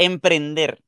Emprender. 0.00 0.82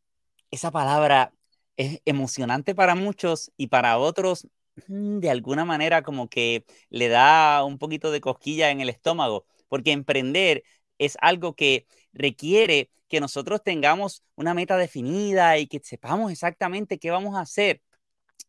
Esa 0.50 0.70
palabra 0.72 1.34
es 1.76 2.00
emocionante 2.06 2.74
para 2.74 2.94
muchos 2.96 3.52
y 3.56 3.68
para 3.68 3.98
otros 3.98 4.48
mm, 4.88 5.18
de 5.20 5.30
alguna 5.30 5.64
manera 5.66 6.02
como 6.02 6.28
que 6.28 6.64
le 6.90 7.08
da 7.08 7.64
un 7.64 7.78
poquito 7.78 8.10
de 8.12 8.20
cosquilla 8.22 8.70
en 8.70 8.80
el 8.80 8.88
estómago, 8.90 9.46
porque 9.68 9.92
emprender 9.92 10.64
es 10.98 11.16
algo 11.20 11.54
que 11.56 11.86
requiere 12.14 12.90
que 13.08 13.20
nosotros 13.20 13.62
tengamos 13.64 14.24
una 14.36 14.54
meta 14.54 14.76
definida 14.78 15.58
y 15.58 15.66
que 15.68 15.80
sepamos 15.84 16.32
exactamente 16.32 16.98
qué 16.98 17.10
vamos 17.10 17.36
a 17.36 17.42
hacer. 17.42 17.82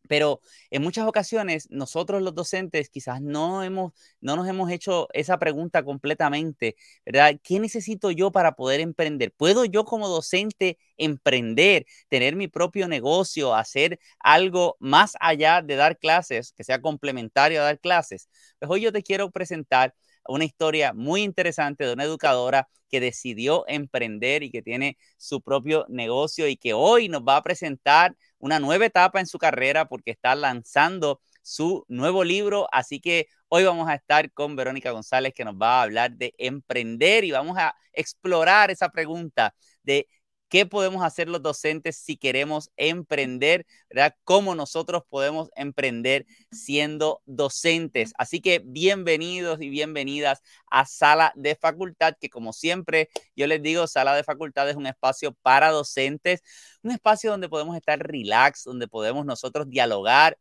Pero 0.08 0.40
en 0.70 0.82
muchas 0.82 1.06
ocasiones 1.06 1.66
nosotros 1.70 2.22
los 2.22 2.34
docentes 2.34 2.88
quizás 2.90 3.20
no, 3.22 3.62
hemos, 3.62 3.92
no 4.20 4.36
nos 4.36 4.46
hemos 4.48 4.70
hecho 4.70 5.08
esa 5.12 5.38
pregunta 5.38 5.82
completamente, 5.82 6.76
¿verdad? 7.06 7.38
¿Qué 7.42 7.58
necesito 7.60 8.10
yo 8.10 8.30
para 8.30 8.52
poder 8.52 8.80
emprender? 8.80 9.32
¿Puedo 9.32 9.64
yo 9.64 9.84
como 9.84 10.08
docente 10.08 10.78
emprender, 10.96 11.86
tener 12.08 12.36
mi 12.36 12.48
propio 12.48 12.88
negocio, 12.88 13.54
hacer 13.54 13.98
algo 14.20 14.76
más 14.80 15.14
allá 15.20 15.62
de 15.62 15.76
dar 15.76 15.98
clases, 15.98 16.52
que 16.52 16.64
sea 16.64 16.80
complementario 16.80 17.60
a 17.60 17.64
dar 17.64 17.80
clases? 17.80 18.28
Pues 18.58 18.70
hoy 18.70 18.82
yo 18.82 18.92
te 18.92 19.02
quiero 19.02 19.30
presentar 19.30 19.94
una 20.26 20.44
historia 20.44 20.92
muy 20.94 21.22
interesante 21.22 21.84
de 21.84 21.92
una 21.92 22.04
educadora 22.04 22.68
que 22.88 23.00
decidió 23.00 23.64
emprender 23.66 24.42
y 24.42 24.50
que 24.50 24.62
tiene 24.62 24.96
su 25.16 25.40
propio 25.42 25.84
negocio 25.88 26.48
y 26.48 26.56
que 26.56 26.74
hoy 26.74 27.08
nos 27.08 27.22
va 27.22 27.36
a 27.36 27.42
presentar 27.42 28.16
una 28.44 28.60
nueva 28.60 28.84
etapa 28.84 29.20
en 29.20 29.26
su 29.26 29.38
carrera 29.38 29.86
porque 29.86 30.10
está 30.10 30.34
lanzando 30.34 31.22
su 31.40 31.82
nuevo 31.88 32.24
libro. 32.24 32.68
Así 32.72 33.00
que 33.00 33.28
hoy 33.48 33.64
vamos 33.64 33.88
a 33.88 33.94
estar 33.94 34.30
con 34.32 34.54
Verónica 34.54 34.90
González 34.90 35.32
que 35.34 35.46
nos 35.46 35.54
va 35.54 35.78
a 35.80 35.82
hablar 35.84 36.12
de 36.12 36.34
emprender 36.36 37.24
y 37.24 37.30
vamos 37.30 37.56
a 37.56 37.74
explorar 37.94 38.70
esa 38.70 38.90
pregunta 38.90 39.54
de 39.82 40.08
qué 40.54 40.66
podemos 40.66 41.04
hacer 41.04 41.28
los 41.28 41.42
docentes 41.42 41.96
si 41.96 42.16
queremos 42.16 42.70
emprender, 42.76 43.66
¿verdad? 43.90 44.14
Cómo 44.22 44.54
nosotros 44.54 45.02
podemos 45.08 45.50
emprender 45.56 46.26
siendo 46.52 47.22
docentes. 47.26 48.12
Así 48.18 48.40
que 48.40 48.62
bienvenidos 48.64 49.60
y 49.60 49.68
bienvenidas 49.68 50.42
a 50.70 50.86
Sala 50.86 51.32
de 51.34 51.56
Facultad, 51.56 52.14
que 52.20 52.30
como 52.30 52.52
siempre 52.52 53.08
yo 53.34 53.48
les 53.48 53.62
digo, 53.62 53.88
Sala 53.88 54.14
de 54.14 54.22
Facultad 54.22 54.70
es 54.70 54.76
un 54.76 54.86
espacio 54.86 55.32
para 55.42 55.70
docentes, 55.70 56.40
un 56.84 56.92
espacio 56.92 57.32
donde 57.32 57.48
podemos 57.48 57.76
estar 57.76 57.98
relax, 57.98 58.62
donde 58.62 58.86
podemos 58.86 59.26
nosotros 59.26 59.68
dialogar, 59.68 60.38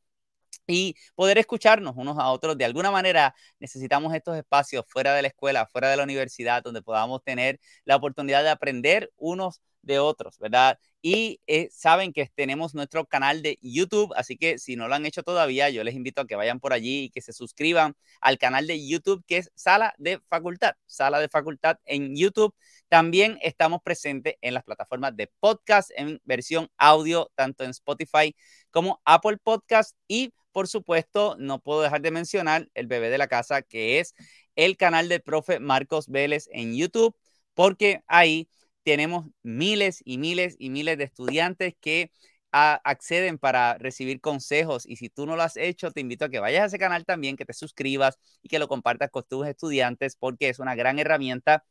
y 0.67 0.95
poder 1.15 1.39
escucharnos 1.39 1.95
unos 1.97 2.19
a 2.19 2.29
otros. 2.29 2.57
De 2.57 2.65
alguna 2.65 2.91
manera 2.91 3.33
necesitamos 3.59 4.13
estos 4.13 4.37
espacios 4.37 4.85
fuera 4.87 5.13
de 5.15 5.23
la 5.23 5.29
escuela, 5.29 5.65
fuera 5.65 5.89
de 5.89 5.97
la 5.97 6.03
universidad, 6.03 6.63
donde 6.63 6.83
podamos 6.83 7.23
tener 7.23 7.59
la 7.85 7.95
oportunidad 7.95 8.43
de 8.43 8.49
aprender 8.49 9.11
unos 9.17 9.59
de 9.83 9.99
otros, 9.99 10.39
¿verdad? 10.39 10.79
Y 11.01 11.41
eh, 11.47 11.69
saben 11.71 12.13
que 12.13 12.29
tenemos 12.33 12.73
nuestro 12.73 13.05
canal 13.05 13.41
de 13.41 13.59
YouTube, 13.61 14.13
así 14.15 14.37
que 14.37 14.57
si 14.57 14.75
no 14.75 14.87
lo 14.87 14.95
han 14.95 15.05
hecho 15.05 15.23
todavía, 15.23 15.69
yo 15.69 15.83
les 15.83 15.95
invito 15.95 16.21
a 16.21 16.27
que 16.27 16.35
vayan 16.35 16.59
por 16.59 16.73
allí 16.73 17.03
y 17.03 17.09
que 17.09 17.21
se 17.21 17.33
suscriban 17.33 17.95
al 18.21 18.37
canal 18.37 18.67
de 18.67 18.87
YouTube 18.87 19.23
que 19.27 19.37
es 19.37 19.51
Sala 19.55 19.93
de 19.97 20.19
Facultad, 20.29 20.73
Sala 20.85 21.19
de 21.19 21.29
Facultad 21.29 21.77
en 21.85 22.15
YouTube. 22.15 22.55
También 22.87 23.37
estamos 23.41 23.81
presentes 23.83 24.35
en 24.41 24.53
las 24.53 24.63
plataformas 24.63 25.15
de 25.15 25.31
podcast 25.39 25.91
en 25.95 26.21
versión 26.23 26.69
audio, 26.77 27.31
tanto 27.35 27.63
en 27.63 27.71
Spotify 27.71 28.35
como 28.71 29.01
Apple 29.05 29.37
Podcast 29.43 29.95
y 30.07 30.33
por 30.53 30.67
supuesto, 30.67 31.35
no 31.39 31.59
puedo 31.59 31.81
dejar 31.81 32.01
de 32.01 32.11
mencionar 32.11 32.69
el 32.75 32.87
bebé 32.87 33.09
de 33.09 33.17
la 33.17 33.27
casa, 33.27 33.63
que 33.63 33.99
es 33.99 34.13
el 34.55 34.77
canal 34.77 35.09
del 35.09 35.21
profe 35.21 35.59
Marcos 35.59 36.07
Vélez 36.07 36.47
en 36.51 36.75
YouTube, 36.75 37.15
porque 37.55 38.03
ahí 38.07 38.47
tenemos 38.83 39.25
miles 39.43 40.01
y 40.05 40.17
miles 40.17 40.55
y 40.59 40.69
miles 40.69 40.97
de 40.97 41.05
estudiantes 41.05 41.73
que 41.79 42.11
acceden 42.51 43.39
para 43.39 43.79
recibir 43.79 44.21
consejos 44.21 44.85
y 44.87 44.97
si 44.97 45.09
tú 45.09 45.25
no 45.25 45.35
lo 45.35 45.41
has 45.41 45.57
hecho, 45.57 45.89
te 45.91 46.01
invito 46.01 46.25
a 46.25 46.29
que 46.29 46.39
vayas 46.39 46.61
a 46.63 46.65
ese 46.67 46.77
canal 46.77 47.03
también, 47.03 47.35
que 47.35 47.45
te 47.45 47.53
suscribas 47.53 48.19
y 48.43 48.49
que 48.49 48.59
lo 48.59 48.67
compartas 48.67 49.09
con 49.09 49.23
tus 49.23 49.47
estudiantes 49.47 50.15
porque 50.15 50.49
es 50.49 50.59
una 50.59 50.75
gran 50.75 50.99
herramienta 50.99 51.65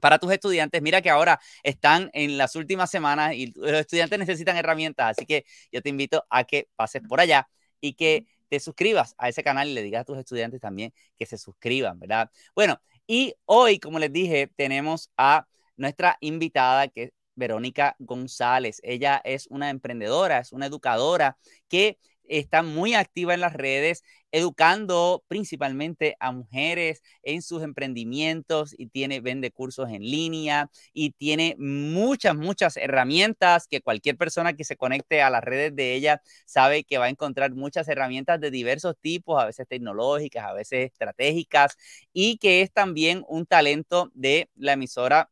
para 0.00 0.18
tus 0.20 0.32
estudiantes. 0.32 0.80
Mira 0.80 1.02
que 1.02 1.10
ahora 1.10 1.40
están 1.64 2.08
en 2.12 2.38
las 2.38 2.54
últimas 2.54 2.88
semanas 2.90 3.34
y 3.34 3.52
los 3.56 3.72
estudiantes 3.72 4.18
necesitan 4.18 4.56
herramientas, 4.56 5.16
así 5.18 5.26
que 5.26 5.44
yo 5.72 5.82
te 5.82 5.88
invito 5.88 6.24
a 6.30 6.44
que 6.44 6.68
pases 6.76 7.02
por 7.08 7.20
allá 7.20 7.48
y 7.80 7.94
que 7.94 8.26
te 8.48 8.60
suscribas 8.60 9.14
a 9.18 9.28
ese 9.28 9.42
canal 9.42 9.68
y 9.68 9.74
le 9.74 9.82
digas 9.82 10.02
a 10.02 10.04
tus 10.04 10.18
estudiantes 10.18 10.60
también 10.60 10.92
que 11.18 11.26
se 11.26 11.36
suscriban, 11.36 11.98
¿verdad? 11.98 12.30
Bueno, 12.54 12.80
y 13.08 13.34
hoy, 13.44 13.80
como 13.80 13.98
les 13.98 14.12
dije, 14.12 14.52
tenemos 14.56 15.10
a 15.16 15.48
nuestra 15.82 16.16
invitada 16.20 16.88
que 16.88 17.02
es 17.04 17.12
Verónica 17.34 17.96
González. 17.98 18.80
Ella 18.82 19.20
es 19.24 19.46
una 19.48 19.70
emprendedora, 19.70 20.38
es 20.38 20.52
una 20.52 20.66
educadora 20.66 21.36
que 21.68 21.98
está 22.24 22.62
muy 22.62 22.94
activa 22.94 23.34
en 23.34 23.40
las 23.40 23.52
redes, 23.52 24.04
educando 24.30 25.24
principalmente 25.28 26.16
a 26.20 26.32
mujeres 26.32 27.02
en 27.22 27.42
sus 27.42 27.62
emprendimientos 27.62 28.74
y 28.78 28.86
tiene, 28.86 29.20
vende 29.20 29.50
cursos 29.50 29.90
en 29.90 30.02
línea 30.02 30.70
y 30.94 31.10
tiene 31.10 31.56
muchas, 31.58 32.34
muchas 32.36 32.76
herramientas 32.76 33.66
que 33.66 33.82
cualquier 33.82 34.16
persona 34.16 34.54
que 34.54 34.64
se 34.64 34.76
conecte 34.76 35.20
a 35.20 35.30
las 35.30 35.42
redes 35.44 35.74
de 35.76 35.94
ella 35.94 36.22
sabe 36.46 36.84
que 36.84 36.98
va 36.98 37.06
a 37.06 37.10
encontrar 37.10 37.52
muchas 37.54 37.88
herramientas 37.88 38.40
de 38.40 38.50
diversos 38.50 38.94
tipos, 39.00 39.42
a 39.42 39.46
veces 39.46 39.66
tecnológicas, 39.68 40.44
a 40.44 40.54
veces 40.54 40.86
estratégicas 40.92 41.76
y 42.12 42.38
que 42.38 42.62
es 42.62 42.72
también 42.72 43.24
un 43.28 43.46
talento 43.46 44.10
de 44.14 44.48
la 44.54 44.74
emisora 44.74 45.28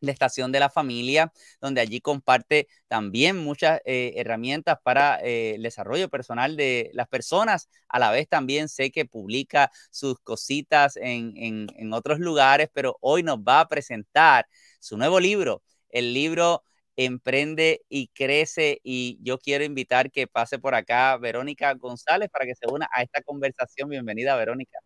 la 0.00 0.12
estación 0.12 0.52
de 0.52 0.60
la 0.60 0.70
familia, 0.70 1.32
donde 1.60 1.80
allí 1.80 2.00
comparte 2.00 2.68
también 2.88 3.36
muchas 3.38 3.80
eh, 3.84 4.14
herramientas 4.16 4.78
para 4.82 5.20
eh, 5.22 5.54
el 5.56 5.62
desarrollo 5.62 6.08
personal 6.08 6.56
de 6.56 6.90
las 6.94 7.08
personas. 7.08 7.68
A 7.88 7.98
la 7.98 8.10
vez 8.10 8.28
también 8.28 8.68
sé 8.68 8.90
que 8.90 9.04
publica 9.04 9.70
sus 9.90 10.18
cositas 10.20 10.96
en, 10.96 11.34
en 11.36 11.92
otros 11.92 12.18
lugares, 12.20 12.68
pero 12.72 12.96
hoy 13.00 13.22
nos 13.22 13.38
va 13.38 13.60
a 13.60 13.68
presentar 13.68 14.46
su 14.80 14.96
nuevo 14.96 15.20
libro, 15.20 15.62
el 15.90 16.14
libro 16.14 16.64
Emprende 16.96 17.82
y 17.88 18.08
Crece. 18.08 18.80
Y 18.82 19.18
yo 19.22 19.38
quiero 19.38 19.64
invitar 19.64 20.10
que 20.10 20.26
pase 20.26 20.58
por 20.58 20.74
acá 20.74 21.16
Verónica 21.16 21.74
González 21.74 22.28
para 22.30 22.46
que 22.46 22.54
se 22.54 22.66
una 22.68 22.88
a 22.92 23.02
esta 23.02 23.22
conversación. 23.22 23.88
Bienvenida, 23.88 24.36
Verónica. 24.36 24.78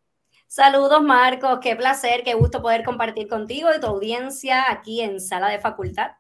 Saludos 0.47 1.03
Marcos, 1.03 1.59
qué 1.61 1.75
placer, 1.75 2.23
qué 2.23 2.35
gusto 2.35 2.63
poder 2.63 2.85
compartir 2.85 3.29
contigo 3.29 3.69
y 3.77 3.81
tu 3.81 3.87
audiencia 3.87 4.71
aquí 4.71 5.01
en 5.01 5.21
Sala 5.21 5.49
de 5.49 5.59
Facultad. 5.59 6.13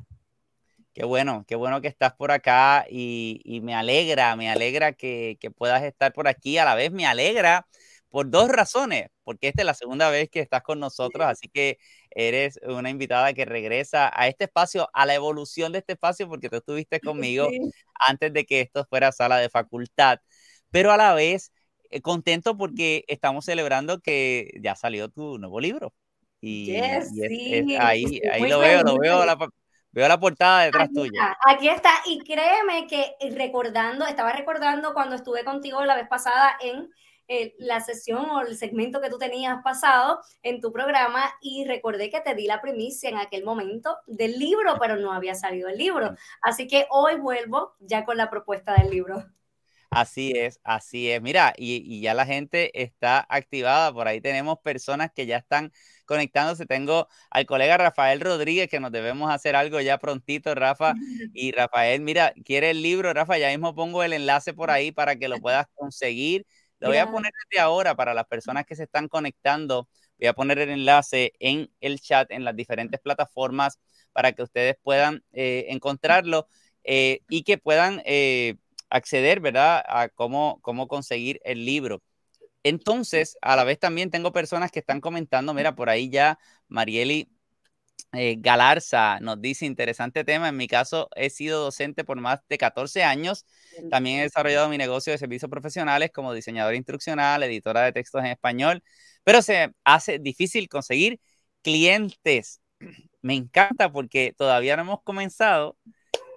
Qué 0.94 1.04
bueno, 1.04 1.44
qué 1.48 1.56
bueno 1.56 1.80
que 1.80 1.88
estás 1.88 2.14
por 2.14 2.30
acá 2.30 2.86
y, 2.88 3.60
me 3.64 3.74
alegra, 3.74 4.36
me 4.36 4.48
alegra 4.48 4.92
que, 4.92 5.36
puedas 5.56 5.82
estar 5.82 6.12
por 6.12 6.28
aquí. 6.28 6.56
A 6.56 6.64
la 6.64 6.76
vez 6.76 6.92
me 6.92 7.04
alegra 7.04 7.66
por 8.08 8.30
dos 8.30 8.48
razones, 8.48 9.08
porque 9.24 9.48
esta 9.48 9.62
es 9.62 9.66
la 9.66 9.74
segunda 9.74 10.08
vez 10.08 10.30
que 10.30 10.38
estás 10.38 10.62
con 10.62 10.78
nosotros, 10.78 11.26
así 11.26 11.48
que 11.48 11.78
eres 12.10 12.60
una 12.62 12.90
invitada 12.90 13.32
que 13.34 13.44
regresa 13.44 14.08
a 14.14 14.28
este 14.28 14.44
espacio, 14.44 14.88
a 14.92 15.04
la 15.04 15.14
evolución 15.14 15.72
de 15.72 15.78
este 15.78 15.94
espacio, 15.94 16.28
porque 16.28 16.48
tú 16.48 16.56
estuviste 16.56 17.00
conmigo 17.00 17.48
antes 17.98 18.32
de 18.32 18.46
que 18.46 18.60
esto 18.60 18.86
fuera 18.88 19.10
sala 19.10 19.38
de 19.38 19.48
facultad, 19.48 20.20
pero 20.70 20.92
a 20.92 20.96
la 20.96 21.12
vez 21.12 21.50
contento 22.02 22.56
porque 22.56 23.04
estamos 23.08 23.44
celebrando 23.44 24.00
que 24.00 24.50
ya 24.60 24.74
salió 24.74 25.08
tu 25.08 25.38
nuevo 25.38 25.60
libro. 25.60 25.92
Y, 26.40 26.74
ahí, 26.76 28.20
ahí 28.30 28.48
lo 28.48 28.58
veo, 28.58 28.82
lo 28.82 28.98
veo, 28.98 29.24
la, 29.24 29.38
veo 29.92 30.08
la 30.08 30.20
portada 30.20 30.64
detrás 30.64 30.90
tuya. 30.92 31.34
aquí 31.46 31.68
está, 31.68 31.90
y 32.04 32.18
créeme 32.18 32.86
que 32.86 33.14
recordando, 33.34 34.06
estaba 34.06 34.32
recordando 34.32 34.92
cuando 34.92 35.14
estuve 35.14 35.42
contigo 35.42 35.82
la 35.84 35.94
vez 35.96 36.06
pasada 36.06 36.56
en 36.60 36.90
eh, 37.26 37.54
la 37.58 37.80
sesión 37.80 38.28
o 38.28 38.42
el 38.42 38.58
segmento 38.58 39.00
que 39.00 39.08
tú 39.08 39.16
tenías 39.16 39.62
pasado 39.62 40.20
en 40.42 40.60
tu 40.60 40.70
programa 40.72 41.32
y 41.40 41.64
recordé 41.64 42.10
que 42.10 42.20
te 42.20 42.34
di 42.34 42.46
la 42.46 42.60
primicia 42.60 43.08
en 43.08 43.16
aquel 43.16 43.44
momento 43.44 43.96
del 44.06 44.38
libro, 44.38 44.76
pero 44.78 44.96
no 44.96 45.12
había 45.12 45.34
salido 45.34 45.70
el 45.70 45.78
libro. 45.78 46.14
Así 46.42 46.66
que 46.66 46.86
hoy 46.90 47.18
vuelvo 47.18 47.74
ya 47.78 48.04
con 48.04 48.18
la 48.18 48.28
propuesta 48.28 48.74
del 48.74 48.90
libro. 48.90 49.24
Así 49.94 50.32
es, 50.34 50.60
así 50.64 51.10
es. 51.10 51.22
Mira, 51.22 51.54
y, 51.56 52.00
ya 52.00 52.14
la 52.14 52.26
gente 52.26 52.82
está 52.82 53.24
activada. 53.28 53.92
Por 53.92 54.08
ahí 54.08 54.20
tenemos 54.20 54.58
personas 54.60 55.10
que 55.14 55.26
ya 55.26 55.36
están 55.36 55.72
conectándose. 56.04 56.66
Tengo 56.66 57.08
al 57.30 57.46
colega 57.46 57.76
Rafael 57.76 58.20
Rodríguez 58.20 58.68
que 58.68 58.80
nos 58.80 58.90
debemos 58.92 59.30
hacer 59.32 59.56
algo 59.56 59.80
ya 59.80 59.98
prontito, 59.98 60.54
Rafa. 60.54 60.94
Y 61.34 61.52
Rafael, 61.52 62.00
mira, 62.00 62.32
quiere 62.44 62.70
el 62.70 62.82
libro, 62.82 63.12
Rafa, 63.12 63.38
ya 63.38 63.48
mismo 63.48 63.74
pongo 63.74 64.02
el 64.02 64.12
enlace 64.12 64.52
por 64.52 64.70
ahí 64.70 64.92
para 64.92 65.16
que 65.16 65.28
lo 65.28 65.36
puedas 65.42 65.66
conseguir. 65.74 66.46
Lo 66.80 66.88
voy 66.88 66.98
a 66.98 67.10
poner 67.10 67.32
desde 67.50 67.62
ahora 67.62 67.94
para 67.94 68.14
las 68.14 68.26
personas 68.26 68.66
que 68.66 68.76
se 68.76 68.84
están 68.84 69.08
conectando. 69.08 69.88
Voy 70.18 70.28
a 70.28 70.32
poner 70.34 70.58
el 70.58 70.70
enlace 70.70 71.32
en 71.38 71.70
el 71.80 72.00
chat 72.00 72.30
en 72.30 72.44
las 72.44 72.54
diferentes 72.56 73.00
plataformas 73.00 73.78
para 74.12 74.32
que 74.32 74.42
ustedes 74.42 74.76
puedan 74.82 75.24
eh, 75.32 75.66
encontrarlo 75.68 76.46
eh, 76.84 77.20
y 77.28 77.42
que 77.44 77.58
puedan 77.58 78.02
eh, 78.04 78.56
acceder, 78.94 79.40
¿verdad? 79.40 79.82
A 79.86 80.08
cómo, 80.08 80.58
cómo 80.62 80.88
conseguir 80.88 81.40
el 81.44 81.64
libro. 81.64 82.02
Entonces, 82.62 83.36
a 83.42 83.56
la 83.56 83.64
vez 83.64 83.78
también 83.78 84.10
tengo 84.10 84.32
personas 84.32 84.70
que 84.70 84.78
están 84.80 85.00
comentando, 85.00 85.52
mira, 85.54 85.74
por 85.74 85.90
ahí 85.90 86.10
ya 86.10 86.38
Marieli 86.68 87.28
eh, 88.12 88.36
Galarza 88.38 89.18
nos 89.20 89.40
dice, 89.40 89.66
interesante 89.66 90.24
tema, 90.24 90.48
en 90.48 90.56
mi 90.56 90.68
caso 90.68 91.08
he 91.16 91.30
sido 91.30 91.62
docente 91.62 92.04
por 92.04 92.20
más 92.20 92.40
de 92.48 92.56
14 92.56 93.02
años, 93.02 93.44
también 93.90 94.20
he 94.20 94.22
desarrollado 94.22 94.68
mi 94.68 94.78
negocio 94.78 95.12
de 95.12 95.18
servicios 95.18 95.50
profesionales 95.50 96.10
como 96.14 96.32
diseñador 96.32 96.74
instruccional, 96.74 97.42
editora 97.42 97.82
de 97.82 97.92
textos 97.92 98.20
en 98.22 98.28
español, 98.28 98.82
pero 99.24 99.42
se 99.42 99.72
hace 99.84 100.18
difícil 100.20 100.68
conseguir 100.68 101.20
clientes. 101.62 102.60
Me 103.22 103.34
encanta 103.34 103.90
porque 103.90 104.34
todavía 104.36 104.76
no 104.76 104.82
hemos 104.82 105.02
comenzado 105.02 105.76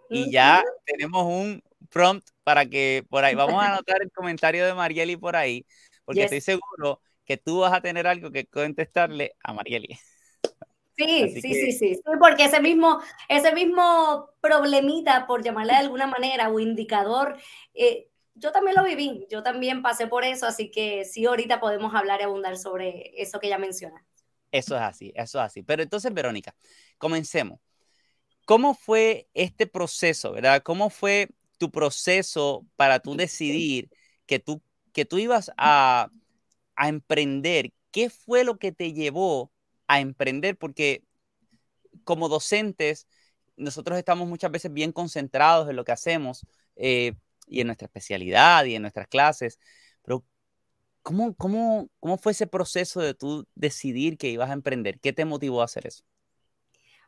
y 0.09 0.31
ya 0.31 0.63
tenemos 0.85 1.25
un 1.25 1.61
prompt 1.89 2.27
para 2.43 2.65
que 2.65 3.05
por 3.09 3.23
ahí, 3.23 3.35
vamos 3.35 3.63
a 3.63 3.67
anotar 3.73 4.01
el 4.01 4.11
comentario 4.11 4.65
de 4.65 4.73
Marieli 4.73 5.17
por 5.17 5.35
ahí, 5.35 5.65
porque 6.05 6.23
estoy 6.23 6.41
seguro 6.41 7.01
que 7.25 7.37
tú 7.37 7.59
vas 7.59 7.73
a 7.73 7.81
tener 7.81 8.07
algo 8.07 8.31
que 8.31 8.45
contestarle 8.45 9.35
a 9.43 9.53
Marieli. 9.53 9.99
Sí, 10.97 11.29
sí, 11.41 11.53
sí, 11.53 11.71
sí, 11.73 12.01
porque 12.19 12.45
ese 12.45 12.59
mismo, 12.59 12.99
ese 13.29 13.53
mismo 13.53 14.29
problemita, 14.41 15.27
por 15.27 15.43
llamarle 15.43 15.73
de 15.73 15.79
alguna 15.79 16.07
manera, 16.07 16.49
o 16.49 16.59
indicador, 16.59 17.37
eh, 17.73 18.09
yo 18.33 18.51
también 18.51 18.75
lo 18.75 18.83
viví, 18.83 19.25
yo 19.29 19.43
también 19.43 19.81
pasé 19.81 20.07
por 20.07 20.23
eso, 20.23 20.45
así 20.45 20.69
que 20.71 21.05
sí, 21.05 21.25
ahorita 21.25 21.59
podemos 21.59 21.93
hablar 21.93 22.21
y 22.21 22.23
abundar 22.23 22.57
sobre 22.57 23.11
eso 23.21 23.39
que 23.39 23.49
ya 23.49 23.57
menciona. 23.57 24.05
Eso 24.51 24.75
es 24.75 24.81
así, 24.81 25.11
eso 25.15 25.39
es 25.39 25.45
así. 25.45 25.63
Pero 25.63 25.83
entonces, 25.83 26.13
Verónica, 26.13 26.55
comencemos. 26.97 27.59
¿Cómo 28.45 28.75
fue 28.75 29.27
este 29.33 29.67
proceso, 29.67 30.31
verdad? 30.31 30.63
¿Cómo 30.63 30.89
fue 30.89 31.29
tu 31.57 31.71
proceso 31.71 32.65
para 32.75 32.99
tú 32.99 33.15
decidir 33.15 33.89
que 34.25 34.39
tú, 34.39 34.61
que 34.93 35.05
tú 35.05 35.17
ibas 35.17 35.51
a, 35.57 36.09
a 36.75 36.89
emprender? 36.89 37.73
¿Qué 37.91 38.09
fue 38.09 38.43
lo 38.43 38.57
que 38.59 38.71
te 38.71 38.93
llevó 38.93 39.51
a 39.87 39.99
emprender, 40.01 40.57
porque 40.57 41.03
como 42.03 42.29
docentes, 42.29 43.07
nosotros 43.57 43.97
estamos 43.97 44.27
muchas 44.27 44.51
veces 44.51 44.71
bien 44.73 44.91
concentrados 44.91 45.69
en 45.69 45.75
lo 45.75 45.83
que 45.85 45.91
hacemos 45.91 46.45
eh, 46.75 47.13
y 47.47 47.61
en 47.61 47.67
nuestra 47.67 47.85
especialidad 47.87 48.65
y 48.65 48.75
en 48.75 48.81
nuestras 48.83 49.07
clases, 49.07 49.59
pero 50.03 50.25
¿cómo, 51.03 51.35
cómo, 51.35 51.89
cómo 51.99 52.17
fue 52.17 52.33
ese 52.33 52.47
proceso 52.47 53.01
de 53.01 53.13
tú 53.13 53.47
decidir 53.55 54.17
que 54.17 54.29
ibas 54.29 54.49
a 54.49 54.53
emprender? 54.53 54.99
¿Qué 54.99 55.13
te 55.13 55.25
motivó 55.25 55.61
a 55.61 55.65
hacer 55.65 55.87
eso? 55.87 56.03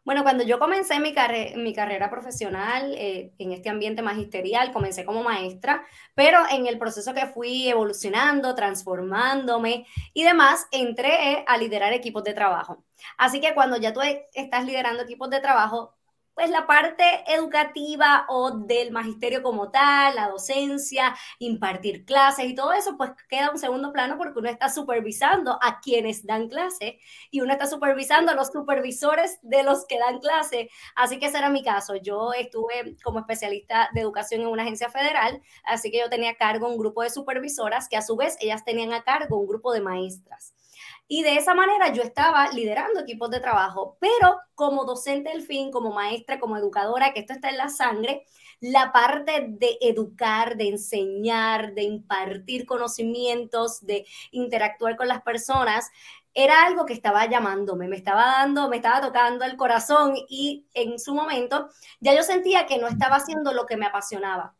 Bueno, 0.06 0.24
cuando 0.24 0.44
yo 0.44 0.58
comencé 0.60 1.00
mi, 1.00 1.14
mi 1.58 1.74
carrera 1.74 2.10
profesional 2.10 2.94
eh, 2.98 3.32
en 3.38 3.52
este 3.52 3.70
ambiente 3.70 4.02
magisterial, 4.02 4.72
comencé 4.74 5.06
como 5.06 5.24
maestra, 5.24 5.86
pero 6.16 6.40
en 6.50 6.66
el 6.68 6.80
proceso 6.80 7.14
que 7.14 7.28
fui 7.28 7.70
evolucionando, 7.70 8.56
transformándome 8.56 9.86
y 10.14 10.24
demás, 10.24 10.66
entré 10.72 11.44
a 11.48 11.58
liderar 11.58 11.94
equipos 11.94 12.24
de 12.24 12.34
trabajo. 12.34 12.84
Así 13.18 13.40
que 13.40 13.54
cuando 13.54 13.78
ya 13.78 13.94
tú 13.94 14.02
estás 14.34 14.66
liderando 14.66 15.04
equipos 15.04 15.30
de 15.30 15.42
trabajo, 15.42 15.94
pues 16.40 16.52
la 16.52 16.66
parte 16.66 17.04
educativa 17.28 18.26
o 18.30 18.52
del 18.52 18.94
magisterio 18.94 19.44
como 19.44 19.72
tal, 19.72 20.16
la 20.16 20.30
docencia, 20.30 21.14
impartir 21.38 22.06
clases 22.06 22.46
y 22.46 22.56
todo 22.56 22.72
eso, 22.72 22.96
pues 22.96 23.12
queda 23.28 23.52
un 23.52 23.58
segundo 23.58 23.92
plano 23.92 24.18
porque 24.18 24.40
uno 24.40 24.48
está 24.48 24.70
supervisando 24.70 25.60
a 25.62 25.82
quienes 25.82 26.26
dan 26.26 26.48
clase 26.48 26.98
y 27.30 27.42
uno 27.42 27.52
está 27.52 27.66
supervisando 27.66 28.32
a 28.32 28.36
los 28.36 28.54
supervisores 28.54 29.40
de 29.42 29.64
los 29.64 29.86
que 29.86 30.00
dan 30.00 30.20
clase. 30.20 30.70
Así 30.96 31.20
que 31.20 31.26
ese 31.26 31.40
era 31.40 31.50
mi 31.50 31.62
caso. 31.62 31.98
Yo 31.98 32.32
estuve 32.32 32.96
como 33.04 33.20
especialista 33.20 33.90
de 33.94 34.00
educación 34.00 34.40
en 34.40 34.48
una 34.48 34.64
agencia 34.64 34.90
federal, 34.90 35.42
así 35.66 35.92
que 35.92 36.00
yo 36.00 36.10
tenía 36.10 36.32
a 36.32 36.38
cargo 36.38 36.70
un 36.70 36.78
grupo 36.78 37.04
de 37.04 37.10
supervisoras 37.10 37.90
que 37.90 37.98
a 37.98 38.02
su 38.02 38.16
vez 38.16 38.38
ellas 38.40 38.64
tenían 38.64 38.94
a 38.94 39.04
cargo 39.04 39.38
un 39.38 39.48
grupo 39.48 39.74
de 39.74 39.82
maestras. 39.82 40.54
Y 41.12 41.24
de 41.24 41.38
esa 41.38 41.56
manera 41.56 41.92
yo 41.92 42.04
estaba 42.04 42.52
liderando 42.52 43.00
equipos 43.00 43.32
de 43.32 43.40
trabajo, 43.40 43.98
pero 44.00 44.38
como 44.54 44.86
docente 44.86 45.32
del 45.32 45.42
fin, 45.42 45.72
como 45.72 45.92
maestra, 45.92 46.40
como 46.40 46.56
educadora, 46.56 47.14
que 47.14 47.22
esto 47.22 47.34
está 47.34 47.50
en 47.50 47.58
la 47.58 47.70
sangre, 47.70 48.28
la 48.60 48.92
parte 48.92 49.48
de 49.50 49.80
educar, 49.82 50.56
de 50.56 50.68
enseñar, 50.68 51.74
de 51.74 51.82
impartir 51.82 52.68
conocimientos, 52.68 53.84
de 53.84 54.06
interactuar 54.30 54.98
con 54.98 55.08
las 55.08 55.24
personas, 55.24 55.90
era 56.36 56.68
algo 56.68 56.86
que 56.86 56.94
estaba 56.94 57.26
llamándome, 57.26 57.88
me 57.88 57.98
estaba 57.98 58.26
dando, 58.26 58.70
me 58.70 58.76
estaba 58.76 59.02
tocando 59.02 59.46
el 59.46 59.58
corazón 59.58 60.14
y 60.28 60.68
en 60.76 61.00
su 61.00 61.16
momento 61.16 61.70
ya 62.02 62.16
yo 62.16 62.22
sentía 62.22 62.68
que 62.68 62.78
no 62.78 62.88
estaba 62.88 63.16
haciendo 63.16 63.52
lo 63.54 63.66
que 63.66 63.78
me 63.78 63.88
apasionaba 63.88 64.59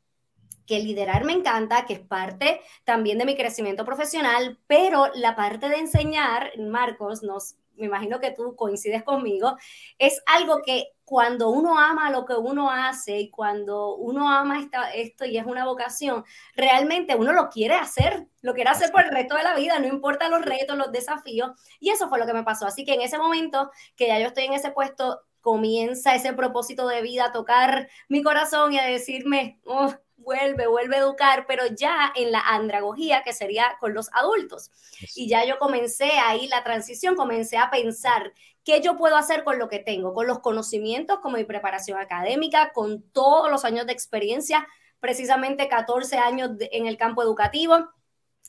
que 0.70 0.80
liderar 0.80 1.26
me 1.26 1.34
encanta, 1.34 1.88
que 1.88 1.94
es 1.94 2.00
parte 2.00 2.62
también 2.84 3.18
de 3.18 3.26
mi 3.26 3.36
crecimiento 3.36 3.84
profesional, 3.86 4.60
pero 4.68 5.08
la 5.16 5.36
parte 5.36 5.68
de 5.68 5.78
enseñar, 5.78 6.52
Marcos, 6.60 7.24
nos, 7.24 7.56
me 7.76 7.88
imagino 7.88 8.20
que 8.20 8.30
tú 8.30 8.56
coincides 8.56 9.02
conmigo, 9.02 9.58
es 9.98 10.22
algo 10.28 10.62
que 10.64 10.92
cuando 11.06 11.50
uno 11.50 11.80
ama 11.80 12.12
lo 12.12 12.24
que 12.24 12.36
uno 12.36 12.70
hace 12.70 13.18
y 13.18 13.32
cuando 13.32 13.96
uno 13.96 14.30
ama 14.30 14.70
esto 14.94 15.26
y 15.26 15.40
es 15.40 15.46
una 15.48 15.66
vocación, 15.66 16.24
realmente 16.56 17.16
uno 17.16 17.34
lo 17.34 17.50
quiere 17.50 17.74
hacer, 17.74 18.28
lo 18.44 18.54
quiere 18.54 18.70
hacer 18.70 18.92
por 18.92 19.02
el 19.02 19.10
resto 19.10 19.36
de 19.38 19.44
la 19.44 19.56
vida, 19.56 19.80
no 19.80 19.88
importa 19.88 20.30
los 20.30 20.46
retos, 20.46 20.78
los 20.78 20.92
desafíos. 20.92 21.50
Y 21.80 21.90
eso 21.90 22.10
fue 22.10 22.20
lo 22.20 22.28
que 22.28 22.34
me 22.34 22.44
pasó. 22.44 22.68
Así 22.68 22.86
que 22.86 22.94
en 22.94 23.02
ese 23.02 23.18
momento 23.18 23.72
que 23.96 24.06
ya 24.06 24.20
yo 24.20 24.28
estoy 24.28 24.44
en 24.44 24.54
ese 24.54 24.70
puesto, 24.70 25.22
comienza 25.42 26.14
ese 26.14 26.34
propósito 26.34 26.88
de 26.88 27.02
vida 27.02 27.26
a 27.26 27.32
tocar 27.32 27.90
mi 28.08 28.22
corazón 28.22 28.74
y 28.74 28.78
a 28.78 28.86
decirme, 28.86 29.60
oh, 29.66 29.96
vuelve, 30.20 30.68
vuelve 30.68 30.98
a 30.98 31.00
educar, 31.00 31.46
pero 31.48 31.64
ya 31.68 32.12
en 32.16 32.32
la 32.32 32.40
andragogía, 32.40 33.24
que 33.24 33.34
sería 33.34 33.78
con 33.80 33.94
los 33.94 34.10
adultos. 34.14 34.72
Y 35.16 35.28
ya 35.28 35.46
yo 35.46 35.58
comencé 35.60 36.12
ahí 36.20 36.48
la 36.48 36.64
transición, 36.64 37.16
comencé 37.16 37.58
a 37.58 37.70
pensar 37.70 38.34
qué 38.64 38.82
yo 38.82 38.98
puedo 38.98 39.16
hacer 39.16 39.44
con 39.44 39.58
lo 39.58 39.70
que 39.70 39.80
tengo, 39.80 40.14
con 40.14 40.28
los 40.28 40.40
conocimientos, 40.40 41.20
con 41.20 41.34
mi 41.34 41.44
preparación 41.44 42.00
académica, 42.00 42.72
con 42.74 43.02
todos 43.12 43.50
los 43.50 43.66
años 43.66 43.86
de 43.86 43.94
experiencia, 43.94 44.68
precisamente 45.00 45.68
14 45.68 46.18
años 46.18 46.52
en 46.60 46.88
el 46.88 46.98
campo 46.98 47.24
educativo. 47.24 47.90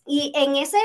Y 0.06 0.32
en 0.34 0.56
ese 0.56 0.78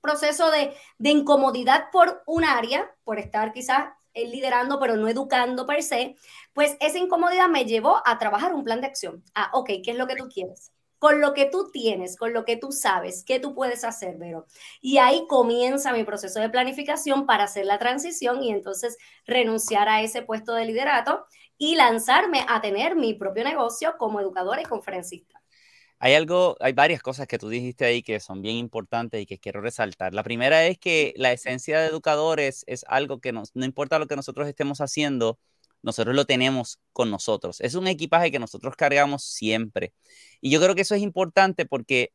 proceso 0.00 0.50
de, 0.50 0.74
de 0.98 1.10
incomodidad 1.10 1.90
por 1.90 2.22
un 2.26 2.44
área, 2.44 2.94
por 3.04 3.18
estar 3.18 3.52
quizás 3.52 3.90
liderando, 4.26 4.78
pero 4.80 4.96
no 4.96 5.08
educando 5.08 5.66
per 5.66 5.82
se, 5.82 6.16
pues 6.52 6.76
esa 6.80 6.98
incomodidad 6.98 7.48
me 7.48 7.64
llevó 7.64 8.02
a 8.04 8.18
trabajar 8.18 8.54
un 8.54 8.64
plan 8.64 8.80
de 8.80 8.86
acción. 8.88 9.22
Ah, 9.34 9.50
ok, 9.54 9.70
¿qué 9.84 9.92
es 9.92 9.96
lo 9.96 10.06
que 10.06 10.16
tú 10.16 10.28
quieres? 10.28 10.72
Con 10.98 11.20
lo 11.20 11.32
que 11.32 11.46
tú 11.46 11.70
tienes, 11.72 12.16
con 12.16 12.32
lo 12.32 12.44
que 12.44 12.56
tú 12.56 12.72
sabes, 12.72 13.24
¿qué 13.24 13.38
tú 13.38 13.54
puedes 13.54 13.84
hacer, 13.84 14.16
Vero? 14.18 14.46
Y 14.80 14.98
ahí 14.98 15.26
comienza 15.28 15.92
mi 15.92 16.02
proceso 16.04 16.40
de 16.40 16.50
planificación 16.50 17.26
para 17.26 17.44
hacer 17.44 17.66
la 17.66 17.78
transición 17.78 18.42
y 18.42 18.50
entonces 18.50 18.96
renunciar 19.24 19.88
a 19.88 20.02
ese 20.02 20.22
puesto 20.22 20.54
de 20.54 20.64
liderato 20.64 21.26
y 21.56 21.76
lanzarme 21.76 22.44
a 22.48 22.60
tener 22.60 22.96
mi 22.96 23.14
propio 23.14 23.44
negocio 23.44 23.96
como 23.98 24.20
educadora 24.20 24.60
y 24.62 24.64
conferencista. 24.64 25.37
Hay 26.00 26.14
algo, 26.14 26.56
hay 26.60 26.72
varias 26.72 27.02
cosas 27.02 27.26
que 27.26 27.38
tú 27.38 27.48
dijiste 27.48 27.84
ahí 27.84 28.02
que 28.02 28.20
son 28.20 28.40
bien 28.40 28.56
importantes 28.56 29.20
y 29.20 29.26
que 29.26 29.38
quiero 29.38 29.60
resaltar. 29.60 30.14
La 30.14 30.22
primera 30.22 30.64
es 30.66 30.78
que 30.78 31.12
la 31.16 31.32
esencia 31.32 31.80
de 31.80 31.88
educadores 31.88 32.64
es 32.68 32.84
algo 32.88 33.20
que 33.20 33.32
nos, 33.32 33.54
no 33.54 33.64
importa 33.64 33.98
lo 33.98 34.06
que 34.06 34.14
nosotros 34.16 34.46
estemos 34.48 34.80
haciendo, 34.80 35.38
nosotros 35.82 36.14
lo 36.14 36.24
tenemos 36.24 36.80
con 36.92 37.10
nosotros. 37.10 37.60
Es 37.60 37.74
un 37.74 37.88
equipaje 37.88 38.30
que 38.30 38.38
nosotros 38.38 38.76
cargamos 38.76 39.24
siempre. 39.24 39.92
Y 40.40 40.50
yo 40.50 40.60
creo 40.60 40.74
que 40.74 40.82
eso 40.82 40.94
es 40.94 41.02
importante 41.02 41.66
porque 41.66 42.12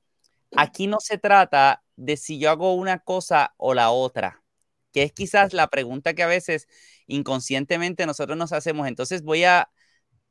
aquí 0.56 0.88
no 0.88 1.00
se 1.00 1.18
trata 1.18 1.84
de 1.96 2.18
si 2.18 2.40
yo 2.40 2.52
hago 2.52 2.74
una 2.74 3.00
cosa 3.00 3.54
o 3.58 3.74
la 3.74 3.92
otra, 3.92 4.44
que 4.92 5.04
es 5.04 5.14
quizás 5.14 5.54
la 5.54 5.68
pregunta 5.68 6.14
que 6.14 6.24
a 6.24 6.28
veces 6.28 6.68
inconscientemente 7.08 8.06
nosotros 8.06 8.38
nos 8.38 8.54
hacemos. 8.54 8.88
Entonces 8.88 9.24
voy 9.24 9.44
a, 9.44 9.70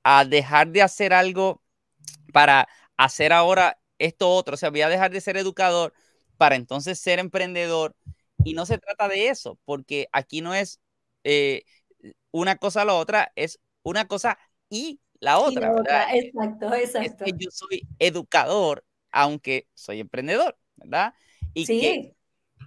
a 0.04 0.24
dejar 0.24 0.70
de 0.72 0.82
hacer 0.82 1.12
algo 1.12 1.62
para 2.32 2.68
hacer 3.04 3.32
ahora 3.32 3.78
esto 3.98 4.30
otro. 4.30 4.54
O 4.54 4.56
sea, 4.56 4.70
voy 4.70 4.82
a 4.82 4.88
dejar 4.88 5.10
de 5.10 5.20
ser 5.20 5.36
educador 5.36 5.92
para 6.36 6.56
entonces 6.56 6.98
ser 6.98 7.18
emprendedor. 7.18 7.94
Y 8.44 8.54
no 8.54 8.66
se 8.66 8.78
trata 8.78 9.08
de 9.08 9.28
eso, 9.28 9.58
porque 9.64 10.08
aquí 10.12 10.40
no 10.40 10.54
es 10.54 10.80
eh, 11.22 11.62
una 12.32 12.56
cosa 12.56 12.82
o 12.82 12.84
la 12.86 12.94
otra, 12.94 13.32
es 13.36 13.60
una 13.82 14.08
cosa 14.08 14.38
y 14.68 15.00
la 15.20 15.38
otra. 15.38 15.72
Exacto, 16.12 16.74
exacto. 16.74 17.24
yo 17.38 17.50
soy 17.52 17.86
educador, 18.00 18.84
aunque 19.12 19.68
soy 19.74 20.00
emprendedor, 20.00 20.58
¿verdad? 20.74 21.14
Y 21.54 21.66
sí. 21.66 21.80
que, 21.80 22.16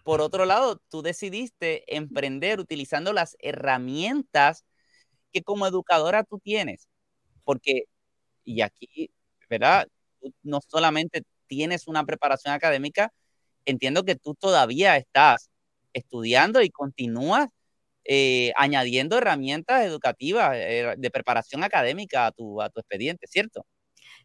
por 0.06 0.22
otro 0.22 0.46
lado, 0.46 0.82
tú 0.90 1.02
decidiste 1.02 1.84
emprender 1.94 2.62
utilizando 2.62 3.12
las 3.12 3.36
herramientas 3.40 4.64
que 5.34 5.44
como 5.44 5.68
educadora 5.68 6.24
tú 6.24 6.40
tienes. 6.40 6.88
Porque, 7.44 7.84
y 8.46 8.62
aquí, 8.62 9.12
¿verdad? 9.50 9.90
No 10.44 10.60
solamente 10.68 11.24
tienes 11.48 11.88
una 11.88 12.06
preparación 12.06 12.54
académica, 12.54 13.12
entiendo 13.66 14.04
que 14.04 14.16
tú 14.16 14.36
todavía 14.36 14.98
estás 14.98 15.50
estudiando 15.94 16.62
y 16.62 16.70
continúas 16.70 17.50
eh, 18.06 18.52
añadiendo 18.58 19.18
herramientas 19.18 19.84
educativas 19.86 20.52
eh, 20.56 20.96
de 20.98 21.12
preparación 21.12 21.64
académica 21.64 22.28
a 22.28 22.32
tu, 22.32 22.62
a 22.62 22.70
tu 22.70 22.80
expediente, 22.80 23.28
¿cierto? 23.28 23.66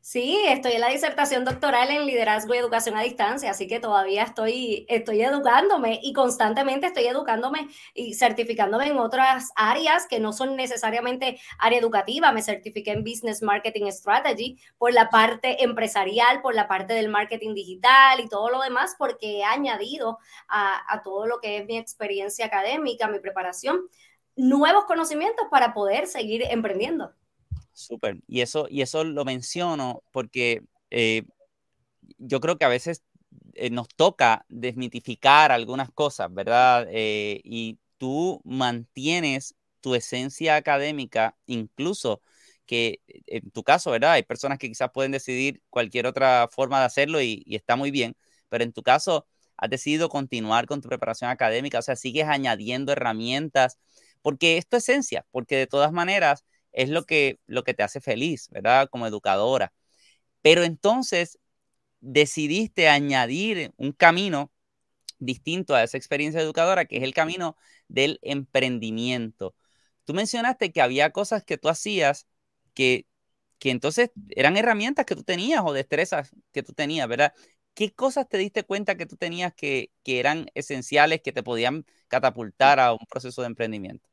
Sí, 0.02 0.40
estoy 0.46 0.72
en 0.72 0.80
la 0.80 0.88
disertación 0.88 1.44
doctoral 1.44 1.90
en 1.90 2.06
liderazgo 2.06 2.54
y 2.54 2.58
educación 2.58 2.96
a 2.96 3.02
distancia, 3.02 3.50
así 3.50 3.66
que 3.66 3.80
todavía 3.80 4.22
estoy, 4.22 4.86
estoy 4.88 5.20
educándome 5.22 6.00
y 6.02 6.14
constantemente 6.14 6.86
estoy 6.86 7.04
educándome 7.06 7.68
y 7.92 8.14
certificándome 8.14 8.86
en 8.88 8.98
otras 8.98 9.50
áreas 9.56 10.06
que 10.08 10.18
no 10.18 10.32
son 10.32 10.56
necesariamente 10.56 11.38
área 11.58 11.78
educativa. 11.78 12.32
Me 12.32 12.40
certifiqué 12.42 12.92
en 12.92 13.04
Business 13.04 13.42
Marketing 13.42 13.90
Strategy 13.90 14.58
por 14.78 14.94
la 14.94 15.10
parte 15.10 15.62
empresarial, 15.62 16.40
por 16.40 16.54
la 16.54 16.66
parte 16.66 16.94
del 16.94 17.10
marketing 17.10 17.54
digital 17.54 18.20
y 18.20 18.28
todo 18.28 18.48
lo 18.48 18.62
demás, 18.62 18.96
porque 18.98 19.40
he 19.40 19.44
añadido 19.44 20.18
a, 20.48 20.80
a 20.92 21.02
todo 21.02 21.26
lo 21.26 21.40
que 21.40 21.58
es 21.58 21.66
mi 21.66 21.76
experiencia 21.76 22.46
académica, 22.46 23.06
mi 23.08 23.18
preparación, 23.20 23.82
nuevos 24.34 24.86
conocimientos 24.86 25.46
para 25.50 25.74
poder 25.74 26.06
seguir 26.06 26.42
emprendiendo. 26.48 27.12
Súper. 27.72 28.20
Y 28.26 28.40
eso, 28.42 28.66
y 28.68 28.82
eso 28.82 29.04
lo 29.04 29.24
menciono 29.24 30.02
porque 30.12 30.62
eh, 30.90 31.24
yo 32.18 32.40
creo 32.40 32.58
que 32.58 32.64
a 32.64 32.68
veces 32.68 33.02
eh, 33.54 33.70
nos 33.70 33.88
toca 33.88 34.44
desmitificar 34.48 35.52
algunas 35.52 35.90
cosas, 35.92 36.32
¿verdad? 36.32 36.86
Eh, 36.90 37.40
y 37.44 37.78
tú 37.98 38.40
mantienes 38.44 39.54
tu 39.80 39.94
esencia 39.94 40.56
académica, 40.56 41.36
incluso 41.46 42.22
que 42.66 43.00
en 43.26 43.50
tu 43.50 43.62
caso, 43.64 43.90
¿verdad? 43.90 44.12
Hay 44.12 44.22
personas 44.22 44.58
que 44.58 44.68
quizás 44.68 44.90
pueden 44.92 45.12
decidir 45.12 45.62
cualquier 45.70 46.06
otra 46.06 46.48
forma 46.52 46.80
de 46.80 46.86
hacerlo 46.86 47.20
y, 47.22 47.42
y 47.46 47.56
está 47.56 47.76
muy 47.76 47.90
bien, 47.90 48.16
pero 48.48 48.64
en 48.64 48.72
tu 48.72 48.82
caso 48.82 49.26
has 49.56 49.70
decidido 49.70 50.08
continuar 50.08 50.66
con 50.66 50.80
tu 50.80 50.88
preparación 50.88 51.30
académica, 51.30 51.78
o 51.80 51.82
sea, 51.82 51.96
sigues 51.96 52.26
añadiendo 52.28 52.92
herramientas, 52.92 53.78
porque 54.22 54.56
es 54.58 54.66
tu 54.68 54.76
esencia, 54.76 55.26
porque 55.30 55.56
de 55.56 55.66
todas 55.66 55.92
maneras 55.92 56.44
es 56.72 56.88
lo 56.90 57.04
que, 57.04 57.40
lo 57.46 57.64
que 57.64 57.74
te 57.74 57.82
hace 57.82 58.00
feliz, 58.00 58.48
¿verdad? 58.50 58.88
Como 58.90 59.06
educadora. 59.06 59.72
Pero 60.42 60.62
entonces 60.64 61.38
decidiste 62.00 62.88
añadir 62.88 63.72
un 63.78 63.92
camino 63.92 64.52
distinto 65.18 65.74
a 65.76 65.82
esa 65.84 65.98
experiencia 65.98 66.40
educadora, 66.42 66.86
que 66.86 66.98
es 66.98 67.02
el 67.04 67.14
camino 67.14 67.56
del 67.88 68.20
emprendimiento. 68.22 69.56
Tú 70.04 70.14
mencionaste 70.14 70.72
que 70.72 70.82
había 70.82 71.12
cosas 71.12 71.44
que 71.44 71.58
tú 71.58 71.70
hacías 71.70 72.28
que, 72.74 73.06
que 73.58 73.70
entonces 73.72 74.12
eran 74.30 74.58
herramientas 74.58 75.06
que 75.06 75.16
tú 75.16 75.24
tenías 75.24 75.62
o 75.64 75.74
destrezas 75.74 76.32
que 76.52 76.64
tú 76.64 76.74
tenías, 76.74 77.08
¿verdad? 77.08 77.34
¿Qué 77.74 77.92
cosas 77.94 78.28
te 78.28 78.38
diste 78.38 78.64
cuenta 78.64 78.96
que 78.98 79.06
tú 79.06 79.16
tenías 79.18 79.54
que, 79.54 79.92
que 80.04 80.20
eran 80.20 80.48
esenciales, 80.54 81.22
que 81.22 81.32
te 81.32 81.44
podían 81.44 81.86
catapultar 82.08 82.80
a 82.80 82.92
un 82.94 83.06
proceso 83.10 83.42
de 83.42 83.48
emprendimiento? 83.48 84.09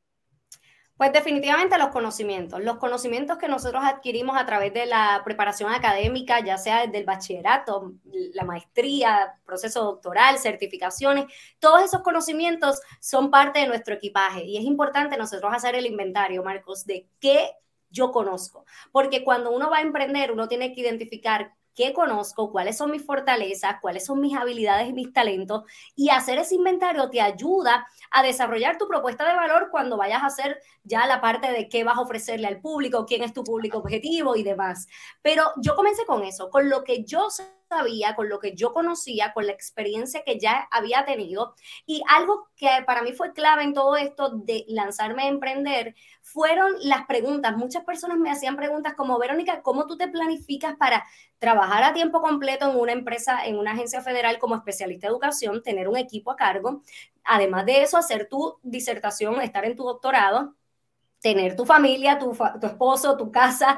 Pues 0.97 1.13
definitivamente 1.13 1.77
los 1.77 1.89
conocimientos, 1.89 2.59
los 2.63 2.77
conocimientos 2.77 3.37
que 3.37 3.47
nosotros 3.47 3.83
adquirimos 3.85 4.35
a 4.35 4.47
través 4.47 4.73
de 4.73 4.87
la 4.87 5.21
preparación 5.23 5.71
académica, 5.71 6.39
ya 6.43 6.57
sea 6.57 6.85
desde 6.85 6.97
el 6.97 7.05
bachillerato, 7.05 7.93
la 8.33 8.43
maestría, 8.43 9.39
proceso 9.45 9.83
doctoral, 9.83 10.39
certificaciones, 10.39 11.25
todos 11.59 11.83
esos 11.83 12.01
conocimientos 12.01 12.81
son 12.99 13.29
parte 13.29 13.59
de 13.59 13.67
nuestro 13.67 13.93
equipaje. 13.93 14.43
Y 14.43 14.57
es 14.57 14.63
importante 14.63 15.17
nosotros 15.17 15.53
hacer 15.53 15.75
el 15.75 15.85
inventario, 15.85 16.43
Marcos, 16.43 16.85
de 16.87 17.07
qué 17.19 17.51
yo 17.91 18.11
conozco, 18.11 18.65
porque 18.91 19.23
cuando 19.23 19.51
uno 19.51 19.69
va 19.69 19.77
a 19.77 19.81
emprender, 19.81 20.31
uno 20.31 20.47
tiene 20.47 20.73
que 20.73 20.81
identificar 20.81 21.53
qué 21.77 21.93
conozco, 21.93 22.51
cuáles 22.51 22.75
son 22.75 22.89
mis 22.89 23.05
fortalezas, 23.05 23.75
cuáles 23.79 24.03
son 24.03 24.19
mis 24.19 24.35
habilidades 24.35 24.89
y 24.89 24.93
mis 24.93 25.13
talentos. 25.13 25.63
Y 25.95 26.09
hacer 26.09 26.39
ese 26.39 26.55
inventario 26.55 27.07
te 27.11 27.21
ayuda 27.21 27.87
a 28.09 28.23
desarrollar 28.23 28.79
tu 28.79 28.87
propuesta 28.87 29.25
de 29.29 29.35
valor 29.35 29.69
cuando 29.69 29.95
vayas 29.95 30.23
a 30.23 30.25
hacer 30.25 30.59
ya 30.83 31.05
la 31.05 31.21
parte 31.21 31.51
de 31.51 31.69
qué 31.69 31.83
vas 31.83 31.97
a 31.97 32.01
ofrecerle 32.01 32.47
al 32.47 32.59
público, 32.59 33.05
quién 33.05 33.21
es 33.21 33.31
tu 33.31 33.43
público 33.43 33.77
objetivo 33.77 34.35
y 34.35 34.41
demás. 34.41 34.87
Pero 35.21 35.51
yo 35.57 35.75
comencé 35.75 36.03
con 36.07 36.23
eso, 36.23 36.49
con 36.49 36.67
lo 36.67 36.83
que 36.83 37.03
yo 37.03 37.29
sabía, 37.67 38.15
con 38.15 38.29
lo 38.29 38.39
que 38.39 38.55
yo 38.55 38.73
conocía, 38.73 39.33
con 39.33 39.45
la 39.45 39.53
experiencia 39.53 40.23
que 40.25 40.39
ya 40.39 40.67
había 40.71 41.05
tenido. 41.05 41.55
Y 41.85 42.03
algo 42.07 42.47
que 42.55 42.69
para 42.85 43.01
mí 43.01 43.13
fue 43.13 43.33
clave 43.33 43.63
en 43.63 43.73
todo 43.73 43.95
esto 43.95 44.29
de 44.29 44.65
lanzarme 44.67 45.23
a 45.23 45.27
emprender 45.27 45.95
fueron 46.21 46.73
las 46.81 47.05
preguntas. 47.05 47.55
Muchas 47.55 47.83
personas 47.83 48.17
me 48.17 48.31
hacían 48.31 48.55
preguntas 48.55 48.93
como, 48.95 49.17
Verónica, 49.19 49.61
¿cómo 49.61 49.87
tú 49.87 49.97
te 49.97 50.07
planificas 50.07 50.75
para 50.75 51.05
trabajar 51.39 51.83
a 51.83 51.93
tiempo 51.93 52.21
completo 52.21 52.69
en 52.69 52.77
una 52.77 52.91
empresa, 52.91 53.45
en 53.45 53.57
una 53.57 53.71
agencia 53.71 54.01
federal 54.01 54.39
como 54.39 54.55
especialista 54.55 55.07
de 55.07 55.11
educación, 55.11 55.63
tener 55.63 55.87
un 55.87 55.97
equipo 55.97 56.31
a 56.31 56.35
cargo? 56.35 56.81
Además 57.23 57.65
de 57.65 57.83
eso, 57.83 57.97
hacer 57.97 58.27
tu 58.29 58.57
disertación, 58.63 59.41
estar 59.41 59.65
en 59.65 59.75
tu 59.75 59.83
doctorado 59.83 60.55
tener 61.19 61.55
tu 61.55 61.65
familia, 61.65 62.19
tu, 62.19 62.31
esposo, 62.61 63.17
tu 63.17 63.31
casa 63.31 63.77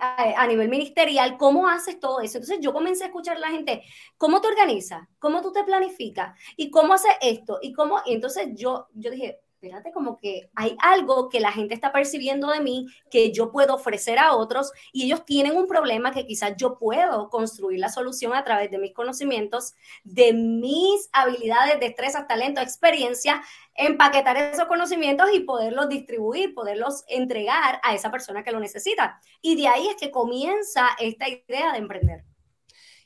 a, 0.00 0.46
nivel 0.46 0.68
ministerial, 0.68 1.36
¿cómo 1.38 1.68
haces 1.68 2.00
todo 2.00 2.20
eso? 2.20 2.38
Entonces 2.38 2.58
yo 2.60 2.72
comencé 2.72 3.04
a 3.04 3.06
escuchar 3.08 3.36
a 3.36 3.40
la 3.40 3.50
gente, 3.50 3.82
¿cómo 4.16 4.40
te 4.40 4.48
organizas? 4.48 5.06
¿Cómo 5.18 5.40
tú 5.40 5.52
te 5.52 5.64
planificas? 5.64 6.38
¿Y 6.56 6.70
cómo 6.70 6.94
haces 6.94 7.12
esto? 7.20 7.58
Y 7.62 7.72
cómo, 7.72 8.00
y 8.04 8.14
entonces 8.14 8.48
yo, 8.54 8.88
yo 8.94 9.10
dije, 9.10 9.40
espérate, 9.62 9.92
como 9.92 10.16
que 10.16 10.48
hay 10.54 10.74
algo 10.80 11.28
que 11.28 11.38
la 11.38 11.52
gente 11.52 11.74
está 11.74 11.92
percibiendo 11.92 12.48
de 12.50 12.60
mí 12.60 12.86
que 13.10 13.30
yo 13.30 13.52
puedo 13.52 13.74
ofrecer 13.74 14.18
a 14.18 14.34
otros 14.34 14.72
y 14.90 15.04
ellos 15.04 15.26
tienen 15.26 15.54
un 15.54 15.66
problema 15.66 16.12
que 16.12 16.24
quizás 16.24 16.54
yo 16.56 16.78
puedo 16.78 17.28
construir 17.28 17.78
la 17.78 17.90
solución 17.90 18.32
a 18.32 18.42
través 18.42 18.70
de 18.70 18.78
mis 18.78 18.94
conocimientos, 18.94 19.74
de 20.02 20.32
mis 20.32 21.10
habilidades, 21.12 21.78
destrezas, 21.78 22.26
talento, 22.26 22.62
experiencia, 22.62 23.42
empaquetar 23.74 24.38
esos 24.38 24.64
conocimientos 24.64 25.28
y 25.34 25.40
poderlos 25.40 25.90
distribuir, 25.90 26.54
poderlos 26.54 27.04
entregar 27.06 27.80
a 27.82 27.94
esa 27.94 28.10
persona 28.10 28.42
que 28.42 28.52
lo 28.52 28.60
necesita. 28.60 29.20
Y 29.42 29.56
de 29.56 29.68
ahí 29.68 29.88
es 29.88 29.96
que 29.96 30.10
comienza 30.10 30.88
esta 30.98 31.28
idea 31.28 31.72
de 31.72 31.78
emprender. 31.78 32.24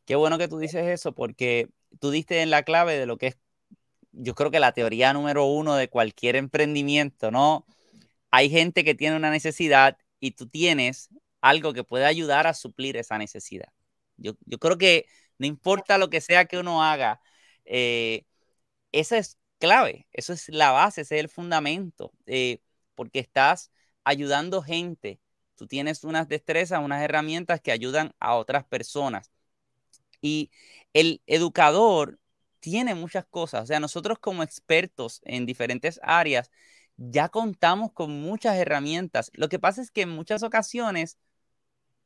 Qué 0.05 0.15
bueno 0.15 0.39
que 0.39 0.47
tú 0.47 0.59
dices 0.59 0.87
eso 0.87 1.13
porque 1.17 1.69
tú 1.99 2.13
diste 2.13 2.43
en 2.43 2.51
la 2.51 2.63
clave 2.63 2.97
de 2.97 3.07
lo 3.07 3.17
que 3.17 3.27
es 3.27 3.39
yo 4.17 4.35
creo 4.35 4.51
que 4.51 4.61
la 4.61 4.73
teoría 4.73 5.13
número 5.13 5.45
uno 5.47 5.77
de 5.77 5.89
cualquier 5.89 6.37
emprendimiento, 6.37 7.31
¿no? 7.31 7.67
Hay 8.31 8.51
gente 8.51 8.85
que 8.85 8.95
tiene 8.95 9.17
una 9.17 9.31
necesidad 9.31 9.99
y 10.21 10.33
tú 10.33 10.49
tienes 10.49 11.11
algo 11.41 11.73
que 11.75 11.85
puede 11.85 12.07
ayudar 12.07 12.47
a 12.47 12.55
suplir 12.55 12.97
esa 12.97 13.19
necesidad. 13.19 13.69
Yo, 14.17 14.35
creo 14.61 14.79
que 14.79 15.07
no 15.39 15.47
importa 15.47 15.99
lo 15.99 16.11
que 16.11 16.21
sea 16.21 16.47
que 16.47 16.59
uno 16.59 16.83
haga, 16.83 17.21
eh, 17.65 18.25
eso 18.93 19.17
es 19.17 19.39
clave, 19.59 20.07
eso 20.13 20.33
es 20.33 20.49
la 20.49 20.71
base, 20.73 21.03
ese 21.03 21.17
es 21.17 21.21
el 21.21 21.29
fundamento, 21.29 22.13
eh, 22.27 22.61
porque 22.95 23.19
estás 23.19 23.73
ayudando 24.05 24.63
gente, 24.63 25.21
tú 25.57 25.67
tienes 25.67 26.05
unas 26.05 26.29
destrezas, 26.29 26.81
unas 26.83 27.03
herramientas 27.03 27.61
que 27.61 27.73
ayudan 27.73 28.15
a 28.21 28.37
otras 28.37 28.65
personas. 28.65 29.31
Y 30.21 30.51
el 30.95 31.23
educador 31.27 32.19
tiene 32.65 32.95
muchas 32.95 33.27
cosas. 33.27 33.65
O 33.65 33.67
sea, 33.67 33.79
nosotros 33.79 34.19
como 34.19 34.43
expertos 34.43 35.21
en 35.25 35.45
diferentes 35.45 36.01
áreas 36.03 36.51
ya 36.97 37.29
contamos 37.29 37.93
con 37.93 38.11
muchas 38.23 38.57
herramientas. 38.57 39.31
Lo 39.35 39.51
que 39.51 39.59
pasa 39.59 39.83
es 39.83 39.91
que 39.91 40.03
en 40.03 40.09
muchas 40.11 40.43
ocasiones 40.43 41.19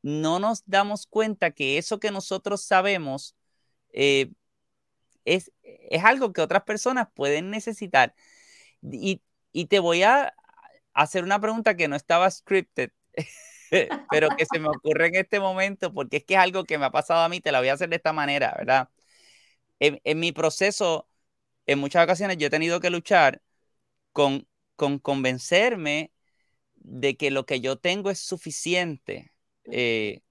no 0.01 0.39
nos 0.39 0.63
damos 0.65 1.07
cuenta 1.07 1.51
que 1.51 1.77
eso 1.77 1.99
que 2.01 2.11
nosotros 2.11 2.61
sabemos 2.63 3.37
eh, 3.93 4.31
es, 5.23 5.51
es, 5.63 6.03
algo 6.03 6.33
que 6.33 6.41
otras 6.41 6.63
personas 6.63 7.07
pueden 7.13 7.51
necesitar. 7.51 8.13
Y, 8.81 9.21
y 9.53 9.67
te 9.67 9.79
voy 9.79 10.03
a 10.03 10.33
hacer 10.93 11.23
una 11.23 11.39
pregunta 11.39 11.77
que 11.77 11.87
no 11.87 11.95
estaba 11.95 12.29
scripted, 12.29 12.91
pero 14.11 14.29
que 14.37 14.45
se 14.45 14.59
me 14.59 14.67
ocurre 14.69 15.07
en 15.07 15.15
este 15.15 15.39
momento, 15.39 15.93
porque 15.93 16.17
es 16.17 16.25
que 16.25 16.33
es 16.35 16.41
algo 16.41 16.65
que 16.65 16.77
me 16.77 16.85
ha 16.85 16.91
pasado 16.91 17.21
a 17.21 17.29
mí, 17.29 17.39
te 17.41 17.51
la 17.53 17.59
voy 17.59 17.69
a 17.69 17.73
hacer 17.73 17.89
de 17.89 17.97
esta 17.97 18.13
manera, 18.13 18.55
¿verdad? 18.57 18.89
En, 19.79 20.19
mi 20.19 20.31
proceso, 20.31 21.07
en 21.65 21.79
muchas 21.79 22.03
ocasiones 22.03 22.37
yo 22.37 22.47
he 22.47 22.49
tenido 22.49 22.79
que 22.79 22.89
luchar 22.89 23.41
con, 24.11 24.47
con 24.75 24.99
convencerme 24.99 26.11
de 26.75 27.17
que 27.17 27.31
lo 27.31 27.45
que 27.45 27.61
yo 27.61 27.77
tengo 27.77 28.09
es 28.09 28.19
suficiente. 28.19 29.31
Eh, 29.65 30.21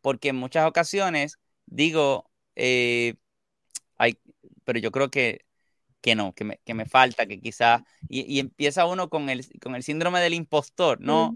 porque 0.00 0.28
en 0.28 0.36
muchas 0.36 0.66
ocasiones 0.66 1.38
digo, 1.66 2.30
eh, 2.54 3.14
pero 4.64 4.78
yo 4.78 4.90
creo 4.90 5.10
que, 5.10 5.44
que 6.00 6.14
no, 6.14 6.34
que 6.34 6.44
me, 6.44 6.60
que 6.64 6.74
me, 6.74 6.86
falta, 6.86 7.26
que 7.26 7.40
quizás, 7.40 7.82
y, 8.08 8.38
empieza 8.38 8.86
uno 8.86 9.08
con 9.08 9.28
el, 9.28 9.44
con 9.60 9.74
el 9.74 9.82
síndrome 9.82 10.20
del 10.20 10.34
impostor, 10.34 11.00
¿no? 11.00 11.34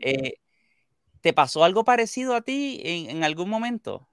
Eh, 0.00 0.34
¿Te 1.20 1.32
pasó 1.32 1.64
algo 1.64 1.84
parecido 1.84 2.34
a 2.34 2.42
ti 2.42 2.80
en, 2.84 3.10
en 3.10 3.24
algún 3.24 3.50
momento? 3.50 4.08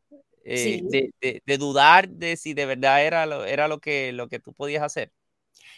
Eh, 0.48 1.12
de, 1.44 1.58
dudar 1.58 2.08
de 2.08 2.38
si 2.38 2.54
de 2.54 2.68
verdad 2.68 3.04
era 3.04 3.26
lo, 3.26 3.46
era 3.46 3.68
lo 3.68 3.80
que, 3.80 4.12
lo 4.14 4.30
que 4.30 4.40
tú 4.40 4.54
podías 4.54 4.84
hacer. 4.84 5.12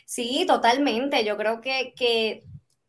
Sí, 0.06 0.46
totalmente. 0.46 1.24
Yo 1.24 1.38
creo 1.38 1.62
que, 1.62 1.94
que 1.96 2.44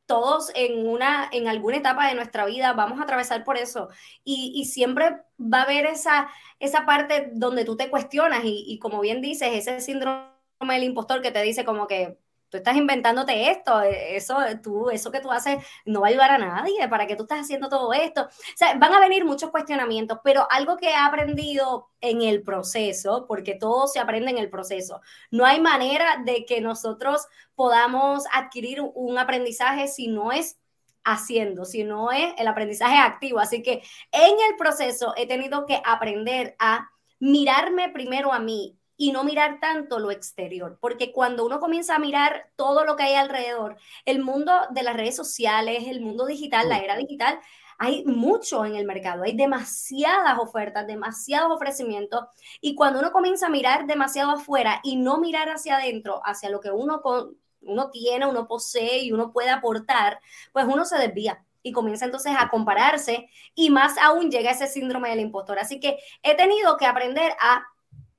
todos 0.06 0.50
en, 0.56 0.88
una, 0.88 1.28
en 1.32 1.46
alguna 1.46 1.76
etapa 1.76 2.08
de 2.08 2.14
nuestra 2.14 2.46
vida 2.46 2.72
vamos 2.72 2.98
a 2.98 3.04
atravesar 3.04 3.44
por 3.44 3.56
eso. 3.56 3.88
Y, 4.24 4.64
siempre 4.64 5.18
va 5.38 5.60
a 5.60 5.62
haber 5.62 5.86
esa, 5.86 6.28
esa 6.58 6.84
parte 6.84 7.30
donde 7.32 7.64
tú 7.64 7.76
te 7.76 7.90
cuestionas 7.90 8.44
y, 8.44 8.64
y, 8.66 8.78
como 8.80 9.00
bien 9.00 9.22
dices, 9.22 9.50
ese 9.52 9.80
síndrome 9.80 10.26
del 10.60 10.82
impostor 10.82 11.22
que 11.22 11.30
te 11.30 11.42
dice 11.42 11.64
como 11.64 11.86
que 11.86 12.18
tú 12.48 12.56
estás 12.56 12.76
inventándote 12.76 13.50
esto, 13.50 13.82
eh, 13.82 14.16
eso, 14.16 14.36
tú, 14.62 14.90
eso 14.90 15.10
que 15.10 15.20
tú 15.20 15.30
haces 15.30 15.64
no 15.84 16.00
va 16.00 16.08
a 16.08 16.10
ayudar 16.10 16.30
a 16.30 16.38
nadie, 16.38 16.88
¿para 16.88 17.06
qué 17.06 17.16
tú 17.16 17.24
estás 17.24 17.40
haciendo 17.40 17.68
todo 17.68 17.92
esto? 17.92 18.22
O 18.22 18.56
sea, 18.56 18.74
van 18.78 18.92
a 18.92 19.00
venir 19.00 19.24
muchos 19.24 19.50
cuestionamientos, 19.50 20.18
pero 20.24 20.46
algo 20.50 20.76
que 20.76 20.90
he 20.90 20.96
aprendido 20.96 21.88
en 22.00 22.22
el 22.22 22.42
proceso, 22.42 23.26
porque 23.26 23.54
todo 23.54 23.86
se 23.86 24.00
aprende 24.00 24.30
en 24.30 24.38
el 24.38 24.50
proceso, 24.50 25.00
no 25.30 25.44
hay 25.44 25.60
manera 25.60 26.22
de 26.24 26.44
que 26.44 26.60
nosotros 26.60 27.26
podamos 27.54 28.24
adquirir 28.32 28.80
un 28.80 29.18
aprendizaje 29.18 29.88
si 29.88 30.08
no 30.08 30.32
es 30.32 30.58
haciendo, 31.04 31.64
si 31.64 31.84
no 31.84 32.12
es 32.12 32.34
el 32.38 32.46
aprendizaje 32.46 32.96
activo. 32.98 33.40
Así 33.40 33.62
que 33.62 33.82
en 34.12 34.36
el 34.50 34.56
proceso 34.56 35.14
he 35.16 35.26
tenido 35.26 35.66
que 35.66 35.80
aprender 35.84 36.54
a 36.58 36.90
mirarme 37.18 37.88
primero 37.88 38.32
a 38.32 38.38
mí, 38.38 38.77
y 38.98 39.12
no 39.12 39.24
mirar 39.24 39.60
tanto 39.60 40.00
lo 40.00 40.10
exterior, 40.10 40.76
porque 40.80 41.12
cuando 41.12 41.46
uno 41.46 41.60
comienza 41.60 41.94
a 41.94 42.00
mirar 42.00 42.50
todo 42.56 42.84
lo 42.84 42.96
que 42.96 43.04
hay 43.04 43.14
alrededor, 43.14 43.76
el 44.04 44.22
mundo 44.22 44.52
de 44.70 44.82
las 44.82 44.96
redes 44.96 45.14
sociales, 45.16 45.84
el 45.86 46.00
mundo 46.00 46.26
digital, 46.26 46.68
la 46.68 46.80
era 46.80 46.96
digital, 46.96 47.38
hay 47.78 48.04
mucho 48.04 48.64
en 48.64 48.74
el 48.74 48.84
mercado, 48.84 49.22
hay 49.22 49.36
demasiadas 49.36 50.36
ofertas, 50.40 50.84
demasiados 50.88 51.52
ofrecimientos, 51.52 52.24
y 52.60 52.74
cuando 52.74 52.98
uno 52.98 53.12
comienza 53.12 53.46
a 53.46 53.50
mirar 53.50 53.86
demasiado 53.86 54.32
afuera 54.32 54.80
y 54.82 54.96
no 54.96 55.18
mirar 55.18 55.48
hacia 55.48 55.76
adentro, 55.76 56.20
hacia 56.24 56.50
lo 56.50 56.60
que 56.60 56.72
uno, 56.72 57.00
uno 57.62 57.90
tiene, 57.90 58.26
uno 58.26 58.48
posee 58.48 58.98
y 59.04 59.12
uno 59.12 59.32
puede 59.32 59.50
aportar, 59.50 60.18
pues 60.52 60.66
uno 60.66 60.84
se 60.84 60.98
desvía 60.98 61.44
y 61.62 61.70
comienza 61.70 62.04
entonces 62.04 62.34
a 62.36 62.48
compararse 62.48 63.28
y 63.54 63.70
más 63.70 63.96
aún 63.98 64.30
llega 64.30 64.50
ese 64.50 64.66
síndrome 64.66 65.10
del 65.10 65.20
impostor. 65.20 65.60
Así 65.60 65.78
que 65.78 65.98
he 66.24 66.34
tenido 66.34 66.76
que 66.76 66.86
aprender 66.86 67.32
a 67.40 67.64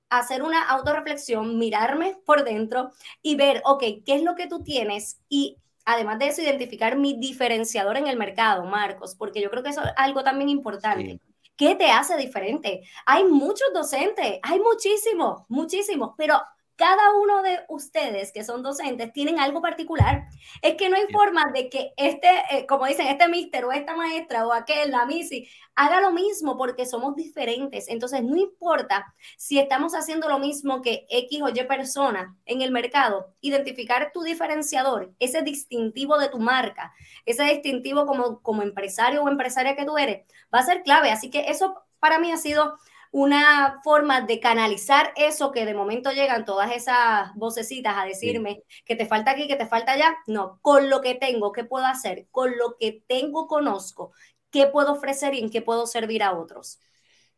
hacer 0.09 0.43
una 0.43 0.67
autorreflexión, 0.69 1.57
mirarme 1.57 2.17
por 2.25 2.43
dentro 2.43 2.91
y 3.21 3.35
ver, 3.35 3.61
ok, 3.65 3.83
¿qué 4.05 4.15
es 4.15 4.23
lo 4.23 4.35
que 4.35 4.47
tú 4.47 4.63
tienes? 4.63 5.21
Y 5.29 5.57
además 5.85 6.19
de 6.19 6.27
eso, 6.27 6.41
identificar 6.41 6.97
mi 6.97 7.13
diferenciador 7.19 7.97
en 7.97 8.07
el 8.07 8.17
mercado, 8.17 8.65
Marcos, 8.65 9.15
porque 9.15 9.41
yo 9.41 9.49
creo 9.49 9.63
que 9.63 9.69
eso 9.69 9.83
es 9.83 9.91
algo 9.97 10.23
también 10.23 10.49
importante. 10.49 11.19
¿Qué 11.55 11.75
te 11.75 11.91
hace 11.91 12.15
diferente? 12.15 12.83
Hay 13.05 13.25
muchos 13.25 13.67
docentes, 13.73 14.39
hay 14.41 14.59
muchísimos, 14.59 15.43
muchísimos, 15.49 16.11
pero 16.17 16.39
cada 16.79 17.13
uno 17.21 17.41
de 17.41 17.59
ustedes 17.67 18.31
que 18.31 18.45
son 18.45 18.63
docentes 18.63 19.11
tienen 19.11 19.37
algo 19.37 19.61
particular. 19.61 20.29
Es 20.61 20.75
que 20.75 20.87
no 20.87 20.95
hay 20.95 21.07
forma 21.11 21.51
de 21.53 21.69
que 21.69 21.91
este, 21.97 22.29
eh, 22.51 22.65
como 22.65 22.85
dicen, 22.85 23.07
este 23.07 23.27
mister 23.27 23.65
o 23.65 23.73
esta 23.73 23.97
maestra 23.97 24.47
o 24.47 24.53
aquel, 24.53 24.89
la 24.89 25.05
misi, 25.05 25.49
haga 25.75 25.99
lo 25.99 26.13
mismo 26.13 26.55
porque 26.57 26.85
somos 26.85 27.17
diferentes. 27.17 27.89
Entonces, 27.89 28.23
no 28.23 28.37
importa 28.37 29.13
si 29.37 29.59
estamos 29.59 29.93
haciendo 29.93 30.29
lo 30.29 30.39
mismo 30.39 30.81
que 30.81 31.05
X 31.09 31.41
o 31.41 31.49
Y 31.49 31.65
persona 31.65 32.37
en 32.45 32.61
el 32.61 32.71
mercado, 32.71 33.35
identificar 33.41 34.11
tu 34.13 34.21
diferenciador, 34.21 35.13
ese 35.19 35.41
distintivo 35.41 36.17
de 36.17 36.29
tu 36.29 36.39
marca, 36.39 36.93
ese 37.25 37.43
distintivo 37.43 38.05
como, 38.05 38.41
como 38.41 38.63
empresario 38.63 39.21
o 39.21 39.27
empresaria 39.27 39.75
que 39.75 39.83
tú 39.83 39.97
eres, 39.97 40.25
va 40.53 40.59
a 40.59 40.65
ser 40.65 40.81
clave. 40.83 41.11
Así 41.11 41.29
que 41.29 41.49
eso 41.49 41.75
para 41.99 42.19
mí 42.19 42.31
ha 42.31 42.37
sido 42.37 42.77
una 43.11 43.79
forma 43.83 44.21
de 44.21 44.39
canalizar 44.39 45.13
eso 45.15 45.51
que 45.51 45.65
de 45.65 45.73
momento 45.73 46.11
llegan 46.11 46.45
todas 46.45 46.71
esas 46.71 47.33
vocecitas 47.35 47.95
a 47.97 48.05
decirme 48.05 48.63
que 48.85 48.95
te 48.95 49.05
falta 49.05 49.31
aquí, 49.31 49.47
que 49.47 49.55
te 49.55 49.65
falta 49.65 49.93
allá. 49.93 50.15
No, 50.27 50.59
con 50.61 50.89
lo 50.89 51.01
que 51.01 51.15
tengo, 51.15 51.51
¿qué 51.51 51.63
puedo 51.63 51.85
hacer? 51.85 52.27
Con 52.31 52.57
lo 52.57 52.77
que 52.79 53.03
tengo, 53.07 53.47
conozco, 53.47 54.11
¿qué 54.51 54.67
puedo 54.67 54.93
ofrecer 54.93 55.33
y 55.33 55.39
en 55.39 55.49
qué 55.49 55.61
puedo 55.61 55.87
servir 55.87 56.21
a 56.23 56.37
otros? 56.37 56.79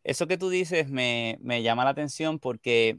Eso 0.03 0.27
que 0.27 0.37
tú 0.37 0.49
dices 0.49 0.89
me, 0.89 1.37
me 1.41 1.61
llama 1.63 1.85
la 1.85 1.91
atención 1.91 2.39
porque 2.39 2.97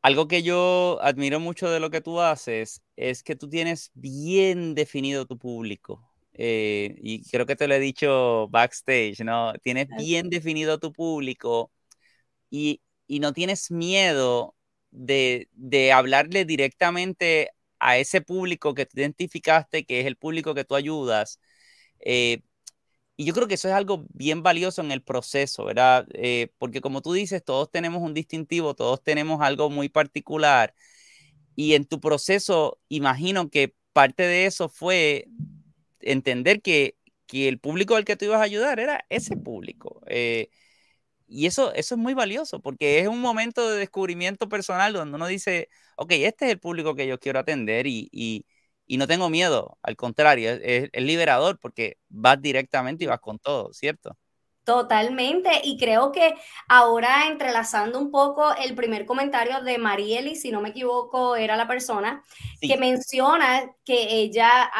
algo 0.00 0.28
que 0.28 0.42
yo 0.42 0.98
admiro 1.02 1.40
mucho 1.40 1.68
de 1.70 1.80
lo 1.80 1.90
que 1.90 2.00
tú 2.00 2.20
haces 2.20 2.82
es 2.96 3.22
que 3.22 3.36
tú 3.36 3.48
tienes 3.48 3.90
bien 3.94 4.74
definido 4.74 5.26
tu 5.26 5.36
público. 5.36 6.02
Eh, 6.32 6.94
y 7.02 7.28
creo 7.28 7.46
que 7.46 7.56
te 7.56 7.66
lo 7.66 7.74
he 7.74 7.80
dicho 7.80 8.48
backstage, 8.48 9.20
¿no? 9.24 9.52
Tienes 9.62 9.88
bien 9.98 10.30
definido 10.30 10.78
tu 10.78 10.92
público 10.92 11.72
y, 12.50 12.82
no 13.08 13.32
tienes 13.32 13.70
miedo 13.70 14.54
de, 14.90 15.48
hablarle 15.94 16.44
directamente 16.44 17.50
a 17.78 17.98
ese 17.98 18.20
público 18.20 18.74
que 18.74 18.86
te 18.86 19.00
identificaste, 19.00 19.84
que 19.84 20.00
es 20.00 20.06
el 20.06 20.16
público 20.16 20.54
que 20.54 20.64
tú 20.64 20.74
ayudas. 20.74 21.40
Eh, 22.00 22.42
y 23.16 23.24
yo 23.24 23.34
creo 23.34 23.48
que 23.48 23.54
eso 23.54 23.68
es 23.68 23.74
algo 23.74 24.06
bien 24.10 24.42
valioso 24.42 24.80
en 24.80 24.92
el 24.92 25.02
proceso, 25.02 25.64
¿verdad? 25.64 26.06
Eh, 26.14 26.52
porque 26.58 26.80
como 26.80 27.02
tú 27.02 27.12
dices, 27.12 27.44
todos 27.44 27.70
tenemos 27.70 28.00
un 28.02 28.14
distintivo, 28.14 28.74
todos 28.74 29.02
tenemos 29.02 29.40
algo 29.42 29.70
muy 29.70 29.88
particular. 29.88 30.74
Y 31.56 31.74
en 31.74 31.84
tu 31.86 32.00
proceso, 32.00 32.78
imagino 32.88 33.50
que 33.50 33.74
parte 33.92 34.22
de 34.24 34.46
eso 34.46 34.68
fue 34.68 35.26
entender 36.00 36.62
que, 36.62 36.96
el 37.32 37.58
público 37.58 37.96
al 37.96 38.04
que 38.04 38.16
tú 38.16 38.26
ibas 38.26 38.40
a 38.40 38.44
ayudar 38.44 38.80
era 38.80 39.04
ese 39.10 39.36
público. 39.36 40.00
Eh, 40.06 40.50
y 41.28 41.46
eso, 41.46 41.72
eso 41.74 41.94
es 41.94 42.00
muy 42.00 42.14
valioso 42.14 42.60
porque 42.60 43.00
es 43.00 43.08
un 43.08 43.20
momento 43.20 43.70
de 43.70 43.78
descubrimiento 43.78 44.48
personal 44.48 44.92
donde 44.92 45.16
uno 45.16 45.26
dice, 45.26 45.68
ok, 45.96 46.12
este 46.12 46.46
es 46.46 46.52
el 46.52 46.60
público 46.60 46.94
que 46.94 47.06
yo 47.06 47.18
quiero 47.18 47.38
atender 47.38 47.86
y, 47.86 48.08
y, 48.10 48.46
y 48.86 48.96
no 48.96 49.06
tengo 49.06 49.28
miedo, 49.28 49.78
al 49.82 49.96
contrario, 49.96 50.50
es, 50.52 50.88
es, 50.92 51.02
liberador 51.02 51.58
porque 51.60 51.98
vas 52.08 52.40
directamente 52.40 53.04
y 53.04 53.06
vas 53.06 53.20
con 53.20 53.38
todo, 53.38 53.72
¿cierto? 53.72 54.16
Totalmente, 54.64 55.50
y 55.64 55.78
creo 55.78 56.12
que 56.12 56.34
ahora 56.68 57.26
entrelazando 57.28 57.98
un 57.98 58.10
poco 58.10 58.54
el 58.54 58.74
primer 58.74 59.06
comentario 59.06 59.62
de 59.62 59.78
Marieli, 59.78 60.36
si 60.36 60.50
no 60.50 60.60
me 60.60 60.70
equivoco, 60.70 61.36
era 61.36 61.56
la 61.56 61.66
persona 61.66 62.22
que 62.60 62.76
menciona 62.76 63.70
que 63.84 64.20
ella 64.20 64.70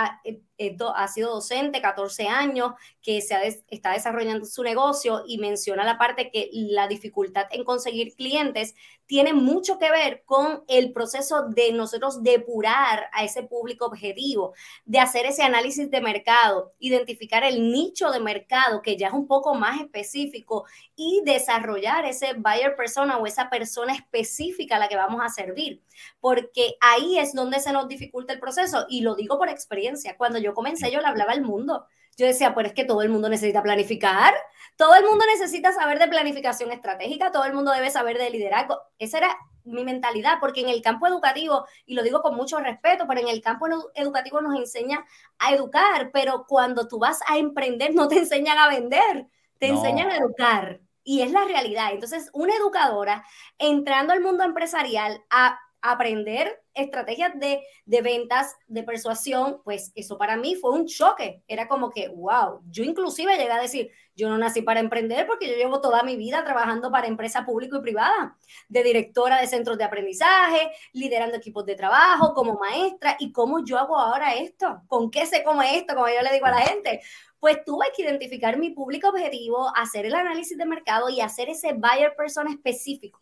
eh, 0.58 0.76
ha 0.94 1.08
sido 1.08 1.34
docente 1.34 1.80
14 1.80 2.28
años, 2.28 2.72
que 3.02 3.22
se 3.22 3.62
está 3.68 3.92
desarrollando 3.92 4.44
su 4.44 4.62
negocio 4.62 5.22
y 5.26 5.38
menciona 5.38 5.84
la 5.84 5.96
parte 5.96 6.30
que 6.30 6.50
la 6.52 6.88
dificultad 6.88 7.46
en 7.50 7.64
conseguir 7.64 8.14
clientes 8.14 8.74
tiene 9.08 9.32
mucho 9.32 9.78
que 9.78 9.90
ver 9.90 10.22
con 10.26 10.64
el 10.68 10.92
proceso 10.92 11.48
de 11.48 11.72
nosotros 11.72 12.22
depurar 12.22 13.08
a 13.12 13.24
ese 13.24 13.42
público 13.42 13.86
objetivo, 13.86 14.52
de 14.84 14.98
hacer 14.98 15.24
ese 15.24 15.42
análisis 15.42 15.90
de 15.90 16.02
mercado, 16.02 16.74
identificar 16.78 17.42
el 17.42 17.72
nicho 17.72 18.10
de 18.10 18.20
mercado 18.20 18.82
que 18.82 18.98
ya 18.98 19.08
es 19.08 19.14
un 19.14 19.26
poco 19.26 19.54
más 19.54 19.80
específico 19.80 20.66
y 20.94 21.22
desarrollar 21.24 22.04
ese 22.04 22.34
buyer 22.34 22.76
persona 22.76 23.16
o 23.16 23.26
esa 23.26 23.48
persona 23.48 23.94
específica 23.94 24.76
a 24.76 24.78
la 24.78 24.88
que 24.88 24.96
vamos 24.96 25.22
a 25.24 25.30
servir, 25.30 25.82
porque 26.20 26.76
ahí 26.80 27.18
es 27.18 27.32
donde 27.32 27.60
se 27.60 27.72
nos 27.72 27.88
dificulta 27.88 28.34
el 28.34 28.40
proceso 28.40 28.84
y 28.90 29.00
lo 29.00 29.14
digo 29.14 29.38
por 29.38 29.48
experiencia. 29.48 30.18
Cuando 30.18 30.38
yo 30.38 30.47
comencé, 30.54 30.90
yo 30.90 31.00
le 31.00 31.06
hablaba 31.06 31.32
al 31.32 31.42
mundo 31.42 31.86
yo 32.18 32.26
decía, 32.26 32.52
pues 32.52 32.66
es 32.66 32.72
que 32.72 32.84
todo 32.84 33.02
el 33.02 33.10
mundo 33.10 33.28
necesita 33.28 33.62
planificar, 33.62 34.34
todo 34.76 34.96
el 34.96 35.04
mundo 35.04 35.24
necesita 35.26 35.72
saber 35.72 36.00
de 36.00 36.08
planificación 36.08 36.72
estratégica, 36.72 37.30
todo 37.30 37.44
el 37.44 37.54
mundo 37.54 37.70
debe 37.70 37.90
saber 37.90 38.18
de 38.18 38.28
liderazgo. 38.30 38.76
Esa 38.98 39.18
era 39.18 39.38
mi 39.62 39.84
mentalidad, 39.84 40.38
porque 40.40 40.60
en 40.60 40.68
el 40.68 40.82
campo 40.82 41.06
educativo, 41.06 41.64
y 41.86 41.94
lo 41.94 42.02
digo 42.02 42.20
con 42.20 42.34
mucho 42.34 42.58
respeto, 42.58 43.06
pero 43.06 43.20
en 43.20 43.28
el 43.28 43.40
campo 43.40 43.68
educativo 43.94 44.40
nos 44.40 44.58
enseña 44.58 45.04
a 45.38 45.54
educar, 45.54 46.10
pero 46.12 46.44
cuando 46.48 46.88
tú 46.88 46.98
vas 46.98 47.20
a 47.28 47.38
emprender 47.38 47.94
no 47.94 48.08
te 48.08 48.18
enseñan 48.18 48.58
a 48.58 48.68
vender, 48.68 49.28
te 49.60 49.68
enseñan 49.68 50.10
a 50.10 50.16
educar. 50.16 50.80
Y 51.04 51.22
es 51.22 51.30
la 51.30 51.44
realidad. 51.44 51.90
Entonces, 51.92 52.30
una 52.32 52.54
educadora 52.54 53.24
entrando 53.58 54.12
al 54.12 54.20
mundo 54.20 54.42
empresarial 54.42 55.22
a 55.30 55.58
aprender 55.80 56.60
estrategias 56.74 57.32
de, 57.38 57.62
ventas, 58.02 58.54
de 58.66 58.82
persuasión, 58.82 59.60
pues 59.64 59.92
eso 59.94 60.16
para 60.16 60.36
mí 60.36 60.54
fue 60.54 60.72
un 60.72 60.86
choque. 60.86 61.42
Era 61.48 61.68
como 61.68 61.90
que, 61.90 62.08
wow, 62.08 62.60
yo 62.68 62.84
inclusive 62.84 63.36
llegué 63.36 63.50
a 63.50 63.60
decir, 63.60 63.90
yo 64.14 64.28
no 64.28 64.38
nací 64.38 64.62
para 64.62 64.80
emprender 64.80 65.26
porque 65.26 65.48
yo 65.48 65.56
llevo 65.56 65.80
toda 65.80 66.02
mi 66.02 66.16
vida 66.16 66.44
trabajando 66.44 66.90
para 66.90 67.06
empresa 67.06 67.44
público 67.44 67.78
y 67.78 67.82
privada, 67.82 68.36
de 68.68 68.82
directora 68.82 69.40
de 69.40 69.46
centros 69.46 69.78
de 69.78 69.84
aprendizaje, 69.84 70.70
liderando 70.92 71.36
equipos 71.36 71.64
de 71.66 71.74
trabajo, 71.74 72.34
como 72.34 72.54
maestra, 72.54 73.16
y 73.18 73.32
cómo 73.32 73.64
yo 73.64 73.78
hago 73.78 73.98
ahora 73.98 74.34
esto, 74.34 74.82
con 74.86 75.10
qué 75.10 75.26
se 75.26 75.42
come 75.42 75.76
esto, 75.76 75.94
como 75.94 76.08
yo 76.08 76.22
le 76.22 76.32
digo 76.32 76.46
a 76.46 76.50
la 76.50 76.60
gente. 76.60 77.00
Pues 77.40 77.64
tuve 77.64 77.86
que 77.96 78.02
identificar 78.02 78.58
mi 78.58 78.70
público 78.70 79.08
objetivo, 79.08 79.72
hacer 79.76 80.06
el 80.06 80.14
análisis 80.14 80.58
de 80.58 80.66
mercado 80.66 81.08
y 81.08 81.20
hacer 81.20 81.48
ese 81.48 81.72
buyer 81.72 82.14
person 82.16 82.48
específico 82.48 83.20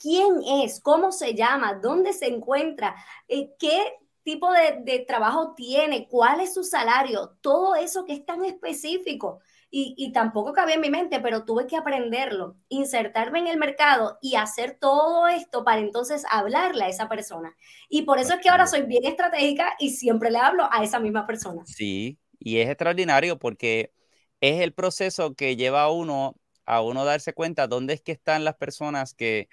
quién 0.00 0.42
es, 0.64 0.80
cómo 0.80 1.12
se 1.12 1.34
llama, 1.34 1.74
dónde 1.74 2.12
se 2.12 2.26
encuentra, 2.26 2.96
eh, 3.28 3.50
qué 3.58 3.80
tipo 4.24 4.50
de, 4.52 5.04
trabajo 5.06 5.54
tiene, 5.54 6.08
cuál 6.08 6.40
es 6.40 6.54
su 6.54 6.64
salario, 6.64 7.36
todo 7.40 7.74
eso 7.74 8.04
que 8.04 8.14
es 8.14 8.24
tan 8.24 8.44
específico. 8.44 9.40
Y, 9.72 10.10
tampoco 10.12 10.52
cabía 10.52 10.74
en 10.74 10.80
mi 10.80 10.90
mente, 10.90 11.20
pero 11.20 11.44
tuve 11.44 11.68
que 11.68 11.76
aprenderlo, 11.76 12.56
insertarme 12.68 13.38
en 13.38 13.46
el 13.46 13.56
mercado 13.56 14.18
y 14.20 14.34
hacer 14.34 14.76
todo 14.80 15.28
esto 15.28 15.62
para 15.62 15.80
entonces 15.80 16.24
hablarle 16.28 16.82
a 16.82 16.88
esa 16.88 17.08
persona. 17.08 17.54
Y 17.88 18.02
por 18.02 18.18
eso 18.18 18.34
es 18.34 18.40
que 18.40 18.48
ahora 18.48 18.66
soy 18.66 18.82
bien 18.82 19.04
estratégica 19.04 19.76
y 19.78 19.90
siempre 19.90 20.32
le 20.32 20.38
hablo 20.38 20.68
a 20.72 20.82
esa 20.82 20.98
misma 20.98 21.24
persona. 21.24 21.62
Sí, 21.66 22.18
y 22.40 22.58
es 22.58 22.68
extraordinario 22.68 23.38
porque 23.38 23.92
es 24.40 24.60
el 24.60 24.72
proceso 24.74 25.36
que 25.36 25.54
lleva 25.54 25.82
a 25.82 25.90
uno 25.92 26.34
a 26.66 26.82
uno 26.82 27.04
darse 27.04 27.32
cuenta 27.32 27.66
dónde 27.66 27.94
es 27.94 28.00
que 28.00 28.12
están 28.12 28.44
las 28.44 28.56
personas 28.56 29.14
que, 29.14 29.48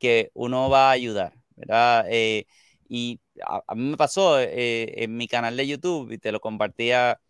que 0.00 0.30
uno 0.34 0.68
va 0.68 0.88
a 0.88 0.92
ayudar, 0.92 1.34
¿verdad? 1.56 2.06
Eh, 2.10 2.46
y 2.90 3.20
a, 3.46 3.74
mí 3.76 3.90
me 3.90 3.96
pasó 3.96 4.40
eh, 4.40 5.04
en 5.04 5.16
mi 5.16 5.28
canal 5.28 5.56
de 5.56 5.66
YouTube, 5.66 6.10
y 6.12 6.18
te 6.18 6.32
lo 6.32 6.40
compartía 6.40 7.20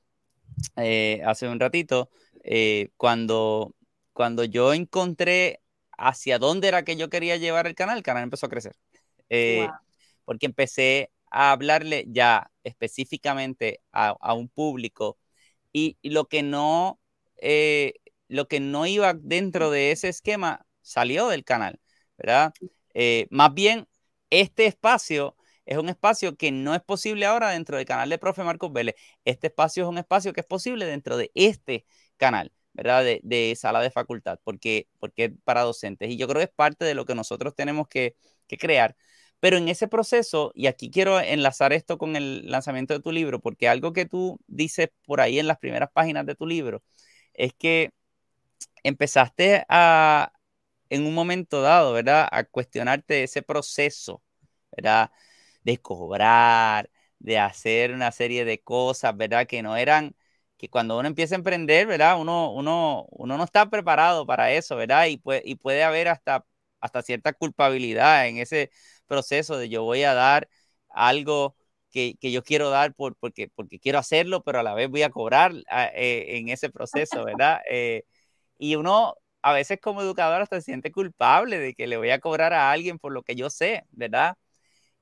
eh, 0.77 1.23
hace 1.27 1.49
un 1.49 1.61
ratito, 1.61 2.11
eh, 2.45 2.89
cuando, 2.97 3.75
cuando 4.15 4.45
yo 4.45 4.73
encontré 4.73 5.61
hacia 5.99 6.39
dónde 6.39 6.69
era 6.69 6.83
que 6.83 6.97
yo 6.97 7.11
quería 7.11 7.37
llevar 7.37 7.67
el 7.67 7.75
canal, 7.75 7.99
el 7.99 8.03
canal 8.03 8.23
empezó 8.25 8.47
a 8.47 8.49
crecer. 8.49 8.75
Porque 10.25 10.47
empecé 10.47 11.11
a 11.31 11.53
hablarle 11.53 12.07
ya 12.09 12.51
específicamente 12.65 13.81
a, 13.93 14.35
un 14.35 14.49
público 14.49 15.19
y, 15.73 15.99
lo 16.03 16.27
que 16.27 16.43
no 16.43 16.99
lo 18.29 18.49
que 18.49 18.61
no 18.61 18.87
iba 18.87 19.15
dentro 19.15 19.71
de 19.71 19.93
ese 19.93 20.09
esquema 20.09 20.65
salió 20.83 21.29
del 21.29 21.45
canal, 21.45 21.81
¿verdad? 22.21 22.53
más 23.31 23.55
bien, 23.55 23.87
este 24.31 24.67
espacio 24.67 25.37
es 25.71 25.79
un 25.79 25.89
espacio 25.89 26.37
que 26.37 26.51
no 26.51 26.75
es 26.75 26.83
posible 26.83 27.27
ahora 27.27 27.51
dentro 27.51 27.77
del 27.77 27.87
canal 27.87 28.09
de 28.11 28.19
Profe 28.19 28.43
Marcos 28.43 28.73
Vélez. 28.73 28.97
Este 29.25 29.47
espacio 29.47 29.85
es 29.85 29.89
un 29.89 29.99
espacio 29.99 30.33
que 30.33 30.41
es 30.41 30.47
posible 30.47 30.85
dentro 30.85 31.17
de 31.17 31.31
este 31.35 31.87
canal, 32.17 32.53
¿verdad? 32.73 33.05
De, 33.05 33.55
sala 33.57 33.81
de 33.81 33.91
facultad, 33.93 34.41
porque, 34.43 34.89
porque 34.99 35.27
es 35.27 35.33
para 35.45 35.63
docentes. 35.63 36.11
Y 36.11 36.17
yo 36.17 36.27
creo 36.27 36.41
que 36.41 36.45
es 36.47 36.51
parte 36.55 36.85
de 36.85 36.95
lo 36.95 37.05
que 37.07 37.15
nosotros 37.15 37.55
tenemos 37.55 37.87
que, 37.89 38.17
crear. 38.59 38.97
Pero 39.39 39.57
en 39.59 39.69
ese 39.69 39.87
proceso, 39.89 40.51
y 40.57 40.67
aquí 40.67 40.91
quiero 40.91 41.21
enlazar 41.21 41.73
esto 41.73 41.99
con 41.99 42.17
el 42.17 42.51
lanzamiento 42.51 42.95
de 42.95 43.01
tu 43.01 43.13
libro, 43.13 43.41
porque 43.41 43.69
algo 43.69 43.93
que 43.93 44.07
tú 44.07 44.41
dices 44.49 44.89
por 45.07 45.21
ahí 45.21 45.39
en 45.39 45.47
las 45.47 45.59
primeras 45.59 45.91
páginas 45.93 46.27
de 46.27 46.35
tu 46.35 46.47
libro 46.47 46.83
es 47.35 47.55
que 47.55 47.93
empezaste 48.83 49.65
a, 49.69 50.33
en 50.91 51.07
un 51.07 51.15
momento 51.15 51.63
dado, 51.63 51.93
¿verdad? 51.95 52.29
A 52.31 52.45
cuestionarte 52.45 53.25
ese 53.25 53.43
proceso, 53.43 54.23
¿verdad? 54.73 55.11
de 55.65 55.79
cobrar, 55.79 56.91
de 57.19 57.39
hacer 57.39 57.93
una 57.93 58.13
serie 58.13 58.45
de 58.45 58.63
cosas, 58.63 59.17
¿verdad? 59.17 59.47
Que 59.47 59.63
no 59.63 59.77
eran, 59.77 60.17
que 60.57 60.69
cuando 60.69 60.99
uno 60.99 61.09
empieza 61.09 61.35
a 61.35 61.39
emprender, 61.39 61.87
¿verdad? 61.87 62.21
Uno, 62.21 62.53
uno, 62.53 63.07
uno 63.11 63.37
no 63.37 63.45
está 63.45 63.69
preparado 63.71 64.27
para 64.27 64.53
eso, 64.53 64.77
¿verdad? 64.77 65.07
Y 65.07 65.19
puede, 65.19 65.43
y 65.45 65.57
puede 65.57 65.83
haber 65.85 66.09
hasta, 66.09 66.45
hasta 66.81 67.03
cierta 67.03 67.33
culpabilidad 67.33 68.27
en 68.29 68.39
ese 68.39 68.71
proceso 69.07 69.57
de 69.59 69.69
yo 69.69 69.83
voy 69.85 70.03
a 70.05 70.15
dar 70.15 70.49
algo 70.89 71.57
que, 71.91 72.17
yo 72.21 72.43
quiero 72.43 72.71
dar 72.71 72.95
por, 72.95 73.17
porque, 73.17 73.49
porque 73.49 73.79
quiero 73.81 73.99
hacerlo, 73.99 74.43
pero 74.45 74.61
a 74.61 74.63
la 74.63 74.75
vez 74.75 74.89
voy 74.89 75.03
a 75.03 75.11
cobrar 75.11 75.53
ah, 75.69 75.91
eh, 75.95 76.39
en 76.39 76.49
ese 76.49 76.71
proceso, 76.71 77.25
¿verdad? 77.25 77.61
Eh, 77.71 78.05
y 78.59 78.77
uno 78.77 79.17
a 79.43 79.53
veces 79.53 79.81
como 79.81 80.03
educador 80.03 80.43
hasta 80.43 80.57
se 80.57 80.63
siente 80.67 80.93
culpable 80.93 81.59
de 81.59 81.75
que 81.75 81.87
le 81.87 81.97
voy 81.97 82.11
a 82.11 82.21
cobrar 82.21 82.53
a 82.53 82.71
alguien 82.73 82.99
por 82.99 83.13
lo 83.13 83.23
que 83.23 83.35
yo 83.37 83.51
sé, 83.51 83.85
¿verdad? 83.93 84.37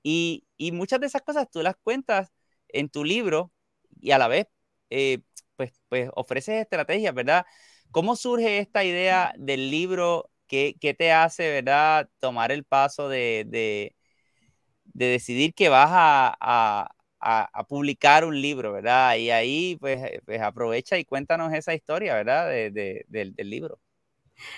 Y, 0.02 0.44
muchas 0.72 1.00
de 1.00 1.06
esas 1.06 1.22
cosas 1.22 1.48
tú 1.50 1.62
las 1.62 1.76
cuentas 1.76 2.32
en 2.68 2.88
tu 2.90 3.04
libro 3.04 3.52
y 4.00 4.12
a 4.12 4.18
la 4.18 4.28
vez, 4.28 4.46
eh, 4.90 5.20
pues, 5.56 5.72
pues 5.88 6.10
ofreces 6.14 6.62
estrategias, 6.62 7.14
¿verdad? 7.14 7.46
¿Cómo 7.90 8.16
surge 8.16 8.58
esta 8.58 8.84
idea 8.84 9.34
del 9.38 9.70
libro? 9.70 10.30
¿Qué, 10.46 10.74
te 10.98 11.12
hace, 11.12 11.50
verdad, 11.50 12.08
tomar 12.20 12.52
el 12.52 12.64
paso 12.64 13.08
de, 13.08 13.44
de, 13.48 13.94
decidir 14.84 15.54
que 15.54 15.68
vas 15.68 15.90
a, 15.92 16.90
publicar 17.68 18.24
un 18.24 18.40
libro, 18.40 18.72
¿verdad? 18.72 19.16
Y 19.16 19.30
ahí, 19.30 19.76
pues, 19.80 20.00
pues, 20.24 20.40
aprovecha 20.40 20.98
y 20.98 21.04
cuéntanos 21.04 21.52
esa 21.52 21.74
historia, 21.74 22.14
¿verdad? 22.14 22.48
del 22.48 23.50
libro. 23.50 23.80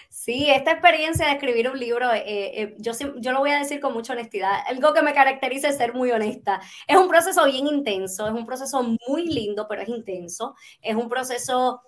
Sí, 0.08 0.50
esta 0.50 0.72
experiencia 0.72 1.26
de 1.26 1.32
escribir 1.32 1.70
un 1.70 1.78
libro, 1.78 2.12
eh, 2.12 2.22
eh, 2.26 2.74
yo, 2.78 2.92
yo 3.16 3.32
lo 3.32 3.40
voy 3.40 3.50
a 3.50 3.58
decir 3.58 3.80
con 3.80 3.92
mucha 3.94 4.12
honestidad, 4.12 4.52
algo 4.66 4.92
que 4.92 5.02
me 5.02 5.14
caracteriza 5.14 5.68
es 5.68 5.76
ser 5.76 5.94
muy 5.94 6.10
honesta. 6.12 6.60
Es 6.86 6.96
un 6.96 7.08
proceso 7.08 7.44
bien 7.46 7.66
intenso, 7.66 8.26
es 8.26 8.32
un 8.32 8.46
proceso 8.46 8.82
muy 9.08 9.24
lindo, 9.26 9.66
pero 9.68 9.82
es 9.82 9.88
intenso. 9.88 10.54
Es 10.82 10.96
un 10.96 11.08
proceso 11.08 11.82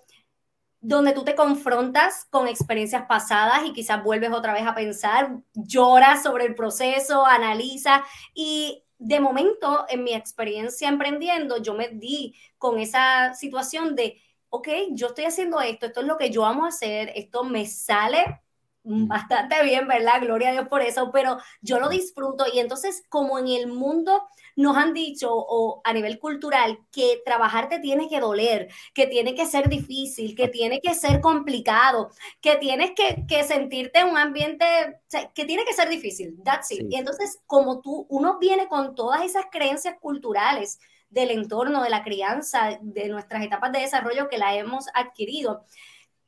donde 0.81 1.13
tú 1.13 1.23
te 1.23 1.35
confrontas 1.35 2.25
con 2.29 2.47
experiencias 2.47 3.05
pasadas 3.07 3.63
y 3.65 3.73
quizás 3.73 4.03
vuelves 4.03 4.31
otra 4.31 4.53
vez 4.53 4.63
a 4.67 4.75
pensar, 4.75 5.37
lloras 5.53 6.23
sobre 6.23 6.45
el 6.45 6.55
proceso, 6.55 7.25
analizas 7.25 8.01
y 8.33 8.83
de 8.97 9.19
momento 9.19 9.85
en 9.89 10.03
mi 10.03 10.13
experiencia 10.13 10.89
emprendiendo 10.89 11.61
yo 11.61 11.73
me 11.73 11.89
di 11.89 12.35
con 12.57 12.79
esa 12.79 13.33
situación 13.33 13.95
de 13.95 14.21
ok, 14.53 14.67
yo 14.91 15.07
estoy 15.07 15.25
haciendo 15.25 15.59
esto, 15.61 15.87
esto 15.87 16.01
es 16.01 16.05
lo 16.05 16.15
que 16.15 16.29
yo 16.29 16.45
amo 16.45 16.67
hacer, 16.67 17.11
esto 17.15 17.43
me 17.43 17.65
sale 17.65 18.39
bastante 18.83 19.63
bien, 19.63 19.87
¿verdad? 19.87 20.21
Gloria 20.21 20.49
a 20.49 20.51
Dios 20.51 20.67
por 20.67 20.83
eso, 20.83 21.09
pero 21.11 21.39
yo 21.61 21.79
lo 21.79 21.89
disfruto 21.89 22.45
y 22.53 22.59
entonces 22.59 23.03
como 23.09 23.39
en 23.39 23.47
el 23.47 23.67
mundo 23.67 24.21
nos 24.55 24.77
han 24.77 24.93
dicho 24.93 25.29
o 25.33 25.81
a 25.83 25.91
nivel 25.91 26.19
cultural 26.19 26.77
que 26.91 27.19
trabajar 27.25 27.67
te 27.67 27.79
tiene 27.79 28.07
que 28.07 28.19
doler, 28.19 28.67
que 28.93 29.07
tiene 29.07 29.33
que 29.33 29.47
ser 29.47 29.69
difícil, 29.69 30.35
que 30.35 30.49
tiene 30.49 30.81
que 30.81 30.93
ser 30.93 31.19
complicado, 31.19 32.11
que 32.39 32.57
tienes 32.57 32.91
que, 32.91 33.43
sentirte 33.43 34.01
en 34.01 34.09
un 34.09 34.17
ambiente, 34.19 34.65
que 35.33 35.45
tiene 35.45 35.65
que 35.65 35.73
ser 35.73 35.89
difícil, 35.89 36.37
that's 36.43 36.69
it. 36.71 36.85
Y 36.91 36.97
entonces 36.97 37.39
como 37.47 37.81
tú, 37.81 38.05
uno 38.09 38.37
viene 38.37 38.67
con 38.67 38.93
todas 38.93 39.23
esas 39.23 39.45
creencias 39.51 39.95
culturales 39.99 40.79
del 41.13 41.31
entorno, 41.31 41.83
de 41.83 41.89
la 41.89 42.03
crianza, 42.03 42.77
de 42.81 43.07
nuestras 43.07 43.43
etapas 43.43 43.71
de 43.71 43.79
desarrollo 43.79 44.27
que 44.29 44.37
la 44.37 44.55
hemos 44.55 44.87
adquirido. 44.93 45.63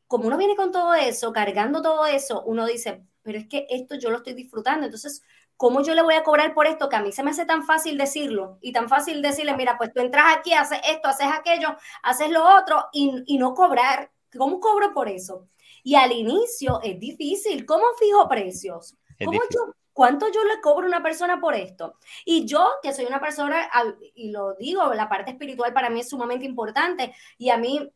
Como 0.08 0.28
uno 0.28 0.38
viene 0.38 0.56
con 0.56 0.72
todo 0.72 0.94
eso, 0.94 1.34
cargando 1.34 1.82
todo 1.82 2.06
eso, 2.06 2.44
uno 2.46 2.66
dice, 2.66 3.04
pero 3.24 3.40
es 3.40 3.48
que 3.48 3.66
esto 3.70 3.96
yo 3.96 4.12
lo 4.12 4.18
estoy 4.18 4.34
disfrutando, 4.34 4.86
entonces, 4.86 5.24
¿cómo 5.58 5.82
yo 5.82 5.96
le 5.96 6.04
voy 6.04 6.14
a 6.14 6.24
cobrar 6.24 6.54
por 6.54 6.68
esto 6.68 6.90
que 6.90 6.96
a 6.96 7.02
mí 7.02 7.12
se 7.12 7.24
me 7.24 7.32
hace 7.32 7.46
tan 7.46 7.66
fácil 7.66 7.98
decirlo 7.98 8.60
y 8.62 8.72
tan 8.72 8.88
fácil 8.88 9.22
decirle, 9.22 9.56
mira, 9.56 9.78
pues 9.78 9.92
tú 9.92 10.02
entras 10.02 10.38
aquí, 10.38 10.54
haces 10.54 10.80
esto, 10.88 11.08
haces 11.08 11.28
aquello, 11.34 11.76
haces 12.04 12.30
lo 12.30 12.46
otro 12.58 12.86
y, 12.94 13.24
y 13.26 13.38
no 13.40 13.54
cobrar? 13.54 14.12
¿Cómo 14.38 14.60
cobro 14.60 14.94
por 14.94 15.10
eso? 15.10 15.48
Y 15.84 15.96
al 15.96 16.12
inicio 16.12 16.80
es 16.84 17.00
difícil. 17.00 17.66
¿Cómo 17.66 17.86
fijo 17.98 18.28
precios? 18.28 18.96
¿Cómo 19.24 19.40
yo 19.50 19.74
¿Cuánto 19.96 20.30
yo 20.30 20.44
le 20.44 20.60
cobro 20.60 20.84
a 20.84 20.90
una 20.90 21.02
persona 21.02 21.40
por 21.40 21.56
esto? 21.56 21.96
Y 22.26 22.46
yo, 22.46 22.70
que 22.84 22.92
soy 22.92 23.06
una 23.06 23.22
persona, 23.22 23.70
y 24.14 24.30
lo 24.30 24.54
digo, 24.56 24.94
la 24.94 25.08
parte 25.08 25.32
espiritual 25.32 25.72
para 25.72 25.90
mí 25.90 26.02
es 26.02 26.10
sumamente 26.10 26.44
importante 26.44 27.16
y 27.38 27.50
a 27.50 27.58
mí 27.58 27.90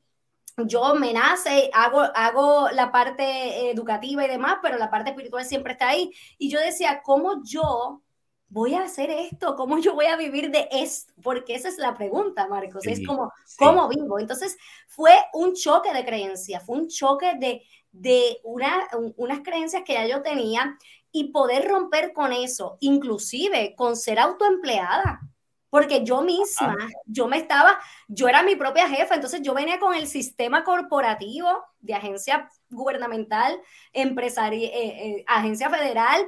yo 0.66 0.96
me 0.96 1.12
nace, 1.12 1.70
hago, 1.74 2.00
hago 2.16 2.70
la 2.70 2.90
parte 2.94 3.70
educativa 3.70 4.24
y 4.24 4.30
demás, 4.30 4.60
pero 4.62 4.78
la 4.78 4.90
parte 4.90 5.10
espiritual 5.10 5.44
siempre 5.44 5.74
está 5.74 5.90
ahí. 5.90 6.10
Y 6.38 6.50
yo 6.50 6.62
decía, 6.62 7.02
¿cómo 7.04 7.44
yo 7.44 8.02
voy 8.48 8.76
a 8.76 8.84
hacer 8.84 9.10
esto? 9.10 9.58
¿Cómo 9.58 9.78
yo 9.80 9.94
voy 9.94 10.06
a 10.06 10.16
vivir 10.16 10.52
de 10.52 10.70
esto? 10.72 11.12
Porque 11.22 11.56
esa 11.56 11.68
es 11.68 11.78
la 11.80 11.96
pregunta, 11.96 12.48
Marcos. 12.48 12.88
es 12.88 13.06
como, 13.06 13.30
¿cómo 13.58 13.90
vivo? 13.90 14.20
Entonces, 14.20 14.58
fue 14.88 15.12
un 15.34 15.54
choque 15.54 15.92
de 15.92 16.06
creencias, 16.06 16.66
fue 16.66 16.78
un 16.78 16.88
choque 16.88 17.36
de, 17.38 17.62
de 17.92 18.40
una, 18.46 18.88
unas 19.18 19.42
creencias 19.42 19.84
que 19.86 19.96
ya 19.96 20.08
yo 20.08 20.22
tenía 20.22 20.78
y 21.12 21.32
poder 21.32 21.68
romper 21.68 22.14
con 22.14 22.34
eso, 22.34 22.78
inclusive 22.80 23.74
con 23.76 23.96
ser 23.96 24.20
autoempleada. 24.20 25.22
Porque 25.70 26.04
yo 26.04 26.24
misma, 26.24 26.76
yo 27.06 27.28
me 27.28 27.38
estaba, 27.38 27.78
yo 28.08 28.28
era 28.28 28.42
mi 28.42 28.56
propia 28.56 28.90
jefa, 28.90 29.14
entonces 29.14 29.44
yo 29.44 29.54
venía 29.54 29.80
con 29.80 29.94
el 29.94 30.08
sistema 30.08 30.64
corporativo 30.64 31.48
de 31.80 31.94
agencia 31.94 32.50
gubernamental, 32.72 33.56
empresaria, 33.94 34.68
eh, 34.68 34.72
eh, 34.74 35.24
agencia 35.28 35.70
federal, 35.70 36.28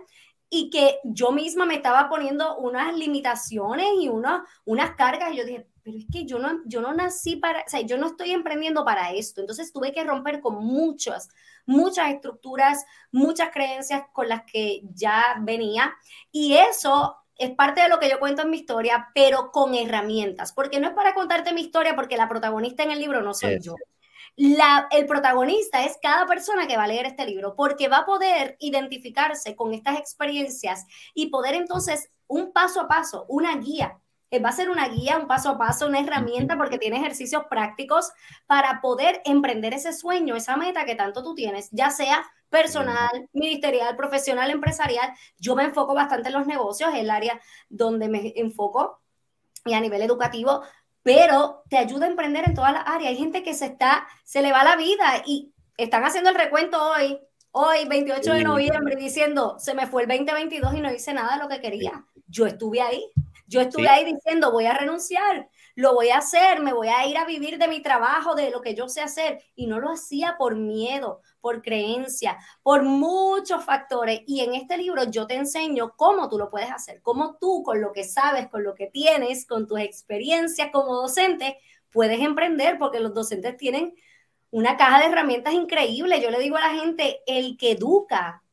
y 0.54 0.70
que 0.70 1.00
yo 1.06 1.32
misma 1.32 1.66
me 1.66 1.76
estaba 1.76 2.10
poniendo 2.10 2.58
unas 2.58 2.94
limitaciones 2.94 3.88
y 4.00 4.10
unas, 4.10 4.42
unas 4.66 4.96
cargas. 4.96 5.34
Y 5.34 5.38
yo 5.38 5.46
dije, 5.46 5.66
pero 5.82 5.98
es 5.98 6.06
que 6.12 6.26
yo 6.26 6.40
no, 6.40 6.60
yo 6.66 6.82
no 6.82 6.94
nací 6.94 7.38
para, 7.38 7.62
o 7.62 7.70
sea, 7.70 7.80
yo 7.82 7.98
no 7.98 8.08
estoy 8.08 8.32
emprendiendo 8.32 8.84
para 8.84 9.12
esto. 9.14 9.40
Entonces 9.40 9.72
tuve 9.72 9.94
que 9.94 10.04
romper 10.04 10.42
con 10.42 10.56
muchas, 10.56 11.30
muchas 11.66 12.10
estructuras, 12.10 12.86
muchas 13.12 13.50
creencias 13.52 14.04
con 14.14 14.30
las 14.30 14.44
que 14.44 14.82
ya 14.94 15.38
venía. 15.42 15.94
Y 16.32 16.56
eso 16.56 17.18
es 17.38 17.52
parte 17.52 17.82
de 17.82 17.90
lo 17.90 18.00
que 18.00 18.10
yo 18.10 18.20
cuento 18.20 18.44
en 18.44 18.50
mi 18.50 18.58
historia, 18.58 19.10
pero 19.16 19.52
con 19.52 19.74
herramientas, 19.74 20.54
porque 20.54 20.80
no 20.80 20.88
es 20.88 20.94
para 20.94 21.14
contarte 21.14 21.54
mi 21.54 21.62
historia, 21.62 21.96
porque 21.96 22.18
la 22.18 22.30
protagonista 22.30 22.84
en 22.84 22.92
el 22.92 23.00
libro 23.00 23.22
no 23.22 23.34
soy 23.34 23.60
yo. 23.62 23.76
La, 24.36 24.88
el 24.92 25.06
protagonista 25.06 25.84
es 25.84 25.98
cada 26.02 26.26
persona 26.26 26.68
que 26.68 26.78
va 26.78 26.84
a 26.84 26.88
leer 26.88 27.06
este 27.06 27.26
libro, 27.26 27.56
porque 27.56 27.88
va 27.88 28.00
a 28.00 28.06
poder 28.06 28.56
identificarse 28.60 29.56
con 29.56 29.74
estas 29.74 29.98
experiencias 29.98 30.86
y 31.14 31.28
poder 31.28 31.56
entonces 31.56 32.10
un 32.28 32.54
paso 32.54 32.82
a 32.82 32.88
paso, 32.88 33.26
una 33.28 33.56
guía 33.58 34.01
va 34.40 34.50
a 34.50 34.54
ser 34.54 34.70
una 34.70 34.88
guía, 34.88 35.18
un 35.18 35.28
paso 35.28 35.50
a 35.50 35.58
paso, 35.58 35.88
una 35.88 36.00
herramienta 36.00 36.58
porque 36.58 36.78
tiene 36.78 36.98
ejercicios 36.98 37.44
prácticos 37.50 38.12
para 38.48 38.82
poder 38.82 39.22
emprender 39.26 39.74
ese 39.74 39.94
sueño, 39.94 40.36
esa 40.36 40.56
meta 40.56 40.86
que 40.86 40.96
tanto 40.96 41.24
tú 41.24 41.36
tienes, 41.36 41.70
ya 41.72 41.90
sea 41.90 42.26
personal, 42.50 43.30
ministerial, 43.34 43.96
profesional, 43.96 44.52
empresarial. 44.52 45.12
Yo 45.38 45.56
me 45.56 45.64
enfoco 45.64 45.94
bastante 45.94 46.30
en 46.30 46.36
los 46.36 46.48
negocios, 46.48 46.94
es 46.94 47.00
el 47.00 47.10
área 47.10 47.42
donde 47.70 48.08
me 48.08 48.34
enfoco 48.36 49.02
y 49.66 49.74
a 49.74 49.82
nivel 49.82 50.02
educativo, 50.02 50.64
pero 51.04 51.64
te 51.70 51.78
ayuda 51.78 52.06
a 52.06 52.10
emprender 52.10 52.46
en 52.46 52.54
todas 52.54 52.74
las 52.74 52.88
áreas. 52.88 53.10
Hay 53.10 53.18
gente 53.18 53.44
que 53.44 53.54
se 53.54 53.66
está, 53.66 54.08
se 54.24 54.42
le 54.42 54.52
va 54.52 54.64
la 54.64 54.76
vida 54.76 55.24
y 55.26 55.54
están 55.78 56.04
haciendo 56.04 56.30
el 56.30 56.36
recuento 56.36 56.82
hoy, 56.82 57.20
hoy, 57.52 57.86
28 57.88 58.34
de 58.34 58.44
noviembre, 58.44 58.96
diciendo, 58.96 59.58
se 59.60 59.74
me 59.74 59.88
fue 59.88 60.04
el 60.04 60.10
2022 60.10 60.76
y 60.76 60.82
no 60.82 60.92
hice 60.92 61.14
nada 61.14 61.36
de 61.36 61.44
lo 61.44 61.50
que 61.50 61.62
quería. 61.62 62.06
Yo 62.28 62.46
estuve 62.46 62.82
ahí 62.82 63.12
Yo 63.52 63.60
estuve 63.60 63.90
ahí 63.90 64.06
diciendo, 64.06 64.50
voy 64.50 64.66
a 64.66 64.74
renunciar, 64.74 65.50
lo 65.76 65.94
voy 65.94 66.08
a 66.08 66.20
hacer, 66.20 66.62
me 66.62 66.72
voy 66.72 66.88
a 66.88 67.06
ir 67.06 67.18
a 67.18 67.26
vivir 67.26 67.58
de 67.58 67.68
mi 67.68 67.82
trabajo, 67.82 68.34
de 68.34 68.50
lo 68.50 68.62
que 68.62 68.76
yo 68.76 68.88
sé 68.88 69.02
hacer. 69.02 69.44
Y 69.56 69.68
no 69.68 69.82
lo 69.82 69.92
hacía 69.92 70.36
por 70.38 70.56
miedo, 70.56 71.20
por 71.42 71.62
creencia, 71.62 72.38
por 72.64 72.84
muchos 72.84 73.66
factores. 73.66 74.22
Y 74.26 74.40
en 74.40 74.54
este 74.54 74.78
libro 74.78 75.04
yo 75.04 75.28
te 75.28 75.36
enseño 75.36 75.98
cómo 75.98 76.30
tú 76.30 76.38
lo 76.38 76.50
puedes 76.50 76.72
hacer, 76.72 77.02
cómo 77.02 77.36
tú 77.42 77.62
con 77.62 77.82
lo 77.82 77.92
que 77.92 78.06
sabes, 78.06 78.48
con 78.48 78.64
lo 78.64 78.74
que 78.74 78.88
tienes, 78.88 79.46
con 79.46 79.68
tus 79.68 79.82
experiencias 79.82 80.70
como 80.72 80.96
docente, 80.96 81.58
puedes 81.92 82.22
emprender, 82.22 82.78
porque 82.80 83.02
los 83.02 83.14
docentes 83.14 83.58
tienen 83.58 83.94
una 84.50 84.78
caja 84.78 85.00
de 85.00 85.08
herramientas 85.08 85.54
increíble. 85.54 86.22
Yo 86.22 86.32
le 86.32 86.40
digo 86.40 86.56
a 86.56 86.62
la 86.62 86.82
gente, 86.82 87.20
el 87.28 87.58
que 87.58 87.72
educa, 87.72 88.44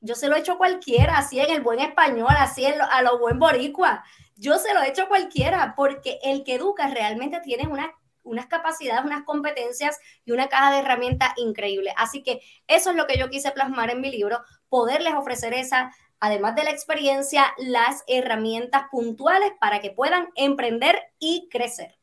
yo 0.00 0.14
se 0.14 0.28
lo 0.28 0.36
he 0.36 0.40
hecho 0.40 0.52
a 0.52 0.58
cualquiera, 0.58 1.18
así 1.18 1.40
en 1.40 1.50
el 1.50 1.60
buen 1.60 1.80
español, 1.80 2.34
así 2.38 2.64
a 2.64 3.02
lo 3.02 3.18
buen 3.18 3.38
boricua. 3.38 4.02
Yo 4.36 4.58
se 4.58 4.74
lo 4.74 4.82
he 4.82 4.88
hecho 4.88 5.04
a 5.04 5.08
cualquiera, 5.08 5.74
porque 5.74 6.18
el 6.22 6.44
que 6.44 6.56
educa 6.56 6.88
realmente 6.88 7.40
tiene 7.40 7.66
una, 7.68 7.92
unas 8.22 8.46
capacidades, 8.46 9.04
unas 9.04 9.24
competencias 9.24 9.98
y 10.26 10.32
una 10.32 10.48
caja 10.48 10.72
de 10.72 10.80
herramientas 10.80 11.30
increíble. 11.36 11.94
Así 11.96 12.22
que 12.22 12.40
eso 12.66 12.90
es 12.90 12.96
lo 12.96 13.06
que 13.06 13.18
yo 13.18 13.30
quise 13.30 13.50
plasmar 13.52 13.90
en 13.90 14.02
mi 14.02 14.10
libro, 14.10 14.40
poderles 14.68 15.14
ofrecer 15.14 15.54
esa, 15.54 15.90
además 16.20 16.54
de 16.54 16.64
la 16.64 16.70
experiencia, 16.70 17.46
las 17.56 18.04
herramientas 18.08 18.84
puntuales 18.90 19.52
para 19.58 19.80
que 19.80 19.90
puedan 19.90 20.28
emprender 20.34 21.00
y 21.18 21.48
crecer. 21.50 21.96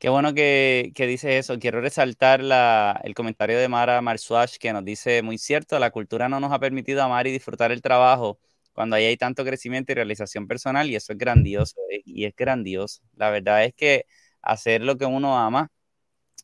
Qué 0.00 0.08
bueno 0.08 0.34
que, 0.34 0.92
que 0.94 1.06
dice 1.06 1.38
eso. 1.38 1.58
Quiero 1.58 1.80
resaltar 1.80 2.40
la, 2.42 3.00
el 3.04 3.14
comentario 3.14 3.58
de 3.58 3.68
Mara 3.68 4.00
Marsuach 4.00 4.56
que 4.56 4.72
nos 4.72 4.84
dice, 4.84 5.22
muy 5.22 5.38
cierto, 5.38 5.78
la 5.78 5.90
cultura 5.90 6.28
no 6.28 6.40
nos 6.40 6.52
ha 6.52 6.58
permitido 6.58 7.02
amar 7.02 7.26
y 7.26 7.32
disfrutar 7.32 7.70
el 7.70 7.82
trabajo 7.82 8.38
cuando 8.78 8.94
ahí 8.94 9.06
hay 9.06 9.16
tanto 9.16 9.44
crecimiento 9.44 9.90
y 9.90 9.96
realización 9.96 10.46
personal 10.46 10.88
y 10.88 10.94
eso 10.94 11.12
es 11.12 11.18
grandioso 11.18 11.74
eh, 11.90 12.00
y 12.04 12.26
es 12.26 12.36
grandioso. 12.36 13.02
La 13.16 13.28
verdad 13.28 13.64
es 13.64 13.74
que 13.74 14.06
hacer 14.40 14.82
lo 14.82 14.96
que 14.96 15.04
uno 15.04 15.36
ama, 15.36 15.72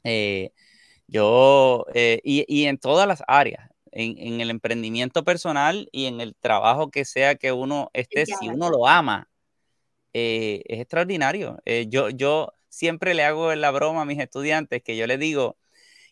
eh, 0.03 0.51
yo, 1.07 1.87
eh, 1.95 2.21
y, 2.25 2.45
y, 2.49 2.65
en 2.65 2.79
todas 2.79 3.07
las 3.07 3.23
áreas, 3.29 3.71
en, 3.93 4.19
en, 4.19 4.41
el 4.41 4.51
emprendimiento 4.51 5.23
personal 5.23 5.89
y 5.93 6.07
en 6.07 6.21
el 6.21 6.35
trabajo 6.35 6.91
que 6.91 7.05
sea 7.05 7.37
que 7.37 7.53
uno 7.53 7.89
esté, 7.93 8.27
si 8.27 8.49
uno 8.49 8.69
lo 8.69 8.89
ama, 8.89 9.29
es 10.13 10.81
extraordinario. 10.81 11.63
yo, 11.87 12.11
yo, 12.11 12.53
siempre 12.69 13.15
le 13.15 13.23
hago 13.23 13.55
la 13.55 13.71
broma 13.71 14.03
a 14.03 14.07
mis 14.07 14.19
estudiantes 14.19 14.83
que 14.83 14.97
yo 14.97 15.07
les 15.07 15.21
digo 15.21 15.57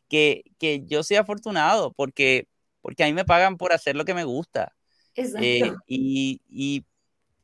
que, 0.08 0.44
que 0.60 0.84
yo 0.86 1.02
soy 1.02 1.16
afortunado 1.16 1.92
porque, 1.94 2.46
porque 2.80 3.02
a 3.02 3.06
mí 3.06 3.12
me 3.12 3.24
pagan 3.24 3.56
por 3.56 3.72
hacer 3.72 3.96
lo 3.96 4.04
que 4.04 4.14
me 4.14 4.22
gusta. 4.22 4.72
Eh, 5.14 5.72
y, 5.86 6.40
y, 6.48 6.84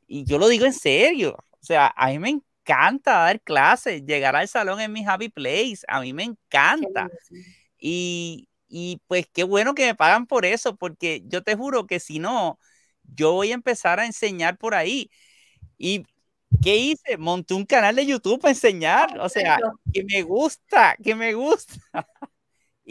y, 0.07 0.23
yo 0.25 0.37
lo 0.37 0.47
digo 0.47 0.65
en 0.65 0.73
serio. 0.73 1.37
O 1.61 1.65
sea, 1.65 1.93
a 1.95 2.07
mí 2.07 2.19
me 2.19 2.29
encanta 2.29 3.11
dar 3.13 3.41
clases, 3.41 4.05
llegar 4.05 4.35
al 4.35 4.47
salón 4.47 4.79
en 4.79 4.91
mi 4.91 5.05
happy 5.05 5.29
place. 5.29 5.79
A 5.87 6.01
mí 6.01 6.13
me 6.13 6.23
encanta. 6.23 7.09
Y, 7.77 8.47
y 8.67 9.01
pues 9.07 9.27
qué 9.31 9.43
bueno 9.43 9.75
que 9.75 9.85
me 9.85 9.95
pagan 9.95 10.25
por 10.25 10.45
eso, 10.45 10.75
porque 10.75 11.23
yo 11.25 11.43
te 11.43 11.55
juro 11.55 11.87
que 11.87 11.99
si 11.99 12.19
no, 12.19 12.59
yo 13.03 13.33
voy 13.33 13.51
a 13.51 13.55
empezar 13.55 13.99
a 13.99 14.05
enseñar 14.05 14.57
por 14.57 14.75
ahí. 14.75 15.09
Y 15.77 16.05
¿Qué 16.61 16.75
hice? 16.75 17.17
Monté 17.17 17.53
un 17.53 17.65
canal 17.65 17.95
de 17.95 18.05
YouTube 18.05 18.41
para 18.41 18.51
enseñar. 18.51 19.19
O 19.19 19.29
sea, 19.29 19.59
que 19.93 20.03
me 20.03 20.23
gusta, 20.23 20.95
que 21.01 21.15
me 21.15 21.33
gusta. 21.33 21.75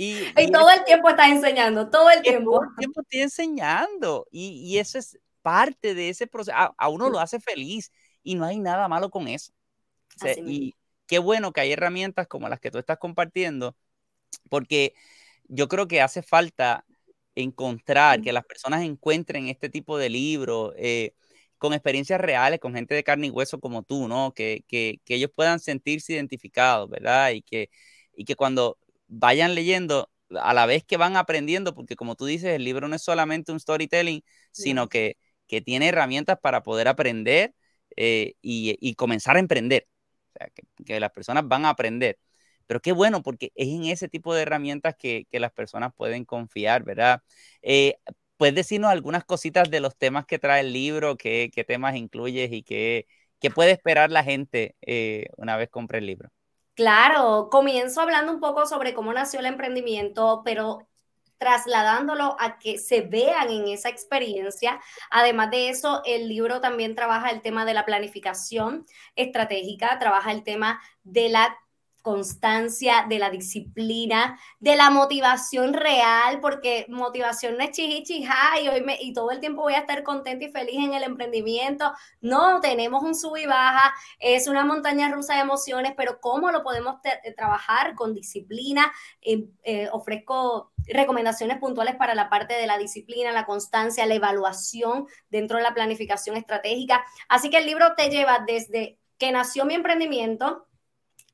Y, 0.01 0.53
todo 0.53 0.71
el 0.71 0.85
tiempo 0.85 1.09
estás 1.09 1.29
enseñando, 1.29 1.91
todo 1.91 2.09
el 2.09 2.23
tiempo. 2.23 2.53
Todo 2.53 2.71
el 2.71 2.77
tiempo 2.77 3.01
estoy 3.01 3.21
enseñando. 3.21 4.29
Y, 4.31 4.51
y 4.65 4.79
eso 4.79 4.97
es 4.97 5.19
parte 5.43 5.93
de 5.93 6.09
ese 6.09 6.29
proceso. 6.29 6.57
A, 6.57 6.89
uno 6.89 7.11
lo 7.11 7.19
hace 7.19 7.41
feliz 7.41 7.91
y 8.23 8.37
no 8.37 8.45
hay 8.45 8.61
nada 8.61 8.87
malo 8.87 9.11
con 9.11 9.27
eso. 9.27 9.53
y 10.47 10.77
qué 11.09 11.19
bueno 11.19 11.53
que 11.53 11.63
hay 11.63 11.73
herramientas 11.73 12.29
como 12.29 12.49
las 12.49 12.61
que 12.61 12.71
tú 12.71 12.79
estás 12.79 12.99
compartiendo, 12.99 13.77
porque 14.49 14.95
yo 15.49 15.67
creo 15.67 15.89
que 15.89 16.01
hace 16.01 16.23
falta 16.23 16.85
encontrar, 17.35 18.21
que 18.21 18.33
las 18.33 18.45
personas 18.45 18.83
encuentren 18.83 19.49
este 19.49 19.69
tipo 19.69 19.99
de 19.99 20.11
libros. 20.11 20.75
Eh, 20.77 21.13
con 21.59 21.73
experiencias 21.73 22.21
reales, 22.21 22.61
con 22.61 22.73
gente 22.73 22.95
de 22.95 23.03
carne 23.03 23.27
y 23.27 23.31
hueso 23.31 23.59
como 23.59 23.83
tú, 23.83 24.07
¿no? 24.07 24.33
Que, 24.33 24.65
que, 24.69 25.01
que 25.05 25.17
ellos 25.17 25.33
puedan 25.35 25.59
sentirse 25.59 26.13
identificados, 26.13 26.89
¿verdad? 26.89 27.31
Y 27.33 27.43
que, 27.43 27.69
y 28.15 28.25
que 28.25 28.37
cuando 28.37 28.79
vayan 29.09 29.55
leyendo, 29.55 30.11
a 30.31 30.55
la 30.55 30.67
vez 30.67 30.85
que 30.85 30.97
van 30.97 31.17
aprendiendo, 31.17 31.75
porque 31.75 31.97
como 31.97 32.15
tú 32.17 32.27
dices, 32.27 32.51
el 32.51 32.65
libro 32.65 32.89
no 32.89 32.97
es 32.97 33.03
solamente 33.03 33.53
un 33.53 33.61
storytelling, 33.61 34.23
sino 34.53 34.89
que, 34.89 35.17
que 35.47 35.61
tiene 35.61 35.89
herramientas 35.89 36.39
para 36.41 36.63
poder 36.63 36.89
aprender 36.89 37.55
eh, 37.97 38.35
y, 38.43 38.77
y, 38.81 38.95
comenzar 38.95 39.37
a 39.37 39.41
emprender. 39.41 39.89
O 40.29 40.39
sea, 40.39 40.49
que, 40.55 40.63
que, 40.85 41.01
las 41.01 41.11
personas 41.13 41.49
van 41.49 41.65
a 41.65 41.71
aprender. 41.71 42.19
Pero 42.67 42.81
qué 42.81 42.93
bueno, 42.93 43.23
porque 43.23 43.51
es 43.55 43.69
en 43.69 43.85
ese 43.87 44.09
tipo 44.09 44.35
de 44.35 44.43
herramientas 44.43 44.95
que, 44.99 45.27
que 45.31 45.41
las 45.41 45.53
personas 45.53 45.93
pueden 45.97 46.25
confiar, 46.25 46.85
¿verdad? 46.85 47.23
Eh, 47.63 47.97
¿Puedes 48.37 48.55
decirnos 48.55 48.91
algunas 48.91 49.25
cositas 49.25 49.71
de 49.71 49.81
los 49.81 49.97
temas 49.97 50.27
que 50.27 50.39
trae 50.39 50.61
el 50.61 50.73
libro? 50.73 51.17
¿Qué, 51.17 51.51
qué 51.53 51.65
temas 51.65 51.97
incluyes 51.97 52.53
y 52.53 52.63
qué, 52.63 53.07
qué, 53.41 53.51
puede 53.51 53.73
esperar 53.73 54.11
la 54.13 54.23
gente 54.25 54.77
eh, 54.83 55.27
una 55.37 55.57
vez 55.57 55.71
compre 55.71 55.99
el 55.99 56.07
libro? 56.07 56.31
Claro, 56.79 57.49
comienzo 57.51 58.01
hablando 58.01 58.31
un 58.33 58.39
poco 58.39 58.65
sobre 58.65 58.95
cómo 58.95 59.13
nació 59.13 59.41
el 59.41 59.47
emprendimiento, 59.47 60.43
pero 60.45 60.87
trasladándolo 61.37 62.37
a 62.39 62.61
que 62.61 62.79
se 62.79 63.01
vean 63.01 63.51
en 63.51 63.67
esa 63.67 63.89
experiencia. 63.89 64.81
Además 65.11 65.51
de 65.51 65.71
eso, 65.71 66.03
el 66.05 66.29
libro 66.29 66.61
también 66.61 66.95
trabaja 66.95 67.31
el 67.31 67.43
tema 67.43 67.65
de 67.65 67.75
la 67.75 67.85
planificación 67.85 68.87
estratégica, 69.17 69.99
trabaja 69.99 70.31
el 70.31 70.45
tema 70.45 70.81
de 71.03 71.29
la 71.31 71.59
constancia, 72.03 73.07
de 73.09 73.19
la 73.19 73.31
disciplina, 73.31 74.39
de 74.61 74.77
la 74.77 74.91
motivación 74.91 75.75
real, 75.75 76.41
porque 76.41 76.87
motivación 76.89 77.57
no 77.57 77.65
es 77.65 77.73
chihichija 77.73 78.61
y, 78.63 78.69
hoy 78.69 78.83
me, 78.83 78.99
y 79.01 79.13
todo 79.13 79.31
el 79.31 79.41
tiempo 79.41 79.63
voy 79.63 79.75
a 79.75 79.81
estar 79.81 80.03
contenta 80.03 80.45
y 80.45 80.51
feliz 80.51 80.77
en 80.77 80.95
el 80.95 81.03
emprendimiento. 81.03 81.93
No, 82.21 82.61
tenemos 82.61 83.03
un 83.03 83.15
sub 83.15 83.37
y 83.37 83.47
baja, 83.47 83.95
es 84.19 84.49
una 84.49 84.65
montaña 84.65 85.11
rusa 85.11 85.35
de 85.35 85.41
emociones, 85.41 85.93
pero 85.97 86.21
¿cómo 86.21 86.51
lo 86.51 86.63
podemos 86.63 86.97
eh, 87.05 87.35
trabajar 87.35 87.95
con 87.95 88.15
disciplina? 88.15 88.93
Eh, 89.21 89.47
eh, 89.65 89.89
ofrezco 89.93 90.73
recomendaciones 90.87 91.59
puntuales 91.59 91.97
para 91.97 92.15
la 92.15 92.31
parte 92.31 92.55
de 92.55 92.67
la 92.67 92.79
disciplina, 92.79 93.33
la 93.33 93.45
constancia, 93.47 94.07
la 94.07 94.15
evaluación 94.15 95.07
dentro 95.31 95.59
de 95.59 95.65
la 95.65 95.75
planificación 95.75 96.37
estratégica. 96.37 97.05
Así 97.29 97.51
que 97.51 97.59
el 97.59 97.67
libro 97.67 97.95
te 97.97 98.09
lleva 98.09 98.45
desde 98.47 98.99
que 99.19 99.33
nació 99.33 99.65
mi 99.65 99.75
emprendimiento, 99.75 100.68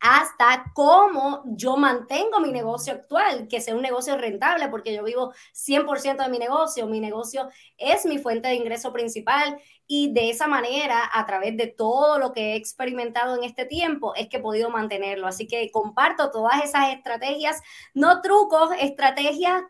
hasta 0.06 0.70
cómo 0.74 1.42
yo 1.46 1.78
mantengo 1.78 2.38
mi 2.38 2.52
negocio 2.52 2.92
actual, 2.92 3.48
que 3.48 3.62
sea 3.62 3.74
un 3.74 3.80
negocio 3.80 4.18
rentable, 4.18 4.68
porque 4.68 4.94
yo 4.94 5.02
vivo 5.02 5.32
100% 5.54 6.22
de 6.22 6.28
mi 6.28 6.38
negocio, 6.38 6.86
mi 6.86 7.00
negocio 7.00 7.48
es 7.78 8.04
mi 8.04 8.18
fuente 8.18 8.48
de 8.48 8.54
ingreso 8.56 8.92
principal 8.92 9.58
y 9.86 10.12
de 10.12 10.28
esa 10.28 10.46
manera, 10.46 11.08
a 11.10 11.24
través 11.24 11.56
de 11.56 11.68
todo 11.68 12.18
lo 12.18 12.32
que 12.34 12.52
he 12.52 12.56
experimentado 12.56 13.34
en 13.34 13.44
este 13.44 13.64
tiempo, 13.64 14.14
es 14.14 14.28
que 14.28 14.36
he 14.36 14.40
podido 14.40 14.68
mantenerlo. 14.68 15.26
Así 15.26 15.46
que 15.46 15.70
comparto 15.70 16.30
todas 16.30 16.62
esas 16.62 16.90
estrategias, 16.90 17.62
no 17.94 18.20
trucos, 18.20 18.72
estrategias 18.78 19.62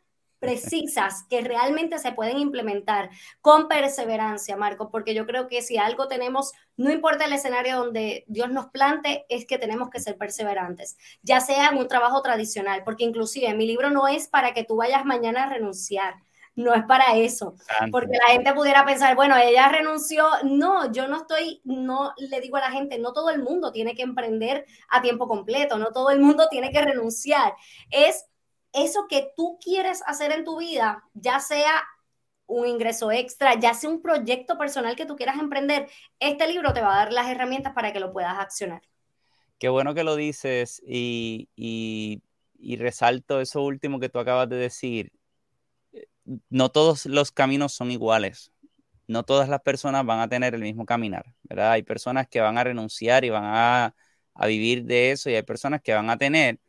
precisas 0.44 1.24
que 1.30 1.40
realmente 1.40 1.98
se 1.98 2.12
pueden 2.12 2.38
implementar 2.38 3.08
con 3.40 3.66
perseverancia, 3.66 4.56
Marco, 4.56 4.90
porque 4.90 5.14
yo 5.14 5.26
creo 5.26 5.48
que 5.48 5.62
si 5.62 5.78
algo 5.78 6.06
tenemos, 6.06 6.52
no 6.76 6.90
importa 6.90 7.24
el 7.24 7.32
escenario 7.32 7.78
donde 7.78 8.24
Dios 8.26 8.50
nos 8.50 8.66
plante, 8.66 9.26
es 9.28 9.46
que 9.46 9.58
tenemos 9.58 9.90
que 9.90 10.00
ser 10.00 10.16
perseverantes, 10.16 10.96
ya 11.22 11.40
sea 11.40 11.68
en 11.68 11.78
un 11.78 11.88
trabajo 11.88 12.22
tradicional, 12.22 12.82
porque 12.84 13.04
inclusive 13.04 13.54
mi 13.54 13.66
libro 13.66 13.90
no 13.90 14.08
es 14.08 14.28
para 14.28 14.52
que 14.54 14.64
tú 14.64 14.76
vayas 14.76 15.04
mañana 15.04 15.44
a 15.44 15.48
renunciar. 15.48 16.14
No 16.56 16.72
es 16.72 16.84
para 16.84 17.16
eso, 17.16 17.56
porque 17.90 18.16
la 18.16 18.32
gente 18.32 18.52
pudiera 18.52 18.84
pensar, 18.84 19.16
bueno, 19.16 19.36
ella 19.36 19.68
renunció. 19.68 20.24
No, 20.44 20.92
yo 20.92 21.08
no 21.08 21.16
estoy, 21.16 21.60
no 21.64 22.14
le 22.16 22.40
digo 22.40 22.56
a 22.58 22.60
la 22.60 22.70
gente, 22.70 22.96
no 23.00 23.12
todo 23.12 23.30
el 23.30 23.42
mundo 23.42 23.72
tiene 23.72 23.96
que 23.96 24.02
emprender 24.02 24.64
a 24.88 25.02
tiempo 25.02 25.26
completo, 25.26 25.78
no 25.78 25.90
todo 25.90 26.10
el 26.10 26.20
mundo 26.20 26.46
tiene 26.48 26.70
que 26.70 26.80
renunciar. 26.80 27.54
Es 27.90 28.26
eso 28.72 29.06
que 29.08 29.32
tú 29.36 29.58
quieres 29.60 30.00
hacer 30.06 30.30
en 30.30 30.44
tu 30.44 30.58
vida, 30.58 31.02
ya 31.14 31.40
sea 31.40 31.82
un 32.46 32.66
ingreso 32.66 33.10
extra, 33.12 33.58
ya 33.58 33.74
sea 33.74 33.90
un 33.90 34.02
proyecto 34.02 34.58
personal 34.58 34.96
que 34.96 35.06
tú 35.06 35.16
quieras 35.16 35.38
emprender, 35.38 35.88
este 36.20 36.48
libro 36.48 36.72
te 36.72 36.80
va 36.82 36.94
a 36.94 36.98
dar 36.98 37.12
las 37.12 37.28
herramientas 37.28 37.72
para 37.74 37.92
que 37.92 38.00
lo 38.00 38.12
puedas 38.12 38.38
accionar. 38.38 38.82
Qué 39.58 39.68
bueno 39.68 39.94
que 39.94 40.04
lo 40.04 40.16
dices 40.16 40.82
y, 40.86 41.48
y, 41.56 42.22
y 42.58 42.76
resalto 42.76 43.40
eso 43.40 43.62
último 43.62 44.00
que 44.00 44.08
tú 44.08 44.18
acabas 44.18 44.48
de 44.48 44.56
decir. 44.56 45.12
No 46.48 46.70
todos 46.70 47.06
los 47.06 47.32
caminos 47.32 47.74
son 47.74 47.90
iguales. 47.90 48.52
No 49.06 49.24
todas 49.24 49.48
las 49.48 49.60
personas 49.62 50.06
van 50.06 50.20
a 50.20 50.28
tener 50.28 50.54
el 50.54 50.62
mismo 50.62 50.86
caminar, 50.86 51.26
¿verdad? 51.44 51.72
Hay 51.72 51.82
personas 51.82 52.28
que 52.28 52.40
van 52.40 52.58
a 52.58 52.64
renunciar 52.64 53.24
y 53.24 53.30
van 53.30 53.44
a, 53.46 53.94
a 54.34 54.46
vivir 54.46 54.84
de 54.84 55.12
eso 55.12 55.30
y 55.30 55.34
hay 55.36 55.42
personas 55.42 55.82
que 55.82 55.94
van 55.94 56.10
a 56.10 56.18
tener 56.18 56.60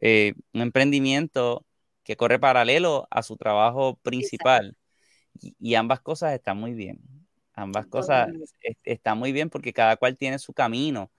eh, 0.00 0.34
un 0.54 0.62
emprendimiento 0.62 1.66
que 2.04 2.16
corre 2.16 2.38
paralelo 2.40 3.08
a 3.10 3.22
su 3.22 3.36
trabajo 3.36 3.96
principal. 4.02 4.76
Y, 5.40 5.74
ambas 5.74 6.00
cosas 6.00 6.34
están 6.34 6.58
muy 6.58 6.74
bien. 6.74 7.00
Ambas 7.54 7.86
cosas 7.86 8.28
están 8.84 9.18
muy 9.18 9.32
bien 9.32 9.50
porque 9.50 9.72
cada 9.72 9.96
cual 9.96 10.16
tiene 10.16 10.38
su 10.38 10.52
camino. 10.52 11.10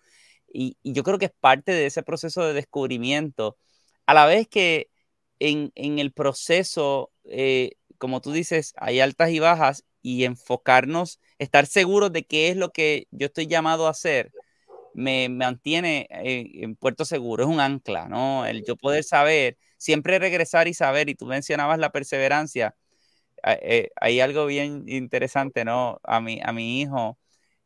Y, 0.54 0.78
yo 0.84 1.04
creo 1.04 1.18
que 1.20 1.26
es 1.26 1.34
parte 1.40 1.72
de 1.72 1.86
ese 1.86 2.04
proceso 2.04 2.46
de 2.46 2.54
descubrimiento. 2.54 3.58
A 4.06 4.14
la 4.14 4.26
vez 4.26 4.48
que 4.48 4.90
en, 5.40 5.72
el 5.76 6.12
proceso, 6.14 7.12
eh, 7.26 7.72
como 7.98 8.22
tú 8.22 8.32
dices, 8.32 8.74
hay 8.78 9.00
altas 9.00 9.32
y 9.32 9.40
bajas 9.40 9.86
y 10.02 10.26
enfocarnos, 10.26 11.20
estar 11.40 11.66
seguros 11.68 12.12
de 12.12 12.26
qué 12.26 12.50
es 12.50 12.58
lo 12.58 12.72
que 12.72 13.08
yo 13.12 13.28
estoy 13.28 13.48
llamado 13.48 13.88
a 13.88 13.92
hacer, 13.92 14.32
me, 14.94 15.30
mantiene 15.30 16.08
en, 16.10 16.76
puerto 16.76 17.06
seguro, 17.06 17.44
es 17.44 17.50
un 17.50 17.60
ancla, 17.60 18.08
¿no? 18.08 18.46
El 18.46 18.64
yo 18.66 18.76
poder 18.76 19.04
saber, 19.04 19.58
siempre 19.78 20.20
regresar 20.20 20.68
y 20.68 20.74
saber, 20.74 21.10
y 21.10 21.16
tú 21.16 21.26
mencionabas 21.26 21.80
la 21.80 21.92
perseverancia, 21.92 22.76
eh, 23.44 23.90
hay 23.96 24.20
algo 24.20 24.46
bien 24.46 24.84
interesante, 24.88 25.66
¿no? 25.66 26.00
A 26.04 26.22
mi, 26.22 26.40
a 26.44 26.52
mi 26.54 26.82
hijo 26.82 27.18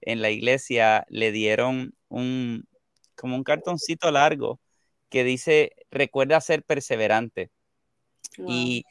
en 0.01 0.21
la 0.21 0.29
iglesia 0.29 1.05
le 1.09 1.31
dieron 1.31 1.95
un, 2.09 2.67
como 3.15 3.35
un 3.35 3.43
cartoncito 3.43 4.11
largo 4.11 4.59
que 5.09 5.23
dice, 5.23 5.71
recuerda 5.91 6.41
ser 6.41 6.63
perseverante. 6.63 7.51
Y, 8.37 8.85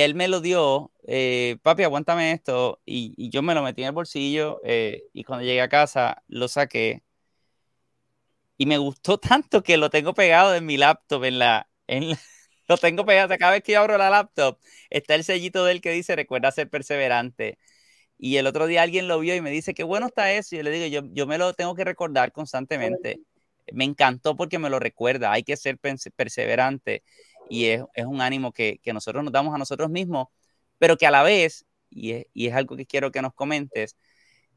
él 0.00 0.14
me 0.14 0.28
lo 0.28 0.40
dio, 0.40 0.92
eh, 1.06 1.58
papi, 1.62 1.82
aguántame 1.82 2.32
esto, 2.32 2.80
y, 2.86 3.30
yo 3.30 3.42
me 3.42 3.54
lo 3.54 3.62
metí 3.62 3.82
en 3.82 3.88
el 3.88 3.94
bolsillo 3.94 4.60
eh, 4.64 5.04
y 5.12 5.24
cuando 5.24 5.44
llegué 5.44 5.60
a 5.60 5.68
casa 5.68 6.22
lo 6.28 6.48
saqué. 6.48 7.02
Y 8.58 8.66
me 8.66 8.78
gustó 8.78 9.18
tanto 9.18 9.62
que 9.62 9.76
lo 9.76 9.90
tengo 9.90 10.14
pegado 10.14 10.54
en 10.54 10.64
mi 10.66 10.76
laptop, 10.76 11.24
en 11.24 11.38
la, 11.38 11.68
en 11.86 12.16
lo 12.68 12.76
tengo 12.78 13.04
pegado. 13.06 13.36
Cada 13.38 13.52
vez 13.52 13.62
que 13.62 13.72
yo 13.72 13.80
abro 13.80 13.98
la 13.98 14.10
laptop, 14.10 14.58
está 14.90 15.14
el 15.14 15.24
sellito 15.24 15.64
de 15.64 15.72
él 15.72 15.80
que 15.80 15.90
dice, 15.90 16.16
recuerda 16.16 16.50
ser 16.52 16.68
perseverante. 16.70 17.58
Y 18.18 18.36
el 18.36 18.46
otro 18.46 18.66
día 18.66 18.82
alguien 18.82 19.08
lo 19.08 19.20
vio 19.20 19.34
y 19.34 19.40
me 19.40 19.50
dice, 19.50 19.74
qué 19.74 19.84
bueno 19.84 20.06
está 20.06 20.32
eso. 20.32 20.54
Y 20.54 20.58
yo 20.58 20.64
le 20.64 20.70
digo, 20.70 20.86
yo, 20.86 21.08
yo 21.12 21.26
me 21.26 21.38
lo 21.38 21.52
tengo 21.54 21.74
que 21.74 21.84
recordar 21.84 22.32
constantemente 22.32 23.20
me 23.72 23.84
encantó 23.84 24.36
porque 24.36 24.58
me 24.58 24.70
lo 24.70 24.78
recuerda, 24.78 25.32
hay 25.32 25.42
que 25.42 25.56
ser 25.56 25.78
perseverante 25.78 27.02
y 27.48 27.66
es, 27.66 27.82
un 27.96 28.20
ánimo 28.20 28.52
que, 28.52 28.80
nosotros 28.92 29.24
nos 29.24 29.32
damos 29.32 29.54
a 29.54 29.58
nosotros 29.58 29.90
mismos, 29.90 30.28
pero 30.78 30.96
que 30.96 31.06
a 31.06 31.10
la 31.10 31.22
vez, 31.22 31.66
y 31.90 32.12
es, 32.12 32.26
y 32.34 32.48
es 32.48 32.54
algo 32.54 32.76
que 32.76 32.86
quiero 32.86 33.12
que 33.12 33.22
nos 33.22 33.34
comentes, 33.34 33.96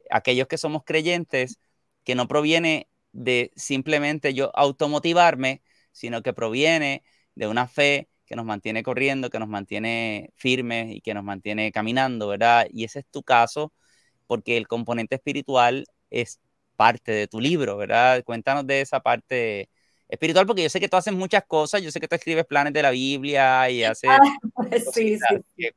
aquellos 0.10 0.48
que 0.48 0.58
somos 0.58 0.84
creyentes, 0.86 1.60
que 2.04 2.16
no 2.16 2.28
proviene 2.28 2.90
de 3.12 3.52
simplemente 3.56 4.34
yo 4.34 4.52
automotivarme, 4.56 5.62
sino 5.92 6.24
que 6.24 6.34
proviene 6.34 7.04
de 7.36 7.48
una 7.48 7.68
fe 7.68 8.10
que 8.26 8.36
nos 8.36 8.46
mantiene 8.46 8.84
corriendo, 8.84 9.30
que 9.30 9.40
nos 9.40 9.48
mantiene 9.48 10.32
firmes 10.36 10.96
y 10.96 11.02
que 11.02 11.14
nos 11.14 11.24
mantiene 11.24 11.72
caminando, 11.72 12.28
¿verdad? 12.28 12.68
Y 12.72 12.84
ese 12.84 13.00
es 13.00 13.06
tu 13.08 13.24
caso, 13.24 13.74
porque 14.28 14.58
el 14.58 14.68
componente 14.68 15.16
espiritual 15.16 15.86
es 16.12 16.40
parte 16.76 17.12
de 17.12 17.28
tu 17.28 17.42
libro, 17.42 17.76
¿verdad? 17.78 18.24
Cuéntanos 18.24 18.68
de 18.68 18.82
esa 18.82 19.00
parte 19.00 19.70
espiritual, 20.08 20.46
porque 20.46 20.64
yo 20.64 20.70
sé 20.70 20.80
que 20.80 20.88
tú 20.88 20.98
haces 20.98 21.14
muchas 21.14 21.44
cosas, 21.46 21.82
yo 21.82 21.92
sé 21.92 22.00
que 22.00 22.08
tú 22.08 22.16
escribes 22.16 22.46
planes 22.46 22.74
de 22.74 22.84
la 22.84 22.92
Biblia 22.92 23.70
y 23.70 23.84
haces... 23.84 24.10
Ah, 24.10 24.20
sí, 24.94 25.18
sí. 25.18 25.70